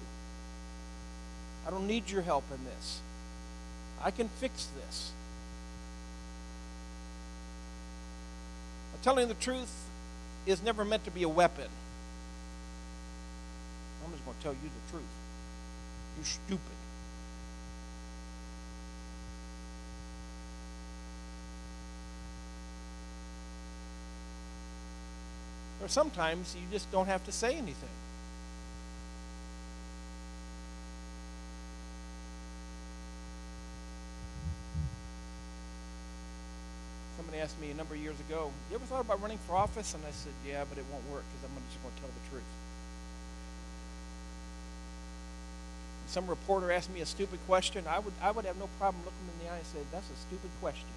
I 1.67 1.71
don't 1.71 1.87
need 1.87 2.09
your 2.09 2.23
help 2.23 2.45
in 2.51 2.65
this. 2.65 3.01
I 4.03 4.11
can 4.11 4.29
fix 4.29 4.69
this. 4.77 5.13
Telling 9.03 9.29
the 9.29 9.35
truth 9.35 9.73
is 10.47 10.63
never 10.63 10.85
meant 10.85 11.05
to 11.05 11.11
be 11.11 11.23
a 11.23 11.29
weapon. 11.29 11.69
I'm 14.05 14.13
just 14.13 14.25
going 14.25 14.37
to 14.37 14.43
tell 14.43 14.53
you 14.53 14.59
the 14.63 14.91
truth. 14.93 15.03
You're 16.17 16.25
stupid. 16.25 16.77
Or 25.83 25.89
sometimes 25.89 26.57
you 26.59 26.67
just 26.73 26.91
don't 26.91 27.07
have 27.07 27.25
to 27.25 27.33
say 27.33 27.57
anything. 27.57 27.89
Somebody 37.17 37.39
asked 37.39 37.54
me 37.65 37.71
a 37.73 37.75
number 37.75 37.95
of 37.95 38.01
years 38.01 38.19
ago, 38.29 38.51
You 38.69 38.77
ever 38.77 38.85
thought 38.85 39.01
about 39.01 39.21
running 39.23 39.39
for 39.47 39.57
office? 39.57 39.95
And 39.95 40.03
I 40.07 40.11
said, 40.11 40.33
Yeah, 40.47 40.65
but 40.69 40.79
it 40.79 40.85
won't 40.93 41.05
work 41.09 41.25
because 41.33 41.49
I'm 41.49 41.57
just 41.69 41.81
going 41.83 41.95
to 41.95 42.01
tell 42.01 42.13
the 42.13 42.25
truth. 42.31 42.51
And 46.03 46.11
some 46.11 46.27
reporter 46.27 46.71
asked 46.71 46.93
me 46.93 47.01
a 47.01 47.07
stupid 47.07 47.41
question. 47.47 47.85
I 47.89 47.99
would, 47.99 48.13
I 48.21 48.31
would 48.31 48.45
have 48.45 48.59
no 48.59 48.69
problem 48.79 49.03
looking 49.05 49.27
in 49.33 49.47
the 49.47 49.53
eye 49.53 49.57
and 49.57 49.67
say, 49.67 49.81
That's 49.93 50.09
a 50.11 50.19
stupid 50.29 50.51
question. 50.61 50.93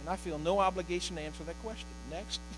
And 0.00 0.10
I 0.10 0.16
feel 0.16 0.38
no 0.38 0.58
obligation 0.58 1.16
to 1.16 1.22
answer 1.22 1.44
that 1.44 1.60
question. 1.62 1.88
Next. 2.10 2.40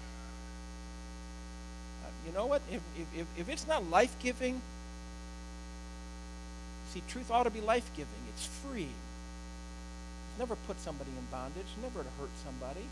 Uh, 2.01 2.11
you 2.24 2.32
know 2.32 2.47
what? 2.47 2.62
If, 2.70 2.80
if, 3.16 3.26
if 3.36 3.49
it's 3.49 3.66
not 3.66 3.91
life 3.91 4.16
giving, 4.20 4.62
see, 6.95 7.03
truth 7.09 7.28
ought 7.28 7.43
to 7.43 7.51
be 7.51 7.61
life 7.61 7.91
giving, 7.97 8.22
it's 8.32 8.47
free 8.47 8.89
never 10.39 10.57
put 10.66 10.78
somebody 10.80 11.11
in 11.11 11.26
bondage, 11.30 11.66
never 11.82 12.03
to 12.03 12.09
hurt 12.20 12.30
somebody. 12.45 12.86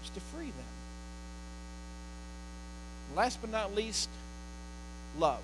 It's 0.00 0.10
to 0.10 0.20
free 0.20 0.46
them. 0.46 0.76
Last 3.14 3.40
but 3.40 3.50
not 3.50 3.74
least, 3.74 4.08
love. 5.18 5.42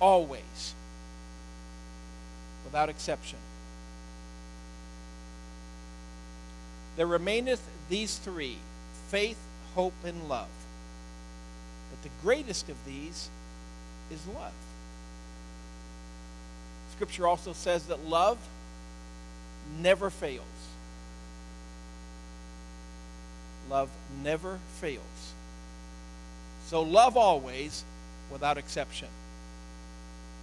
Always. 0.00 0.74
Without 2.64 2.88
exception. 2.88 3.38
There 6.96 7.06
remaineth 7.06 7.62
these 7.88 8.18
three 8.18 8.56
faith, 9.08 9.38
hope, 9.74 9.94
and 10.04 10.28
love. 10.28 10.48
But 11.90 12.02
the 12.02 12.10
greatest 12.22 12.68
of 12.68 12.76
these 12.84 13.30
is 14.10 14.26
love. 14.26 14.52
Scripture 16.96 17.26
also 17.26 17.52
says 17.52 17.86
that 17.86 18.06
love 18.06 18.38
never 19.80 20.10
fails. 20.10 20.42
Love 23.68 23.90
never 24.22 24.58
fails. 24.80 25.02
So 26.66 26.82
love 26.82 27.16
always 27.16 27.84
without 28.30 28.58
exception. 28.58 29.08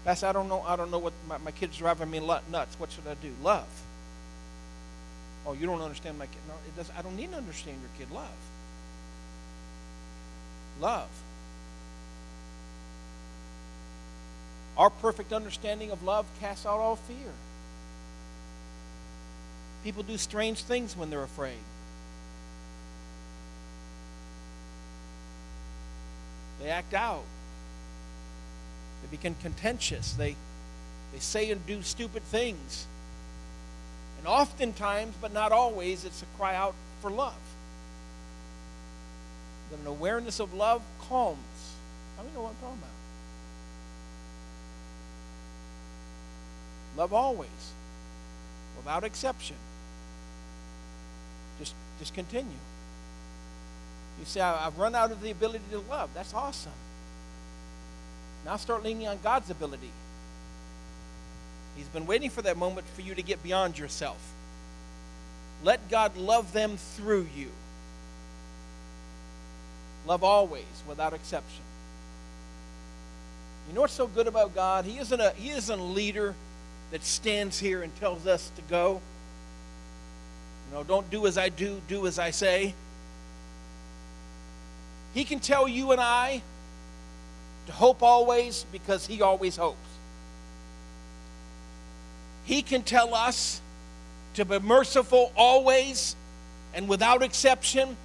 Pastor, 0.06 0.28
I 0.28 0.32
don't 0.32 0.50
know. 0.50 0.62
I 0.68 0.76
don't 0.76 0.92
know 0.92 1.00
what 1.00 1.14
my, 1.28 1.38
my 1.40 1.52
kid's 1.52 1.78
driving 1.78 2.12
me 2.12 2.20
nuts. 2.20 2.80
What 2.80 2.92
should 2.92 3.08
I 3.08 3.16
do? 3.16 3.32
Love. 3.42 3.68
Oh, 5.46 5.54
you 5.54 5.66
don't 5.66 5.82
understand 5.82 6.20
my 6.20 6.26
kid. 6.26 6.38
No, 6.48 6.54
it 6.68 6.76
does. 6.76 6.92
I 6.98 7.02
don't 7.02 7.16
need 7.16 7.32
to 7.32 7.38
understand 7.38 7.78
your 7.82 7.90
kid. 7.98 8.14
Love. 8.14 8.30
Love. 10.80 11.10
Our 14.78 14.90
perfect 14.90 15.34
understanding 15.34 15.92
of 15.92 16.04
love 16.04 16.26
casts 16.40 16.66
out 16.66 16.80
all 16.80 16.96
fear. 16.96 17.32
People 19.84 20.04
do 20.04 20.18
strange 20.18 20.64
things 20.64 20.96
when 20.96 21.10
they're 21.10 21.24
afraid. 21.24 21.58
They 26.62 26.70
act 26.70 26.94
out. 26.94 27.24
They 29.02 29.18
become 29.18 29.36
contentious. 29.42 30.14
They, 30.14 30.36
they 31.12 31.20
say 31.20 31.52
and 31.52 31.66
do 31.68 31.82
stupid 31.82 32.24
things. 32.24 32.88
And 34.18 34.28
oftentimes, 34.28 35.14
but 35.20 35.34
not 35.34 35.52
always, 35.52 36.06
it's 36.06 36.22
a 36.22 36.38
cry 36.38 36.56
out 36.56 36.74
for 37.02 37.12
love. 37.12 37.34
That 39.70 39.80
an 39.82 39.88
awareness 39.88 40.40
of 40.40 40.54
love 40.54 40.82
calms. 41.10 41.40
How 42.16 42.24
many 42.24 42.34
know 42.34 42.44
what 42.44 42.50
I'm 42.52 42.56
talking 42.56 42.78
about? 42.78 43.03
Love 46.96 47.14
always, 47.14 47.50
without 48.78 49.04
exception. 49.04 49.56
Just, 51.60 51.74
just 52.00 52.14
continue. 52.14 52.52
You 54.20 54.26
say, 54.26 54.42
I've 54.42 54.78
run 54.78 54.94
out 54.94 55.12
of 55.12 55.22
the 55.22 55.32
ability 55.32 55.64
to 55.72 55.80
love. 55.80 56.10
That's 56.14 56.34
awesome. 56.34 56.72
Now 58.46 58.58
start 58.58 58.84
leaning 58.84 59.08
on 59.08 59.20
God's 59.24 59.50
ability. 59.50 59.90
He's 61.76 61.88
been 61.88 62.06
waiting 62.06 62.30
for 62.30 62.42
that 62.44 62.58
moment 62.58 62.88
for 62.90 63.02
you 63.02 63.16
to 63.16 63.24
get 63.24 63.42
beyond 63.42 63.80
yourself. 63.80 64.20
Let 65.64 65.90
God 65.90 66.16
love 66.18 66.54
them 66.54 66.78
through 66.78 67.28
you. 67.36 67.50
Love 70.06 70.24
always, 70.24 70.66
without 70.88 71.14
exception. 71.14 71.64
You 73.68 73.76
know 73.76 73.82
what's 73.82 73.94
so 73.94 74.08
good 74.08 74.28
about 74.28 74.54
God? 74.54 74.86
He 74.86 75.00
isn't 75.00 75.20
a, 75.20 75.32
he 75.32 75.50
isn't 75.50 75.80
a 75.80 75.84
leader 75.84 76.36
that 76.94 77.04
stands 77.04 77.60
here 77.60 77.82
and 77.82 77.94
tells 77.96 78.28
us 78.28 78.52
to 78.56 78.62
go. 78.70 79.02
You 80.70 80.78
know, 80.78 80.84
don't 80.84 81.10
do 81.10 81.26
as 81.26 81.40
I 81.40 81.50
do, 81.50 81.82
do 81.88 82.06
as 82.06 82.20
I 82.20 82.30
say. 82.30 82.76
He 85.16 85.24
can 85.24 85.40
tell 85.40 85.68
you 85.68 85.92
and 85.92 86.00
I 86.00 86.44
to 87.66 87.72
hope 87.72 88.04
always 88.04 88.68
because 88.72 89.08
He 89.08 89.24
always 89.24 89.56
hopes. 89.56 89.80
He 92.46 92.62
can 92.62 92.84
tell 92.84 93.16
us 93.16 93.60
to 94.36 94.46
be 94.46 94.60
merciful 94.60 95.32
always 95.36 96.16
and 96.76 96.88
without 96.88 97.24
exception 97.24 97.98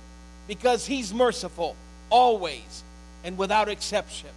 because 0.47 0.87
He's 0.87 1.13
merciful 1.13 1.77
always 2.09 2.83
and 3.23 3.37
without 3.37 3.69
exception. 3.69 4.31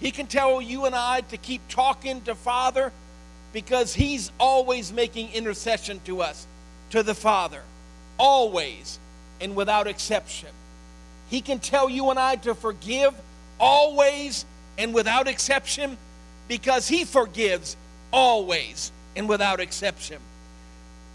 He 0.00 0.10
can 0.10 0.26
tell 0.26 0.60
you 0.60 0.86
and 0.86 0.94
I 0.94 1.22
to 1.22 1.36
keep 1.36 1.66
talking 1.68 2.20
to 2.22 2.34
Father 2.34 2.92
because 3.52 3.94
He's 3.94 4.30
always 4.38 4.92
making 4.92 5.32
intercession 5.32 6.00
to 6.04 6.22
us, 6.22 6.46
to 6.90 7.02
the 7.02 7.14
Father. 7.14 7.62
Always 8.18 8.98
and 9.40 9.56
without 9.56 9.86
exception. 9.86 10.48
He 11.30 11.40
can 11.40 11.58
tell 11.58 11.88
you 11.88 12.10
and 12.10 12.18
I 12.18 12.36
to 12.36 12.54
forgive 12.54 13.14
always 13.58 14.44
and 14.78 14.92
without 14.94 15.28
exception 15.28 15.96
because 16.48 16.88
He 16.88 17.04
forgives 17.04 17.76
always 18.12 18.92
and 19.16 19.28
without 19.28 19.60
exception. 19.60 20.18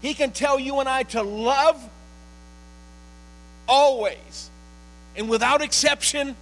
He 0.02 0.14
can 0.14 0.30
tell 0.30 0.58
you 0.58 0.80
and 0.80 0.88
I 0.88 1.02
to 1.04 1.22
love 1.22 1.88
always 3.68 4.50
and 5.16 5.28
without 5.28 5.60
exception 5.60 6.34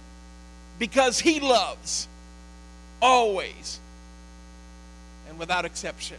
because 0.79 1.19
He 1.19 1.39
loves 1.39 2.07
always 3.01 3.79
and 5.27 5.37
without 5.39 5.65
exception. 5.65 6.17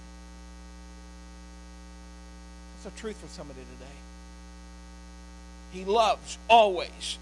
That's 2.82 2.94
the 2.94 3.00
truth 3.00 3.16
for 3.16 3.28
somebody 3.28 3.60
today. 3.60 3.90
He 5.72 5.84
loves 5.84 6.38
always. 6.48 7.18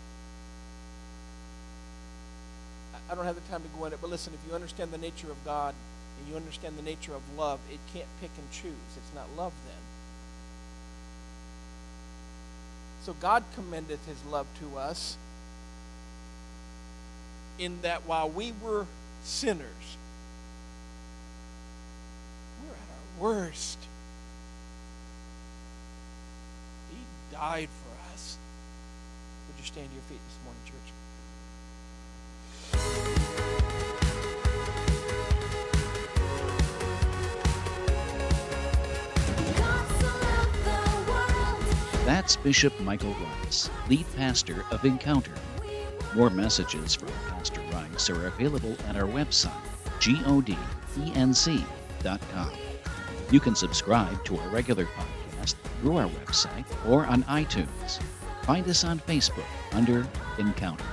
I 3.10 3.14
don't 3.14 3.24
have 3.24 3.34
the 3.34 3.50
time 3.52 3.62
to 3.62 3.68
go 3.78 3.84
into 3.86 3.96
it, 3.96 4.00
but 4.00 4.10
listen, 4.10 4.34
if 4.34 4.40
you 4.48 4.54
understand 4.54 4.92
the 4.92 4.98
nature 4.98 5.30
of 5.30 5.42
God 5.44 5.74
and 6.18 6.28
you 6.28 6.36
understand 6.36 6.76
the 6.76 6.82
nature 6.82 7.14
of 7.14 7.22
love, 7.36 7.58
it 7.70 7.78
can't 7.92 8.08
pick 8.20 8.30
and 8.36 8.50
choose. 8.50 8.72
It's 8.96 9.14
not 9.14 9.26
love 9.36 9.52
then. 9.66 9.76
So 13.02 13.14
God 13.14 13.44
commendeth 13.54 14.06
his 14.06 14.22
love 14.30 14.46
to 14.60 14.78
us 14.78 15.16
in 17.58 17.80
that 17.80 18.06
while 18.06 18.28
we 18.28 18.52
were 18.62 18.86
sinners, 19.28 19.98
We're 22.64 22.72
at 22.72 22.78
our 22.78 23.22
worst. 23.22 23.78
He 26.90 26.96
died 27.30 27.68
for 27.68 28.14
us. 28.14 28.38
would 29.46 29.60
you 29.60 29.66
stand 29.66 29.90
to 29.90 29.94
your 29.94 30.02
feet 30.04 30.18
this 30.26 30.38
morning, 30.44 30.62
church? 30.64 30.88
That's 42.06 42.36
Bishop 42.36 42.80
Michael 42.80 43.14
Rice, 43.44 43.68
lead 43.90 44.06
pastor 44.16 44.64
of 44.70 44.86
Encounter. 44.86 45.34
More 46.14 46.30
messages 46.30 46.94
from 46.94 47.08
Pastor 47.28 47.60
Rice 47.72 48.10
are 48.10 48.26
available 48.26 48.76
at 48.88 48.96
our 48.96 49.06
website, 49.06 49.52
godenc.com. 50.00 51.62
You 53.30 53.40
can 53.40 53.54
subscribe 53.54 54.24
to 54.24 54.38
our 54.38 54.48
regular 54.48 54.86
podcast 54.86 55.54
through 55.80 55.98
our 55.98 56.08
website 56.08 56.64
or 56.88 57.04
on 57.06 57.24
iTunes. 57.24 58.00
Find 58.42 58.66
us 58.68 58.84
on 58.84 58.98
Facebook 59.00 59.44
under 59.72 60.06
Encounter. 60.38 60.84